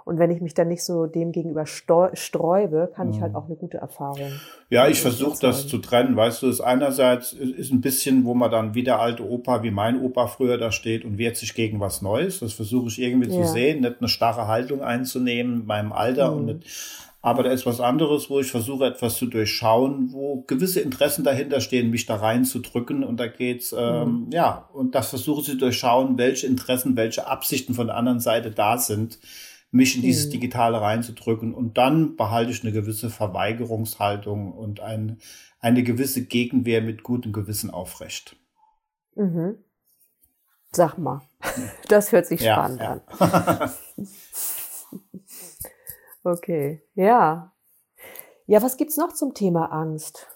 Und 0.08 0.20
wenn 0.20 0.32
ich 0.32 0.40
mich 0.40 0.54
dann 0.54 0.70
nicht 0.70 0.84
so 0.84 1.06
dem 1.06 1.34
gegenüber 1.34 1.66
sträube, 1.66 2.90
kann 2.96 3.10
ich 3.10 3.20
halt 3.20 3.34
mhm. 3.34 3.38
auch 3.38 3.46
eine 3.48 3.58
gute 3.58 3.78
Erfahrung. 3.78 4.32
Ja, 4.70 4.88
ich 4.88 5.02
versuche 5.02 5.38
das 5.42 5.68
zu 5.68 5.80
trennen. 5.80 6.16
Weißt 6.16 6.42
du, 6.42 6.48
das 6.48 6.62
einerseits 6.62 7.34
ist 7.34 7.74
ein 7.74 7.82
bisschen, 7.82 8.24
wo 8.24 8.34
man 8.34 8.50
dann 8.50 8.74
wie 8.74 8.84
der 8.84 9.00
alte 9.02 9.30
Opa, 9.30 9.64
wie 9.64 9.72
mein 9.72 10.02
Opa 10.02 10.28
früher 10.28 10.58
da 10.58 10.72
steht 10.72 11.04
und 11.04 11.18
wehrt 11.18 11.36
sich 11.36 11.56
gegen 11.56 11.82
was 11.82 12.02
Neues. 12.02 12.40
Das 12.40 12.54
versuche 12.54 12.88
ich 12.88 13.02
irgendwie 13.02 13.30
ja. 13.30 13.44
zu 13.44 13.52
sehen, 13.52 13.82
nicht 13.82 13.98
eine 14.00 14.08
starre 14.08 14.48
Haltung 14.48 14.82
einzunehmen 14.82 15.62
in 15.62 15.66
meinem 15.66 15.92
Alter 15.92 16.32
mhm. 16.32 16.38
und 16.38 16.46
nicht 16.46 16.68
aber 17.20 17.44
da 17.44 17.50
ist 17.50 17.66
was 17.66 17.82
anderes, 17.82 18.30
wo 18.30 18.40
ich 18.40 18.50
versuche, 18.50 18.86
etwas 18.86 19.18
zu 19.18 19.26
durchschauen, 19.26 20.14
wo 20.14 20.46
gewisse 20.48 20.80
Interessen 20.80 21.26
dahinter 21.26 21.60
stehen, 21.60 21.90
mich 21.90 22.06
da 22.06 22.16
reinzudrücken. 22.16 23.04
Und 23.04 23.20
da 23.20 23.28
geht's, 23.28 23.76
ähm, 23.78 24.28
mhm. 24.28 24.32
ja, 24.32 24.70
und 24.72 24.96
das 24.96 25.10
versuche 25.10 25.42
ich 25.42 25.48
zu 25.48 25.58
durchschauen, 25.58 26.18
welche 26.18 26.48
Interessen, 26.48 26.96
welche 26.96 27.28
Absichten 27.28 27.74
von 27.74 27.88
der 27.88 27.98
anderen 27.98 28.22
Seite 28.22 28.52
da 28.52 28.78
sind 28.78 29.20
mich 29.78 29.96
in 29.96 30.02
dieses 30.02 30.28
mhm. 30.28 30.32
Digitale 30.32 30.82
reinzudrücken. 30.82 31.54
Und 31.54 31.78
dann 31.78 32.16
behalte 32.18 32.52
ich 32.52 32.64
eine 32.64 32.74
gewisse 32.74 33.10
Verweigerungshaltung 33.10 34.52
und 34.52 34.82
ein, 34.82 35.20
eine 35.60 35.84
gewisse 35.84 36.26
Gegenwehr 36.26 36.82
mit 36.82 37.04
gutem 37.04 37.32
Gewissen 37.32 37.70
aufrecht. 37.70 38.36
Mhm. 39.16 39.58
Sag 40.72 40.98
mal, 40.98 41.22
das 41.88 42.12
hört 42.12 42.26
sich 42.26 42.42
spannend 42.42 42.82
ja. 42.82 43.02
an. 43.20 43.72
okay, 46.24 46.84
ja. 46.94 47.54
Ja, 48.46 48.62
was 48.62 48.78
gibt's 48.78 48.98
noch 48.98 49.14
zum 49.14 49.34
Thema 49.34 49.72
Angst? 49.72 50.28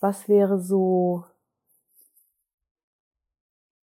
was 0.00 0.28
wäre 0.28 0.58
so 0.58 1.24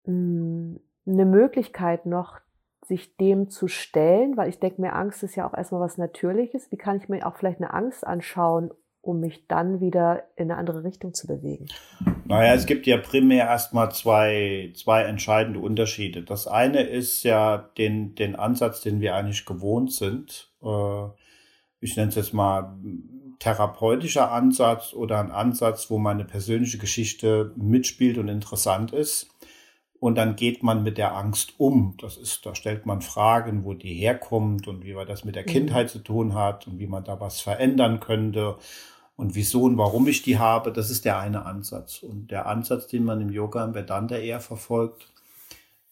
hm, 0.04 0.80
eine 1.04 1.24
Möglichkeit 1.24 2.06
noch, 2.06 2.40
sich 2.86 3.16
dem 3.16 3.50
zu 3.50 3.68
stellen, 3.68 4.36
weil 4.36 4.48
ich 4.48 4.60
denke 4.60 4.80
mir, 4.80 4.94
Angst 4.94 5.22
ist 5.22 5.34
ja 5.34 5.48
auch 5.48 5.54
erstmal 5.54 5.80
was 5.80 5.98
Natürliches. 5.98 6.70
Wie 6.70 6.76
kann 6.76 6.96
ich 6.96 7.08
mir 7.08 7.26
auch 7.26 7.36
vielleicht 7.36 7.58
eine 7.58 7.74
Angst 7.74 8.06
anschauen, 8.06 8.70
um 9.00 9.20
mich 9.20 9.46
dann 9.48 9.80
wieder 9.80 10.24
in 10.36 10.50
eine 10.50 10.56
andere 10.56 10.84
Richtung 10.84 11.12
zu 11.12 11.26
bewegen? 11.26 11.66
Naja, 12.24 12.54
es 12.54 12.66
gibt 12.66 12.86
ja 12.86 12.96
primär 12.98 13.46
erstmal 13.46 13.92
zwei, 13.92 14.72
zwei 14.76 15.02
entscheidende 15.02 15.60
Unterschiede. 15.60 16.22
Das 16.22 16.46
eine 16.46 16.82
ist 16.82 17.22
ja 17.22 17.70
den, 17.78 18.14
den 18.14 18.36
Ansatz, 18.36 18.80
den 18.80 19.00
wir 19.00 19.14
eigentlich 19.14 19.46
gewohnt 19.46 19.92
sind. 19.92 20.52
Äh, 20.62 21.06
ich 21.80 21.96
nenne 21.96 22.08
es 22.08 22.14
jetzt 22.14 22.34
mal 22.34 22.76
therapeutischer 23.38 24.32
Ansatz 24.32 24.92
oder 24.92 25.20
ein 25.20 25.30
Ansatz, 25.30 25.90
wo 25.90 25.98
meine 25.98 26.24
persönliche 26.24 26.78
Geschichte 26.78 27.52
mitspielt 27.56 28.18
und 28.18 28.28
interessant 28.28 28.92
ist. 28.92 29.28
Und 30.06 30.14
dann 30.14 30.36
geht 30.36 30.62
man 30.62 30.84
mit 30.84 30.98
der 30.98 31.16
Angst 31.16 31.54
um. 31.58 31.96
Das 32.00 32.16
ist, 32.16 32.46
da 32.46 32.54
stellt 32.54 32.86
man 32.86 33.02
Fragen, 33.02 33.64
wo 33.64 33.74
die 33.74 33.92
herkommt 33.92 34.68
und 34.68 34.84
wie 34.84 34.94
man 34.94 35.04
das 35.04 35.24
mit 35.24 35.34
der 35.34 35.42
mhm. 35.42 35.48
Kindheit 35.48 35.90
zu 35.90 35.98
tun 35.98 36.36
hat 36.36 36.68
und 36.68 36.78
wie 36.78 36.86
man 36.86 37.02
da 37.02 37.18
was 37.18 37.40
verändern 37.40 37.98
könnte 37.98 38.56
und 39.16 39.34
wieso 39.34 39.64
und 39.64 39.78
warum 39.78 40.06
ich 40.06 40.22
die 40.22 40.38
habe. 40.38 40.70
Das 40.70 40.90
ist 40.90 41.06
der 41.06 41.18
eine 41.18 41.44
Ansatz. 41.44 42.04
Und 42.04 42.30
der 42.30 42.46
Ansatz, 42.46 42.86
den 42.86 43.02
man 43.02 43.20
im 43.20 43.30
Yoga 43.30 43.64
im 43.64 43.74
Vedanta 43.74 44.14
eher 44.14 44.38
verfolgt, 44.38 45.08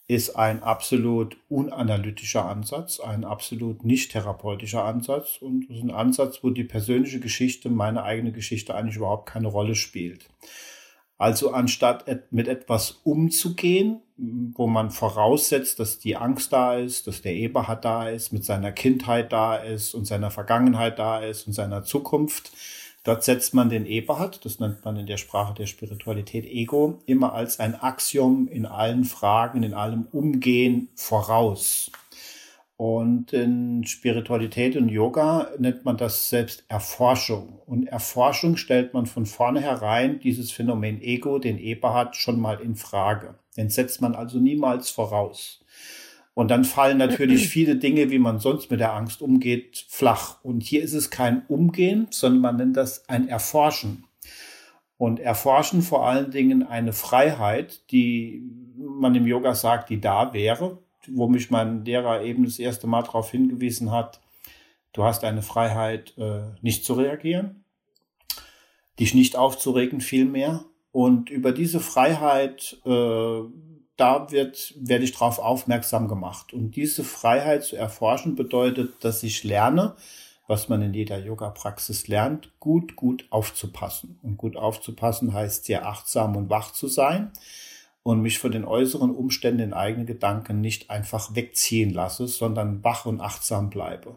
ist 0.06 0.36
ein 0.36 0.62
absolut 0.62 1.36
unanalytischer 1.48 2.46
Ansatz, 2.46 3.00
ein 3.00 3.24
absolut 3.24 3.84
nicht 3.84 4.12
therapeutischer 4.12 4.84
Ansatz 4.84 5.38
und 5.40 5.68
ist 5.68 5.82
ein 5.82 5.90
Ansatz, 5.90 6.38
wo 6.42 6.50
die 6.50 6.62
persönliche 6.62 7.18
Geschichte, 7.18 7.68
meine 7.68 8.04
eigene 8.04 8.30
Geschichte 8.30 8.76
eigentlich 8.76 8.94
überhaupt 8.94 9.28
keine 9.28 9.48
Rolle 9.48 9.74
spielt. 9.74 10.28
Also 11.18 11.52
anstatt 11.52 12.04
mit 12.30 12.46
etwas 12.46 13.00
umzugehen, 13.02 14.02
wo 14.16 14.66
man 14.68 14.90
voraussetzt, 14.90 15.80
dass 15.80 15.98
die 15.98 16.16
Angst 16.16 16.52
da 16.52 16.74
ist, 16.76 17.06
dass 17.06 17.22
der 17.22 17.34
Eberhard 17.34 17.84
da 17.84 18.08
ist, 18.08 18.32
mit 18.32 18.44
seiner 18.44 18.70
Kindheit 18.70 19.32
da 19.32 19.56
ist 19.56 19.94
und 19.94 20.06
seiner 20.06 20.30
Vergangenheit 20.30 20.98
da 20.98 21.18
ist 21.18 21.46
und 21.46 21.52
seiner 21.52 21.82
Zukunft, 21.82 22.52
dort 23.02 23.24
setzt 23.24 23.54
man 23.54 23.68
den 23.68 23.86
Eberhard, 23.86 24.44
das 24.44 24.60
nennt 24.60 24.84
man 24.84 24.96
in 24.96 25.06
der 25.06 25.16
Sprache 25.16 25.54
der 25.54 25.66
Spiritualität 25.66 26.46
Ego, 26.46 27.00
immer 27.06 27.32
als 27.32 27.58
ein 27.58 27.74
Axiom 27.74 28.46
in 28.46 28.66
allen 28.66 29.04
Fragen, 29.04 29.64
in 29.64 29.74
allem 29.74 30.06
Umgehen 30.12 30.88
voraus. 30.94 31.90
Und 32.76 33.32
in 33.32 33.84
Spiritualität 33.84 34.76
und 34.76 34.88
Yoga 34.88 35.48
nennt 35.58 35.84
man 35.84 35.96
das 35.96 36.28
selbst 36.28 36.64
Erforschung. 36.68 37.60
Und 37.66 37.86
Erforschung 37.86 38.56
stellt 38.56 38.94
man 38.94 39.06
von 39.06 39.26
vornherein 39.26 40.18
dieses 40.18 40.50
Phänomen 40.50 41.00
Ego, 41.00 41.38
den 41.38 41.58
Eberhard, 41.58 42.16
schon 42.16 42.40
mal 42.40 42.60
in 42.60 42.74
Frage. 42.74 43.36
Den 43.56 43.70
setzt 43.70 44.00
man 44.00 44.14
also 44.14 44.38
niemals 44.38 44.90
voraus. 44.90 45.60
Und 46.34 46.50
dann 46.50 46.64
fallen 46.64 46.98
natürlich 46.98 47.48
viele 47.50 47.76
Dinge, 47.76 48.10
wie 48.10 48.18
man 48.18 48.40
sonst 48.40 48.70
mit 48.70 48.80
der 48.80 48.94
Angst 48.94 49.22
umgeht, 49.22 49.86
flach. 49.88 50.42
Und 50.42 50.62
hier 50.62 50.82
ist 50.82 50.94
es 50.94 51.10
kein 51.10 51.46
Umgehen, 51.46 52.08
sondern 52.10 52.42
man 52.42 52.56
nennt 52.56 52.76
das 52.76 53.08
ein 53.08 53.28
Erforschen. 53.28 54.04
Und 54.96 55.20
erforschen 55.20 55.82
vor 55.82 56.06
allen 56.06 56.30
Dingen 56.30 56.62
eine 56.62 56.92
Freiheit, 56.92 57.90
die 57.90 58.42
man 58.76 59.14
im 59.14 59.26
Yoga 59.26 59.54
sagt, 59.54 59.90
die 59.90 60.00
da 60.00 60.32
wäre, 60.32 60.78
wo 61.08 61.28
mich 61.28 61.50
mein 61.50 61.84
Lehrer 61.84 62.22
eben 62.22 62.44
das 62.44 62.58
erste 62.58 62.86
Mal 62.86 63.02
darauf 63.02 63.30
hingewiesen 63.30 63.90
hat, 63.90 64.20
du 64.92 65.04
hast 65.04 65.24
eine 65.24 65.42
Freiheit, 65.42 66.14
äh, 66.16 66.42
nicht 66.62 66.84
zu 66.84 66.94
reagieren, 66.94 67.64
dich 68.98 69.14
nicht 69.14 69.36
aufzuregen, 69.36 70.00
vielmehr. 70.00 70.64
Und 70.94 71.28
über 71.28 71.50
diese 71.50 71.80
Freiheit, 71.80 72.78
äh, 72.86 73.40
da 73.96 74.30
wird, 74.30 74.74
werde 74.78 75.02
ich 75.02 75.10
darauf 75.10 75.40
aufmerksam 75.40 76.06
gemacht. 76.06 76.52
Und 76.52 76.76
diese 76.76 77.02
Freiheit 77.02 77.64
zu 77.64 77.74
erforschen 77.74 78.36
bedeutet, 78.36 79.04
dass 79.04 79.24
ich 79.24 79.42
lerne, 79.42 79.96
was 80.46 80.68
man 80.68 80.82
in 80.82 80.94
jeder 80.94 81.18
Yoga-Praxis 81.18 82.06
lernt, 82.06 82.52
gut, 82.60 82.94
gut 82.94 83.26
aufzupassen. 83.30 84.20
Und 84.22 84.36
gut 84.36 84.56
aufzupassen 84.56 85.32
heißt 85.32 85.64
sehr 85.64 85.84
achtsam 85.84 86.36
und 86.36 86.48
wach 86.48 86.70
zu 86.70 86.86
sein 86.86 87.32
und 88.04 88.22
mich 88.22 88.38
von 88.38 88.52
den 88.52 88.64
äußeren 88.64 89.10
Umständen 89.10 89.62
in 89.62 89.72
eigene 89.72 90.04
Gedanken 90.04 90.60
nicht 90.60 90.90
einfach 90.90 91.34
wegziehen 91.34 91.90
lasse, 91.90 92.28
sondern 92.28 92.84
wach 92.84 93.04
und 93.04 93.20
achtsam 93.20 93.68
bleibe. 93.68 94.14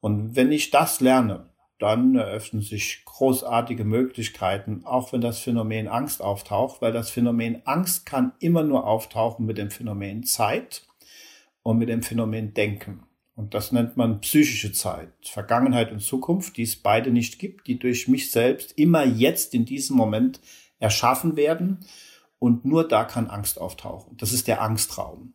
Und 0.00 0.36
wenn 0.36 0.52
ich 0.52 0.70
das 0.70 1.00
lerne, 1.00 1.48
dann 1.78 2.16
eröffnen 2.16 2.62
sich 2.62 3.02
großartige 3.04 3.84
Möglichkeiten, 3.84 4.82
auch 4.84 5.12
wenn 5.12 5.20
das 5.20 5.40
Phänomen 5.40 5.88
Angst 5.88 6.22
auftaucht, 6.22 6.80
weil 6.80 6.92
das 6.92 7.10
Phänomen 7.10 7.66
Angst 7.66 8.06
kann 8.06 8.32
immer 8.38 8.62
nur 8.62 8.86
auftauchen 8.86 9.44
mit 9.46 9.58
dem 9.58 9.70
Phänomen 9.70 10.24
Zeit 10.24 10.86
und 11.62 11.78
mit 11.78 11.88
dem 11.88 12.02
Phänomen 12.02 12.54
Denken. 12.54 13.02
Und 13.34 13.52
das 13.52 13.70
nennt 13.70 13.98
man 13.98 14.20
psychische 14.20 14.72
Zeit, 14.72 15.12
Vergangenheit 15.22 15.92
und 15.92 16.00
Zukunft, 16.00 16.56
die 16.56 16.62
es 16.62 16.76
beide 16.76 17.10
nicht 17.10 17.38
gibt, 17.38 17.66
die 17.66 17.78
durch 17.78 18.08
mich 18.08 18.30
selbst 18.30 18.72
immer 18.78 19.04
jetzt 19.04 19.52
in 19.52 19.66
diesem 19.66 19.96
Moment 19.96 20.40
erschaffen 20.78 21.36
werden 21.36 21.80
und 22.38 22.64
nur 22.64 22.88
da 22.88 23.04
kann 23.04 23.28
Angst 23.28 23.60
auftauchen. 23.60 24.16
Das 24.16 24.32
ist 24.32 24.48
der 24.48 24.62
Angstraum. 24.62 25.34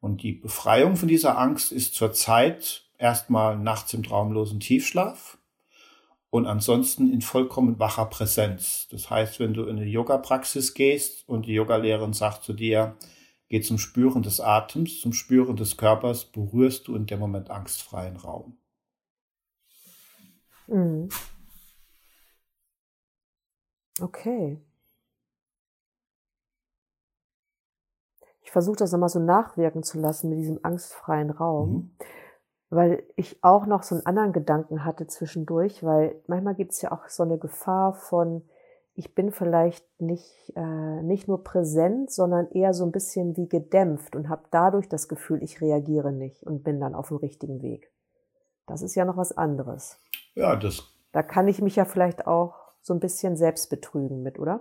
Und 0.00 0.24
die 0.24 0.32
Befreiung 0.32 0.96
von 0.96 1.06
dieser 1.06 1.38
Angst 1.38 1.70
ist 1.70 1.94
zurzeit 1.94 2.84
erstmal 2.98 3.56
nachts 3.56 3.94
im 3.94 4.02
traumlosen 4.02 4.58
Tiefschlaf 4.58 5.38
und 6.32 6.46
ansonsten 6.46 7.12
in 7.12 7.20
vollkommen 7.20 7.78
wacher 7.78 8.06
Präsenz. 8.06 8.88
Das 8.90 9.10
heißt, 9.10 9.38
wenn 9.38 9.52
du 9.52 9.64
in 9.64 9.76
eine 9.76 9.84
Yoga-Praxis 9.84 10.72
gehst 10.72 11.28
und 11.28 11.44
die 11.44 11.52
Yogalehrerin 11.52 12.14
sagt 12.14 12.42
zu 12.42 12.54
dir, 12.54 12.96
geh 13.50 13.60
zum 13.60 13.76
Spüren 13.76 14.22
des 14.22 14.40
Atems, 14.40 15.02
zum 15.02 15.12
Spüren 15.12 15.56
des 15.56 15.76
Körpers, 15.76 16.24
berührst 16.24 16.88
du 16.88 16.96
in 16.96 17.04
dem 17.04 17.18
Moment 17.18 17.50
angstfreien 17.50 18.16
Raum. 18.16 18.56
Mhm. 20.68 21.10
Okay. 24.00 24.58
versuche 28.52 28.76
das 28.76 28.92
nochmal 28.92 29.08
so 29.08 29.18
nachwirken 29.18 29.82
zu 29.82 29.98
lassen 29.98 30.28
mit 30.28 30.38
diesem 30.38 30.60
angstfreien 30.62 31.30
Raum, 31.30 31.70
mhm. 31.70 31.90
Weil 32.72 33.02
ich 33.16 33.38
auch 33.44 33.66
noch 33.66 33.82
so 33.82 33.94
einen 33.94 34.06
anderen 34.06 34.32
Gedanken 34.32 34.84
hatte 34.84 35.06
zwischendurch, 35.06 35.84
weil 35.84 36.16
manchmal 36.26 36.54
gibt 36.54 36.72
es 36.72 36.80
ja 36.80 36.90
auch 36.90 37.06
so 37.08 37.22
eine 37.22 37.36
Gefahr 37.36 37.92
von, 37.92 38.42
ich 38.94 39.14
bin 39.14 39.30
vielleicht 39.30 39.84
nicht, 40.00 40.52
äh, 40.56 41.02
nicht 41.02 41.28
nur 41.28 41.44
präsent, 41.44 42.10
sondern 42.10 42.50
eher 42.50 42.72
so 42.72 42.84
ein 42.84 42.92
bisschen 42.92 43.36
wie 43.36 43.46
gedämpft 43.46 44.16
und 44.16 44.30
habe 44.30 44.44
dadurch 44.50 44.88
das 44.88 45.06
Gefühl, 45.06 45.42
ich 45.42 45.60
reagiere 45.60 46.12
nicht 46.12 46.42
und 46.44 46.64
bin 46.64 46.80
dann 46.80 46.94
auf 46.94 47.08
dem 47.08 47.18
richtigen 47.18 47.60
Weg. 47.60 47.92
Das 48.66 48.80
ist 48.80 48.94
ja 48.94 49.04
noch 49.04 49.18
was 49.18 49.36
anderes. 49.36 49.98
Ja, 50.34 50.56
das. 50.56 50.94
Da 51.12 51.22
kann 51.22 51.48
ich 51.48 51.60
mich 51.60 51.76
ja 51.76 51.84
vielleicht 51.84 52.26
auch 52.26 52.54
so 52.80 52.94
ein 52.94 53.00
bisschen 53.00 53.36
selbst 53.36 53.68
betrügen 53.68 54.22
mit, 54.22 54.38
oder? 54.38 54.60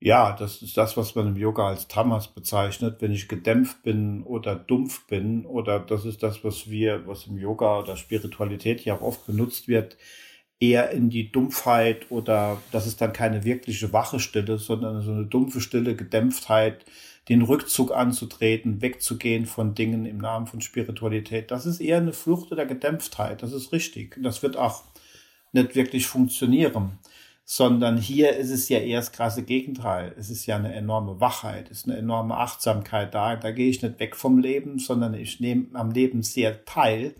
Ja, 0.00 0.32
das 0.32 0.62
ist 0.62 0.76
das, 0.76 0.96
was 0.96 1.16
man 1.16 1.26
im 1.28 1.36
Yoga 1.36 1.68
als 1.68 1.88
Tamas 1.88 2.28
bezeichnet. 2.28 3.00
Wenn 3.00 3.10
ich 3.12 3.28
gedämpft 3.28 3.82
bin 3.82 4.22
oder 4.22 4.54
dumpf 4.54 5.06
bin, 5.08 5.44
oder 5.44 5.80
das 5.80 6.04
ist 6.04 6.22
das, 6.22 6.44
was 6.44 6.70
wir, 6.70 7.06
was 7.08 7.26
im 7.26 7.36
Yoga 7.36 7.80
oder 7.80 7.96
Spiritualität 7.96 8.84
ja 8.84 8.94
auch 8.94 9.00
oft 9.02 9.26
benutzt 9.26 9.66
wird, 9.66 9.96
eher 10.60 10.90
in 10.90 11.10
die 11.10 11.32
Dumpfheit 11.32 12.10
oder 12.10 12.60
das 12.72 12.86
ist 12.86 13.00
dann 13.00 13.12
keine 13.12 13.44
wirkliche 13.44 13.92
wache 13.92 14.20
Stille, 14.20 14.58
sondern 14.58 15.02
so 15.02 15.12
eine 15.12 15.26
dumpfe 15.26 15.60
Stille, 15.60 15.96
Gedämpftheit, 15.96 16.84
den 17.28 17.42
Rückzug 17.42 17.92
anzutreten, 17.92 18.80
wegzugehen 18.80 19.46
von 19.46 19.74
Dingen 19.74 20.06
im 20.06 20.18
Namen 20.18 20.46
von 20.46 20.60
Spiritualität. 20.60 21.50
Das 21.50 21.66
ist 21.66 21.80
eher 21.80 21.98
eine 21.98 22.12
Flucht 22.12 22.52
oder 22.52 22.66
Gedämpftheit. 22.66 23.42
Das 23.42 23.52
ist 23.52 23.72
richtig. 23.72 24.16
Das 24.22 24.42
wird 24.42 24.56
auch 24.56 24.84
nicht 25.52 25.74
wirklich 25.74 26.06
funktionieren 26.06 26.98
sondern 27.50 27.96
hier 27.96 28.36
ist 28.36 28.50
es 28.50 28.68
ja 28.68 28.78
eher 28.78 28.98
das 28.98 29.10
krasse 29.10 29.42
Gegenteil. 29.42 30.14
Es 30.18 30.28
ist 30.28 30.44
ja 30.44 30.56
eine 30.56 30.74
enorme 30.74 31.18
Wachheit, 31.18 31.70
es 31.70 31.78
ist 31.78 31.88
eine 31.88 31.96
enorme 31.96 32.36
Achtsamkeit 32.36 33.14
da. 33.14 33.36
Da 33.36 33.52
gehe 33.52 33.70
ich 33.70 33.80
nicht 33.80 33.98
weg 34.00 34.16
vom 34.16 34.38
Leben, 34.38 34.78
sondern 34.78 35.14
ich 35.14 35.40
nehme 35.40 35.68
am 35.72 35.90
Leben 35.90 36.22
sehr 36.22 36.66
teil. 36.66 37.14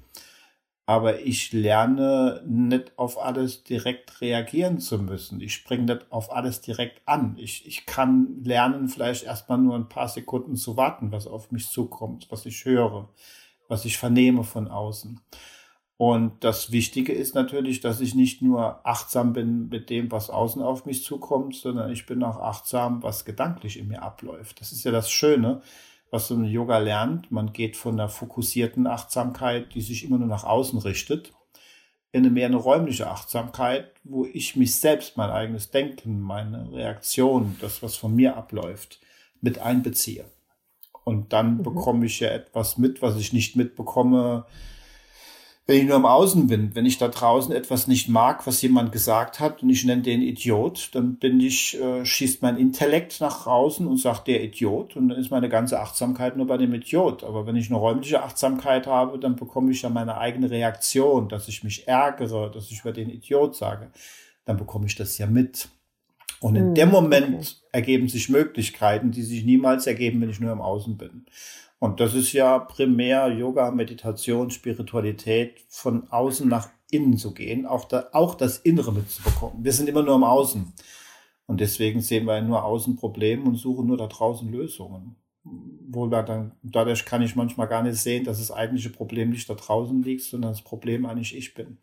Aber 0.84 1.20
ich 1.20 1.54
lerne 1.54 2.42
nicht 2.46 2.92
auf 2.98 3.18
alles 3.18 3.64
direkt 3.64 4.20
reagieren 4.20 4.80
zu 4.80 4.98
müssen. 4.98 5.40
Ich 5.40 5.54
springe 5.54 5.94
nicht 5.94 6.12
auf 6.12 6.30
alles 6.30 6.60
direkt 6.60 7.00
an. 7.06 7.36
Ich, 7.38 7.66
ich 7.66 7.86
kann 7.86 8.42
lernen, 8.44 8.88
vielleicht 8.88 9.24
erstmal 9.24 9.56
nur 9.56 9.76
ein 9.76 9.88
paar 9.88 10.08
Sekunden 10.08 10.56
zu 10.56 10.76
warten, 10.76 11.10
was 11.10 11.26
auf 11.26 11.50
mich 11.52 11.70
zukommt, 11.70 12.26
was 12.28 12.44
ich 12.44 12.66
höre, 12.66 13.08
was 13.66 13.86
ich 13.86 13.96
vernehme 13.96 14.44
von 14.44 14.68
außen. 14.68 15.22
Und 15.98 16.44
das 16.44 16.70
Wichtige 16.70 17.12
ist 17.12 17.34
natürlich, 17.34 17.80
dass 17.80 18.00
ich 18.00 18.14
nicht 18.14 18.40
nur 18.40 18.86
achtsam 18.86 19.32
bin 19.32 19.68
mit 19.68 19.90
dem, 19.90 20.12
was 20.12 20.30
außen 20.30 20.62
auf 20.62 20.86
mich 20.86 21.02
zukommt, 21.02 21.56
sondern 21.56 21.90
ich 21.90 22.06
bin 22.06 22.22
auch 22.22 22.38
achtsam, 22.38 23.02
was 23.02 23.24
gedanklich 23.24 23.76
in 23.76 23.88
mir 23.88 24.02
abläuft. 24.02 24.60
Das 24.60 24.70
ist 24.70 24.84
ja 24.84 24.92
das 24.92 25.10
Schöne, 25.10 25.60
was 26.12 26.28
so 26.28 26.36
ein 26.36 26.44
Yoga 26.44 26.78
lernt. 26.78 27.32
Man 27.32 27.52
geht 27.52 27.76
von 27.76 27.94
einer 27.94 28.08
fokussierten 28.08 28.86
Achtsamkeit, 28.86 29.74
die 29.74 29.80
sich 29.80 30.04
immer 30.04 30.18
nur 30.18 30.28
nach 30.28 30.44
außen 30.44 30.78
richtet, 30.78 31.32
in 32.12 32.20
eine 32.20 32.30
mehr 32.30 32.46
eine 32.46 32.56
räumliche 32.56 33.10
Achtsamkeit, 33.10 33.90
wo 34.04 34.24
ich 34.24 34.54
mich 34.54 34.76
selbst, 34.76 35.16
mein 35.16 35.30
eigenes 35.30 35.72
Denken, 35.72 36.20
meine 36.20 36.70
Reaktion, 36.72 37.56
das, 37.60 37.82
was 37.82 37.96
von 37.96 38.14
mir 38.14 38.36
abläuft, 38.36 39.00
mit 39.40 39.58
einbeziehe. 39.58 40.26
Und 41.02 41.32
dann 41.32 41.56
mhm. 41.56 41.62
bekomme 41.64 42.06
ich 42.06 42.20
ja 42.20 42.28
etwas 42.28 42.78
mit, 42.78 43.02
was 43.02 43.16
ich 43.16 43.32
nicht 43.32 43.56
mitbekomme, 43.56 44.46
wenn 45.68 45.76
ich 45.76 45.84
nur 45.84 45.96
im 45.96 46.06
Außen 46.06 46.46
bin, 46.46 46.74
wenn 46.74 46.86
ich 46.86 46.96
da 46.96 47.08
draußen 47.08 47.54
etwas 47.54 47.88
nicht 47.88 48.08
mag, 48.08 48.46
was 48.46 48.62
jemand 48.62 48.90
gesagt 48.90 49.38
hat 49.38 49.62
und 49.62 49.68
ich 49.68 49.84
nenne 49.84 50.00
den 50.00 50.22
Idiot, 50.22 50.88
dann 50.94 51.16
bin 51.16 51.38
ich, 51.40 51.78
äh, 51.78 52.06
schießt 52.06 52.40
mein 52.40 52.56
Intellekt 52.56 53.20
nach 53.20 53.46
außen 53.46 53.86
und 53.86 53.98
sagt 53.98 54.28
der 54.28 54.42
Idiot 54.42 54.96
und 54.96 55.10
dann 55.10 55.18
ist 55.18 55.30
meine 55.30 55.50
ganze 55.50 55.78
Achtsamkeit 55.78 56.38
nur 56.38 56.46
bei 56.46 56.56
dem 56.56 56.72
Idiot. 56.72 57.22
Aber 57.22 57.46
wenn 57.46 57.54
ich 57.54 57.68
eine 57.68 57.78
räumliche 57.78 58.22
Achtsamkeit 58.22 58.86
habe, 58.86 59.18
dann 59.18 59.36
bekomme 59.36 59.70
ich 59.70 59.82
ja 59.82 59.90
meine 59.90 60.16
eigene 60.16 60.50
Reaktion, 60.50 61.28
dass 61.28 61.48
ich 61.48 61.62
mich 61.62 61.86
ärgere, 61.86 62.50
dass 62.50 62.70
ich 62.70 62.80
über 62.80 62.92
den 62.92 63.10
Idiot 63.10 63.54
sage, 63.54 63.90
dann 64.46 64.56
bekomme 64.56 64.86
ich 64.86 64.94
das 64.94 65.18
ja 65.18 65.26
mit. 65.26 65.68
Und 66.40 66.56
in 66.56 66.68
hm, 66.68 66.74
dem 66.76 66.90
Moment 66.90 67.34
okay. 67.34 67.68
ergeben 67.72 68.08
sich 68.08 68.30
Möglichkeiten, 68.30 69.10
die 69.10 69.22
sich 69.22 69.44
niemals 69.44 69.86
ergeben, 69.86 70.22
wenn 70.22 70.30
ich 70.30 70.40
nur 70.40 70.52
im 70.52 70.62
Außen 70.62 70.96
bin. 70.96 71.26
Und 71.80 72.00
das 72.00 72.14
ist 72.14 72.32
ja 72.32 72.58
primär 72.58 73.28
Yoga, 73.28 73.70
Meditation, 73.70 74.50
Spiritualität, 74.50 75.60
von 75.68 76.10
außen 76.10 76.48
nach 76.48 76.70
innen 76.90 77.16
zu 77.16 77.32
gehen, 77.34 77.66
auch, 77.66 77.84
da, 77.84 78.08
auch 78.12 78.34
das 78.34 78.58
Innere 78.58 78.92
mitzubekommen. 78.92 79.62
Wir 79.62 79.72
sind 79.72 79.88
immer 79.88 80.02
nur 80.02 80.16
im 80.16 80.24
Außen. 80.24 80.72
Und 81.46 81.60
deswegen 81.60 82.00
sehen 82.00 82.26
wir 82.26 82.40
nur 82.42 82.64
außen 82.64 82.96
Probleme 82.96 83.44
und 83.44 83.56
suchen 83.56 83.86
nur 83.86 83.96
da 83.96 84.06
draußen 84.06 84.50
Lösungen. 84.50 85.16
Wohl 85.44 86.10
dann, 86.10 86.52
dadurch 86.62 87.04
kann 87.04 87.22
ich 87.22 87.36
manchmal 87.36 87.68
gar 87.68 87.82
nicht 87.82 87.96
sehen, 87.96 88.24
dass 88.24 88.38
das 88.38 88.50
eigentliche 88.50 88.90
Problem 88.90 89.30
nicht 89.30 89.48
da 89.48 89.54
draußen 89.54 90.02
liegt, 90.02 90.24
sondern 90.24 90.52
das 90.52 90.62
Problem 90.62 91.06
eigentlich 91.06 91.34
ich 91.34 91.54
bin. 91.54 91.78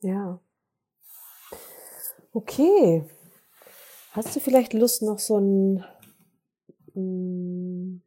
Ja. 0.00 0.38
Okay. 2.32 3.04
Hast 4.12 4.36
du 4.36 4.40
vielleicht 4.40 4.74
Lust, 4.74 5.02
noch 5.02 5.18
so 5.18 5.38
ein 6.96 8.02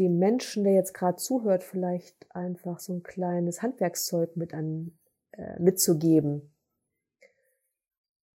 dem 0.00 0.18
Menschen, 0.18 0.64
der 0.64 0.72
jetzt 0.72 0.94
gerade 0.94 1.16
zuhört, 1.16 1.62
vielleicht 1.62 2.34
einfach 2.34 2.78
so 2.78 2.94
ein 2.94 3.02
kleines 3.02 3.62
Handwerkszeug 3.62 4.36
mit 4.36 4.54
an, 4.54 4.92
äh, 5.32 5.60
mitzugeben. 5.60 6.50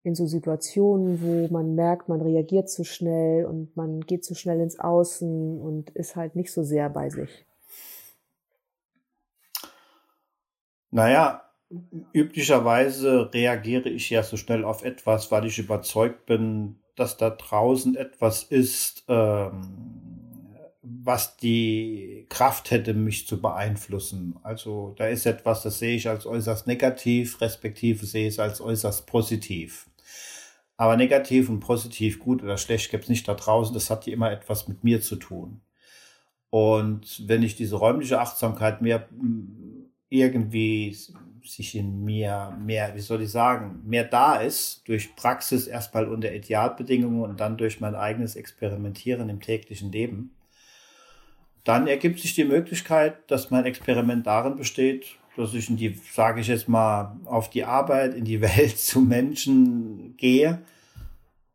In 0.02 0.14
so 0.14 0.26
Situationen, 0.26 1.22
wo 1.22 1.48
man 1.50 1.74
merkt, 1.74 2.10
man 2.10 2.20
reagiert 2.20 2.68
zu 2.68 2.84
schnell 2.84 3.46
und 3.46 3.74
man 3.76 4.02
geht 4.02 4.24
zu 4.24 4.34
schnell 4.34 4.60
ins 4.60 4.78
Außen 4.78 5.58
und 5.60 5.90
ist 5.90 6.14
halt 6.14 6.36
nicht 6.36 6.52
so 6.52 6.62
sehr 6.62 6.90
bei 6.90 7.08
sich. 7.08 7.46
Naja, 10.90 11.42
üblicherweise 12.12 13.32
reagiere 13.32 13.88
ich 13.88 14.10
ja 14.10 14.22
so 14.22 14.36
schnell 14.36 14.64
auf 14.64 14.84
etwas, 14.84 15.32
weil 15.32 15.46
ich 15.46 15.58
überzeugt 15.58 16.26
bin, 16.26 16.78
dass 16.96 17.16
da 17.16 17.30
draußen 17.30 17.96
etwas 17.96 18.44
ist, 18.44 19.04
ähm, 19.08 19.94
was 20.82 21.36
die 21.36 22.26
Kraft 22.28 22.70
hätte, 22.70 22.94
mich 22.94 23.26
zu 23.26 23.40
beeinflussen. 23.40 24.36
Also 24.42 24.94
da 24.96 25.06
ist 25.06 25.26
etwas, 25.26 25.62
das 25.62 25.78
sehe 25.78 25.96
ich 25.96 26.08
als 26.08 26.26
äußerst 26.26 26.66
negativ, 26.66 27.40
respektive 27.40 28.06
sehe 28.06 28.28
ich 28.28 28.34
es 28.34 28.38
als 28.38 28.60
äußerst 28.60 29.06
positiv. 29.06 29.88
Aber 30.76 30.96
negativ 30.96 31.48
und 31.48 31.60
positiv, 31.60 32.18
gut 32.18 32.42
oder 32.42 32.58
schlecht, 32.58 32.90
gibt 32.90 33.04
es 33.04 33.10
nicht 33.10 33.26
da 33.28 33.34
draußen. 33.34 33.72
Das 33.74 33.90
hat 33.90 34.04
hier 34.04 34.12
immer 34.12 34.30
etwas 34.30 34.68
mit 34.68 34.84
mir 34.84 35.00
zu 35.00 35.16
tun. 35.16 35.60
Und 36.50 37.28
wenn 37.28 37.42
ich 37.42 37.56
diese 37.56 37.76
räumliche 37.76 38.20
Achtsamkeit 38.20 38.82
mehr 38.82 39.08
irgendwie 40.08 40.96
sich 41.46 41.74
in 41.74 42.04
mir 42.04 42.56
mehr, 42.60 42.94
wie 42.94 43.00
soll 43.00 43.22
ich 43.22 43.30
sagen, 43.30 43.80
mehr 43.84 44.04
da 44.04 44.36
ist, 44.36 44.86
durch 44.88 45.14
Praxis 45.14 45.66
erstmal 45.66 46.08
unter 46.08 46.32
Idealbedingungen 46.32 47.22
und 47.22 47.40
dann 47.40 47.56
durch 47.56 47.80
mein 47.80 47.94
eigenes 47.94 48.36
Experimentieren 48.36 49.28
im 49.28 49.40
täglichen 49.40 49.92
Leben, 49.92 50.34
dann 51.64 51.86
ergibt 51.86 52.20
sich 52.20 52.34
die 52.34 52.44
Möglichkeit, 52.44 53.30
dass 53.30 53.50
mein 53.50 53.64
Experiment 53.64 54.26
darin 54.26 54.56
besteht, 54.56 55.06
dass 55.36 55.54
ich 55.54 55.68
in 55.68 55.76
die, 55.76 55.98
sage 56.12 56.40
ich 56.40 56.48
jetzt 56.48 56.68
mal, 56.68 57.16
auf 57.24 57.50
die 57.50 57.64
Arbeit, 57.64 58.14
in 58.14 58.24
die 58.24 58.40
Welt 58.40 58.78
zu 58.78 59.00
Menschen 59.00 60.16
gehe 60.16 60.62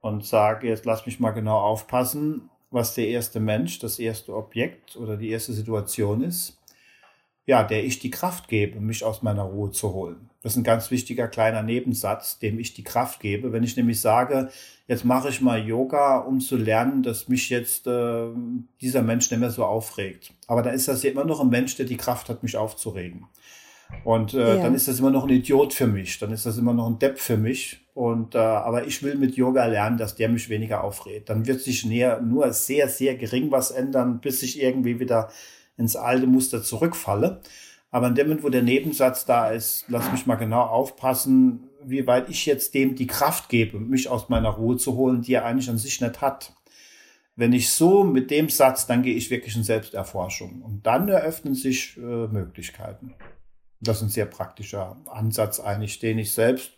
und 0.02 0.26
sage, 0.26 0.68
jetzt 0.68 0.86
lass 0.86 1.06
mich 1.06 1.20
mal 1.20 1.32
genau 1.32 1.60
aufpassen, 1.60 2.50
was 2.72 2.94
der 2.94 3.08
erste 3.08 3.40
Mensch, 3.40 3.80
das 3.80 3.98
erste 3.98 4.36
Objekt 4.36 4.96
oder 4.96 5.18
die 5.18 5.30
erste 5.30 5.54
Situation 5.54 6.24
ist 6.24 6.59
ja, 7.50 7.64
der 7.64 7.84
ich 7.84 7.98
die 7.98 8.12
Kraft 8.12 8.48
gebe, 8.48 8.80
mich 8.80 9.04
aus 9.04 9.24
meiner 9.24 9.42
Ruhe 9.42 9.72
zu 9.72 9.92
holen. 9.92 10.30
Das 10.44 10.54
ist 10.54 10.58
ein 10.58 10.64
ganz 10.64 10.92
wichtiger 10.92 11.28
kleiner 11.28 11.64
Nebensatz, 11.64 12.38
dem 12.38 12.60
ich 12.60 12.76
die 12.76 12.84
Kraft 12.84 13.22
gebe. 13.22 13.52
Wenn 13.52 13.64
ich 13.64 13.76
nämlich 13.76 14.00
sage, 14.02 14.50
jetzt 14.88 15.04
mache 15.04 15.30
ich 15.30 15.42
mal 15.42 15.60
Yoga, 15.60 16.20
um 16.20 16.42
zu 16.42 16.58
lernen, 16.58 17.02
dass 17.02 17.28
mich 17.28 17.50
jetzt 17.50 17.88
äh, 17.88 18.28
dieser 18.82 19.02
Mensch 19.02 19.32
nicht 19.32 19.40
mehr 19.40 19.50
so 19.50 19.66
aufregt. 19.66 20.32
Aber 20.46 20.62
da 20.62 20.70
ist 20.70 20.88
das 20.88 21.02
ja 21.02 21.10
immer 21.10 21.26
noch 21.26 21.42
ein 21.42 21.50
Mensch, 21.50 21.76
der 21.76 21.88
die 21.88 21.98
Kraft 21.98 22.30
hat, 22.30 22.44
mich 22.44 22.56
aufzuregen. 22.56 23.26
Und 24.04 24.36
äh, 24.36 24.58
ja. 24.58 24.62
dann 24.62 24.76
ist 24.76 24.88
das 24.88 25.00
immer 25.00 25.10
noch 25.10 25.24
ein 25.24 25.32
Idiot 25.32 25.74
für 25.74 25.88
mich, 25.88 26.20
dann 26.20 26.32
ist 26.32 26.46
das 26.46 26.60
immer 26.60 26.76
noch 26.76 26.86
ein 26.86 27.00
Depp 27.00 27.18
für 27.18 27.38
mich. 27.38 27.80
Und 27.96 28.36
äh, 28.36 28.38
aber 28.38 28.86
ich 28.86 29.02
will 29.02 29.16
mit 29.16 29.36
Yoga 29.36 29.66
lernen, 29.66 29.98
dass 29.98 30.14
der 30.14 30.30
mich 30.30 30.50
weniger 30.50 30.84
aufregt. 30.84 31.30
Dann 31.30 31.48
wird 31.48 31.62
sich 31.62 31.84
näher 31.84 32.22
nur 32.22 32.54
sehr, 32.54 32.90
sehr 32.90 33.16
gering 33.16 33.50
was 33.50 33.72
ändern, 33.72 34.20
bis 34.22 34.44
ich 34.44 34.62
irgendwie 34.62 35.00
wieder 35.00 35.32
ins 35.80 35.96
alte 35.96 36.28
Muster 36.28 36.62
zurückfalle. 36.62 37.42
Aber 37.92 38.08
in 38.08 38.16
dem 38.16 38.28
Moment, 38.28 38.44
wo 38.44 38.50
der 38.50 38.62
Nebensatz 38.62 39.26
da 39.26 39.50
ist, 39.50 39.86
lass 39.88 40.12
mich 40.12 40.28
mal 40.28 40.36
genau 40.36 40.62
aufpassen, 40.62 41.70
wie 41.84 42.06
weit 42.06 42.30
ich 42.30 42.46
jetzt 42.46 42.76
dem 42.76 42.96
die 42.96 43.08
Kraft 43.08 43.50
gebe, 43.50 43.80
mich 43.80 44.10
aus 44.10 44.30
meiner 44.30 44.50
Ruhe 44.50 44.78
zu 44.78 44.96
holen, 44.96 45.22
die 45.22 45.34
er 45.34 45.46
eigentlich 45.46 45.70
an 45.70 45.78
sich 45.78 46.00
nicht 46.02 46.22
hat. 46.22 46.54
Wenn 47.36 47.54
ich 47.54 47.72
so 47.72 48.04
mit 48.04 48.30
dem 48.30 48.50
Satz, 48.50 48.86
dann 48.86 49.02
gehe 49.02 49.16
ich 49.16 49.32
wirklich 49.32 49.56
in 49.56 49.64
Selbsterforschung. 49.64 50.62
Und 50.62 50.86
dann 50.86 51.08
eröffnen 51.08 51.56
sich 51.56 51.98
äh, 51.98 52.02
Möglichkeiten. 52.02 53.16
Das 53.80 53.98
ist 53.98 54.04
ein 54.04 54.10
sehr 54.10 54.26
praktischer 54.26 54.98
Ansatz 55.08 55.60
eigentlich, 55.60 56.00
den 56.00 56.20
ich 56.20 56.34
selbst 56.34 56.74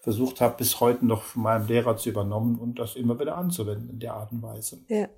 versucht 0.00 0.40
habe, 0.40 0.56
bis 0.58 0.78
heute 0.78 1.04
noch 1.04 1.22
von 1.22 1.42
meinem 1.42 1.66
Lehrer 1.66 1.96
zu 1.96 2.08
übernommen 2.08 2.56
und 2.56 2.78
das 2.78 2.94
immer 2.94 3.18
wieder 3.18 3.36
anzuwenden 3.36 3.90
in 3.90 3.98
der 3.98 4.14
Art 4.14 4.30
und 4.30 4.40
Weise. 4.40 4.78
Ja. 4.86 5.08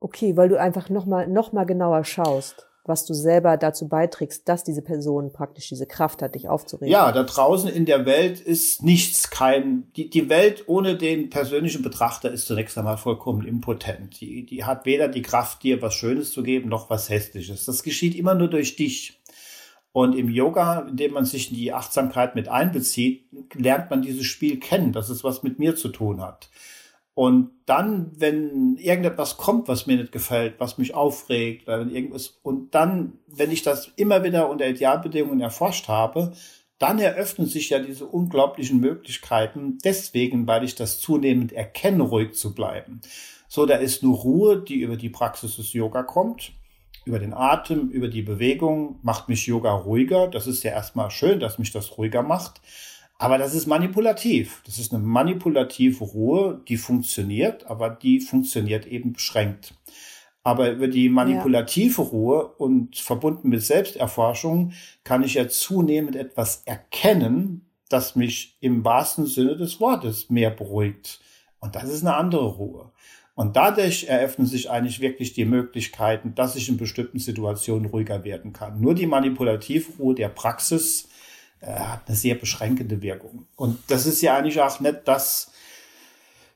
Okay, 0.00 0.36
weil 0.36 0.48
du 0.48 0.60
einfach 0.60 0.90
nochmal 0.90 1.26
noch 1.26 1.52
mal 1.52 1.64
genauer 1.64 2.04
schaust, 2.04 2.68
was 2.84 3.04
du 3.04 3.14
selber 3.14 3.56
dazu 3.56 3.88
beiträgst, 3.88 4.48
dass 4.48 4.64
diese 4.64 4.80
Person 4.80 5.32
praktisch 5.32 5.68
diese 5.68 5.86
Kraft 5.86 6.22
hat, 6.22 6.34
dich 6.34 6.48
aufzuregen. 6.48 6.90
Ja, 6.90 7.12
da 7.12 7.24
draußen 7.24 7.68
in 7.68 7.84
der 7.84 8.06
Welt 8.06 8.40
ist 8.40 8.82
nichts 8.82 9.30
kein, 9.30 9.92
die, 9.96 10.08
die 10.08 10.28
Welt 10.28 10.64
ohne 10.68 10.96
den 10.96 11.30
persönlichen 11.30 11.82
Betrachter 11.82 12.30
ist 12.30 12.46
zunächst 12.46 12.78
einmal 12.78 12.96
vollkommen 12.96 13.46
impotent. 13.46 14.20
Die, 14.20 14.46
die 14.46 14.64
hat 14.64 14.86
weder 14.86 15.08
die 15.08 15.22
Kraft, 15.22 15.62
dir 15.62 15.82
was 15.82 15.94
Schönes 15.94 16.32
zu 16.32 16.42
geben, 16.42 16.68
noch 16.68 16.88
was 16.90 17.10
Hässliches. 17.10 17.66
Das 17.66 17.82
geschieht 17.82 18.14
immer 18.14 18.34
nur 18.34 18.48
durch 18.48 18.76
dich. 18.76 19.20
Und 19.92 20.14
im 20.14 20.28
Yoga, 20.28 20.86
indem 20.88 21.12
man 21.12 21.24
sich 21.24 21.50
in 21.50 21.56
die 21.56 21.72
Achtsamkeit 21.72 22.34
mit 22.36 22.48
einbezieht, 22.48 23.26
lernt 23.54 23.90
man 23.90 24.02
dieses 24.02 24.26
Spiel 24.26 24.60
kennen, 24.60 24.92
dass 24.92 25.08
es 25.08 25.24
was 25.24 25.42
mit 25.42 25.58
mir 25.58 25.76
zu 25.76 25.88
tun 25.88 26.20
hat. 26.20 26.50
Und 27.18 27.50
dann, 27.66 28.12
wenn 28.16 28.76
irgendetwas 28.76 29.38
kommt, 29.38 29.66
was 29.66 29.88
mir 29.88 29.96
nicht 29.96 30.12
gefällt, 30.12 30.54
was 30.60 30.78
mich 30.78 30.94
aufregt, 30.94 31.66
oder 31.66 31.80
wenn 31.80 31.90
irgendwas, 31.90 32.38
und 32.44 32.76
dann, 32.76 33.14
wenn 33.26 33.50
ich 33.50 33.64
das 33.64 33.90
immer 33.96 34.22
wieder 34.22 34.48
unter 34.48 34.68
Idealbedingungen 34.68 35.40
erforscht 35.40 35.88
habe, 35.88 36.32
dann 36.78 37.00
eröffnen 37.00 37.48
sich 37.48 37.70
ja 37.70 37.80
diese 37.80 38.06
unglaublichen 38.06 38.78
Möglichkeiten, 38.78 39.78
deswegen, 39.82 40.46
weil 40.46 40.62
ich 40.62 40.76
das 40.76 41.00
zunehmend 41.00 41.52
erkenne, 41.52 42.04
ruhig 42.04 42.34
zu 42.34 42.54
bleiben. 42.54 43.00
So, 43.48 43.66
da 43.66 43.74
ist 43.74 44.04
nur 44.04 44.18
Ruhe, 44.18 44.62
die 44.62 44.76
über 44.76 44.94
die 44.94 45.10
Praxis 45.10 45.56
des 45.56 45.72
Yoga 45.72 46.04
kommt, 46.04 46.52
über 47.04 47.18
den 47.18 47.34
Atem, 47.34 47.88
über 47.88 48.06
die 48.06 48.22
Bewegung, 48.22 49.00
macht 49.02 49.28
mich 49.28 49.44
Yoga 49.44 49.72
ruhiger. 49.72 50.28
Das 50.28 50.46
ist 50.46 50.62
ja 50.62 50.70
erstmal 50.70 51.10
schön, 51.10 51.40
dass 51.40 51.58
mich 51.58 51.72
das 51.72 51.98
ruhiger 51.98 52.22
macht. 52.22 52.60
Aber 53.18 53.36
das 53.36 53.52
ist 53.54 53.66
manipulativ. 53.66 54.62
Das 54.64 54.78
ist 54.78 54.94
eine 54.94 55.02
manipulative 55.02 56.04
Ruhe, 56.04 56.62
die 56.68 56.76
funktioniert, 56.76 57.66
aber 57.66 57.90
die 57.90 58.20
funktioniert 58.20 58.86
eben 58.86 59.12
beschränkt. 59.12 59.74
Aber 60.44 60.70
über 60.70 60.86
die 60.86 61.08
manipulative 61.08 62.02
ja. 62.02 62.08
Ruhe 62.08 62.46
und 62.46 62.96
verbunden 62.96 63.48
mit 63.48 63.62
Selbsterforschung 63.62 64.72
kann 65.02 65.24
ich 65.24 65.34
ja 65.34 65.48
zunehmend 65.48 66.14
etwas 66.14 66.62
erkennen, 66.64 67.66
das 67.88 68.14
mich 68.14 68.56
im 68.60 68.84
wahrsten 68.84 69.26
Sinne 69.26 69.56
des 69.56 69.80
Wortes 69.80 70.30
mehr 70.30 70.50
beruhigt. 70.50 71.20
Und 71.58 71.74
das 71.74 71.90
ist 71.90 72.02
eine 72.02 72.14
andere 72.14 72.46
Ruhe. 72.46 72.92
Und 73.34 73.56
dadurch 73.56 74.04
eröffnen 74.04 74.46
sich 74.46 74.70
eigentlich 74.70 75.00
wirklich 75.00 75.32
die 75.32 75.44
Möglichkeiten, 75.44 76.34
dass 76.34 76.56
ich 76.56 76.68
in 76.68 76.76
bestimmten 76.76 77.18
Situationen 77.18 77.90
ruhiger 77.90 78.24
werden 78.24 78.52
kann. 78.52 78.80
Nur 78.80 78.94
die 78.94 79.06
manipulative 79.06 79.92
Ruhe 79.98 80.14
der 80.14 80.28
Praxis 80.28 81.08
hat 81.62 82.02
eine 82.06 82.16
sehr 82.16 82.34
beschränkende 82.34 83.02
Wirkung. 83.02 83.46
Und 83.56 83.78
das 83.88 84.06
ist 84.06 84.22
ja 84.22 84.36
eigentlich 84.36 84.60
auch 84.60 84.80
nicht 84.80 85.00
das, 85.06 85.50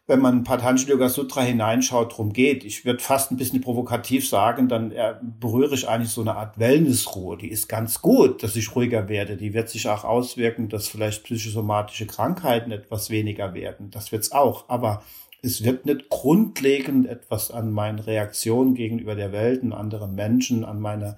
wenn 0.08 0.20
man 0.20 0.42
Patanjali 0.42 0.90
Yoga 0.90 1.08
Sutra 1.08 1.42
hineinschaut, 1.42 2.16
drum 2.16 2.32
geht. 2.32 2.64
Ich 2.64 2.84
würde 2.84 3.02
fast 3.02 3.30
ein 3.30 3.36
bisschen 3.36 3.60
provokativ 3.60 4.28
sagen, 4.28 4.68
dann 4.68 4.92
berühre 5.38 5.74
ich 5.74 5.88
eigentlich 5.88 6.10
so 6.10 6.20
eine 6.20 6.34
Art 6.34 6.58
Wellnessruhe. 6.58 7.38
Die 7.38 7.48
ist 7.48 7.68
ganz 7.68 8.02
gut, 8.02 8.42
dass 8.42 8.56
ich 8.56 8.74
ruhiger 8.74 9.08
werde. 9.08 9.36
Die 9.36 9.54
wird 9.54 9.68
sich 9.68 9.88
auch 9.88 10.04
auswirken, 10.04 10.68
dass 10.68 10.88
vielleicht 10.88 11.24
psychosomatische 11.24 12.06
Krankheiten 12.06 12.72
etwas 12.72 13.10
weniger 13.10 13.54
werden. 13.54 13.90
Das 13.90 14.10
wird's 14.10 14.32
auch. 14.32 14.68
Aber 14.68 15.02
es 15.40 15.64
wird 15.64 15.86
nicht 15.86 16.08
grundlegend 16.08 17.06
etwas 17.06 17.50
an 17.50 17.72
meinen 17.72 17.98
Reaktionen 17.98 18.74
gegenüber 18.74 19.14
der 19.14 19.32
Welt 19.32 19.62
und 19.62 19.72
anderen 19.72 20.14
Menschen, 20.14 20.64
an 20.64 20.80
meiner 20.80 21.16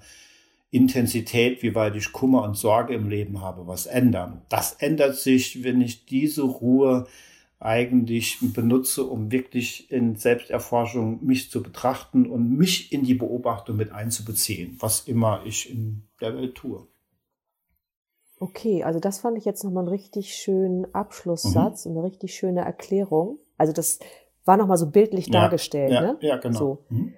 Intensität, 0.71 1.63
wie 1.63 1.75
weit 1.75 1.95
ich 1.95 2.11
Kummer 2.11 2.43
und 2.43 2.57
Sorge 2.57 2.93
im 2.93 3.09
Leben 3.09 3.41
habe, 3.41 3.67
was 3.67 3.85
ändern. 3.85 4.41
Das 4.49 4.73
ändert 4.73 5.15
sich, 5.15 5.63
wenn 5.63 5.81
ich 5.81 6.05
diese 6.05 6.43
Ruhe 6.43 7.07
eigentlich 7.59 8.39
benutze, 8.53 9.05
um 9.05 9.31
wirklich 9.31 9.89
in 9.91 10.15
Selbsterforschung 10.15 11.25
mich 11.25 11.49
zu 11.49 11.63
betrachten 11.63 12.29
und 12.29 12.57
mich 12.57 12.91
in 12.91 13.03
die 13.03 13.13
Beobachtung 13.13 13.77
mit 13.77 13.91
einzubeziehen, 13.91 14.77
was 14.79 15.07
immer 15.07 15.41
ich 15.45 15.69
in 15.69 16.03
der 16.19 16.35
Welt 16.35 16.55
tue. 16.55 16.87
Okay, 18.39 18.83
also 18.83 18.99
das 18.99 19.19
fand 19.19 19.37
ich 19.37 19.45
jetzt 19.45 19.63
nochmal 19.63 19.83
einen 19.83 19.93
richtig 19.93 20.35
schönen 20.35 20.93
Abschlusssatz 20.93 21.85
mhm. 21.85 21.91
und 21.91 21.97
eine 21.97 22.07
richtig 22.07 22.35
schöne 22.35 22.61
Erklärung. 22.61 23.39
Also 23.57 23.71
das 23.71 23.99
war 24.43 24.57
nochmal 24.57 24.77
so 24.77 24.91
bildlich 24.91 25.27
ja, 25.27 25.33
dargestellt, 25.33 25.91
ja, 25.91 26.01
ne? 26.01 26.17
Ja, 26.19 26.37
genau. 26.37 26.57
So. 26.57 26.85
Mhm. 26.89 27.13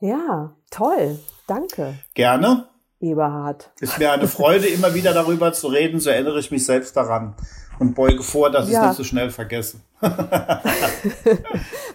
Ja, 0.00 0.54
toll. 0.70 1.18
Danke. 1.46 1.94
Gerne. 2.14 2.68
Eberhard. 3.00 3.70
Ist 3.80 3.98
mir 3.98 4.12
eine 4.12 4.28
Freude, 4.28 4.66
immer 4.66 4.94
wieder 4.94 5.12
darüber 5.12 5.52
zu 5.52 5.68
reden. 5.68 6.00
So 6.00 6.10
erinnere 6.10 6.38
ich 6.38 6.50
mich 6.50 6.64
selbst 6.64 6.96
daran 6.96 7.34
und 7.78 7.94
beuge 7.94 8.22
vor, 8.22 8.50
dass 8.50 8.70
ja. 8.70 8.72
ich 8.72 8.78
es 8.78 8.88
nicht 8.88 8.96
so 8.96 9.04
schnell 9.04 9.30
vergesse. 9.30 9.78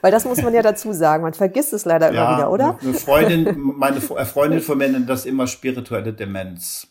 Weil 0.02 0.12
das 0.12 0.26
muss 0.26 0.42
man 0.42 0.54
ja 0.54 0.62
dazu 0.62 0.94
sagen. 0.94 1.24
Man 1.24 1.34
vergisst 1.34 1.74
es 1.74 1.86
leider 1.86 2.14
ja, 2.14 2.26
immer 2.26 2.38
wieder, 2.38 2.52
oder? 2.52 2.78
Eine 2.82 2.94
Freundin, 2.94 3.58
meine 3.78 4.02
Freundin 4.02 4.62
von 4.62 4.78
mir 4.78 4.90
nennt 4.90 5.10
das 5.10 5.26
immer 5.26 5.48
spirituelle 5.48 6.14
Demenz. 6.14 6.88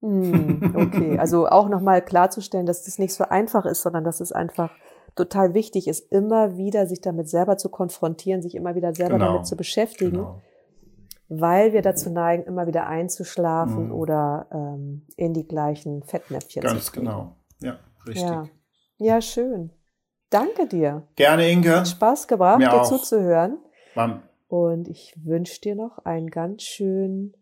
Hm, 0.00 0.74
okay, 0.76 1.18
also 1.18 1.48
auch 1.48 1.68
nochmal 1.68 2.02
klarzustellen, 2.02 2.66
dass 2.66 2.84
das 2.84 2.98
nicht 2.98 3.14
so 3.14 3.24
einfach 3.24 3.64
ist, 3.64 3.82
sondern 3.82 4.04
dass 4.04 4.20
es 4.20 4.32
einfach 4.32 4.70
total 5.14 5.54
wichtig 5.54 5.88
ist, 5.88 6.12
immer 6.12 6.56
wieder 6.56 6.86
sich 6.86 7.00
damit 7.00 7.28
selber 7.28 7.56
zu 7.56 7.68
konfrontieren, 7.68 8.42
sich 8.42 8.54
immer 8.54 8.74
wieder 8.74 8.94
selber 8.94 9.14
genau. 9.14 9.32
damit 9.32 9.46
zu 9.46 9.56
beschäftigen. 9.56 10.12
Genau 10.12 10.40
weil 11.28 11.72
wir 11.72 11.82
dazu 11.82 12.10
neigen, 12.10 12.44
immer 12.44 12.66
wieder 12.66 12.86
einzuschlafen 12.86 13.86
mhm. 13.86 13.92
oder 13.92 14.46
ähm, 14.52 15.06
in 15.16 15.32
die 15.32 15.46
gleichen 15.46 16.02
Fettnäpfchen 16.02 16.62
Ganz 16.62 16.72
zu 16.72 16.76
Ganz 16.76 16.92
genau. 16.92 17.36
Ja, 17.60 17.78
richtig. 18.06 18.22
Ja. 18.22 18.48
ja, 18.98 19.20
schön. 19.20 19.70
Danke 20.30 20.66
dir. 20.66 21.06
Gerne, 21.16 21.48
Inge. 21.50 21.76
Hat 21.76 21.88
Spaß 21.88 22.26
gebracht, 22.26 22.58
Mir 22.58 22.68
dir 22.68 22.82
auch. 22.82 22.88
zuzuhören. 22.88 23.58
Mann. 23.94 24.22
Und 24.48 24.88
ich 24.88 25.14
wünsche 25.22 25.60
dir 25.60 25.74
noch 25.74 25.98
einen 26.04 26.28
ganz 26.28 26.62
schönen 26.62 27.34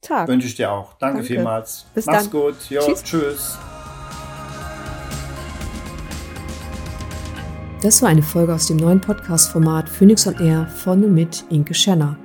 Tag. 0.00 0.28
Wünsche 0.28 0.46
ich 0.46 0.54
dir 0.54 0.72
auch. 0.72 0.94
Danke, 0.94 1.18
Danke. 1.18 1.34
vielmals. 1.34 1.86
Bis 1.94 2.06
Mach's 2.06 2.30
dann. 2.30 2.40
gut. 2.40 2.70
Jo, 2.70 2.80
tschüss. 2.80 3.02
tschüss. 3.02 3.58
Das 7.84 8.00
war 8.00 8.08
eine 8.08 8.22
Folge 8.22 8.54
aus 8.54 8.68
dem 8.68 8.78
neuen 8.78 8.98
Podcast-Format 8.98 9.90
Phoenix 9.90 10.26
on 10.26 10.40
Air 10.40 10.66
von 10.66 11.04
und 11.04 11.12
mit 11.12 11.44
Inke 11.50 11.74
Schenner. 11.74 12.16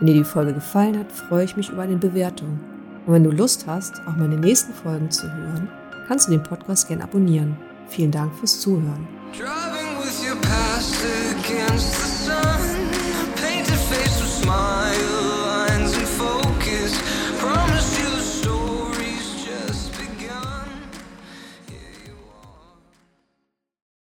Wenn 0.00 0.08
dir 0.08 0.14
die 0.14 0.24
Folge 0.24 0.54
gefallen 0.54 0.98
hat, 0.98 1.12
freue 1.12 1.44
ich 1.44 1.56
mich 1.56 1.68
über 1.68 1.82
eine 1.82 1.94
Bewertung. 1.94 2.58
Und 3.06 3.12
wenn 3.14 3.22
du 3.22 3.30
Lust 3.30 3.68
hast, 3.68 3.94
auch 4.08 4.16
meine 4.16 4.36
nächsten 4.36 4.74
Folgen 4.74 5.08
zu 5.08 5.32
hören, 5.32 5.68
kannst 6.08 6.26
du 6.26 6.32
den 6.32 6.42
Podcast 6.42 6.88
gern 6.88 7.00
abonnieren. 7.00 7.56
Vielen 7.86 8.10
Dank 8.10 8.34
fürs 8.34 8.60
Zuhören. 8.60 9.06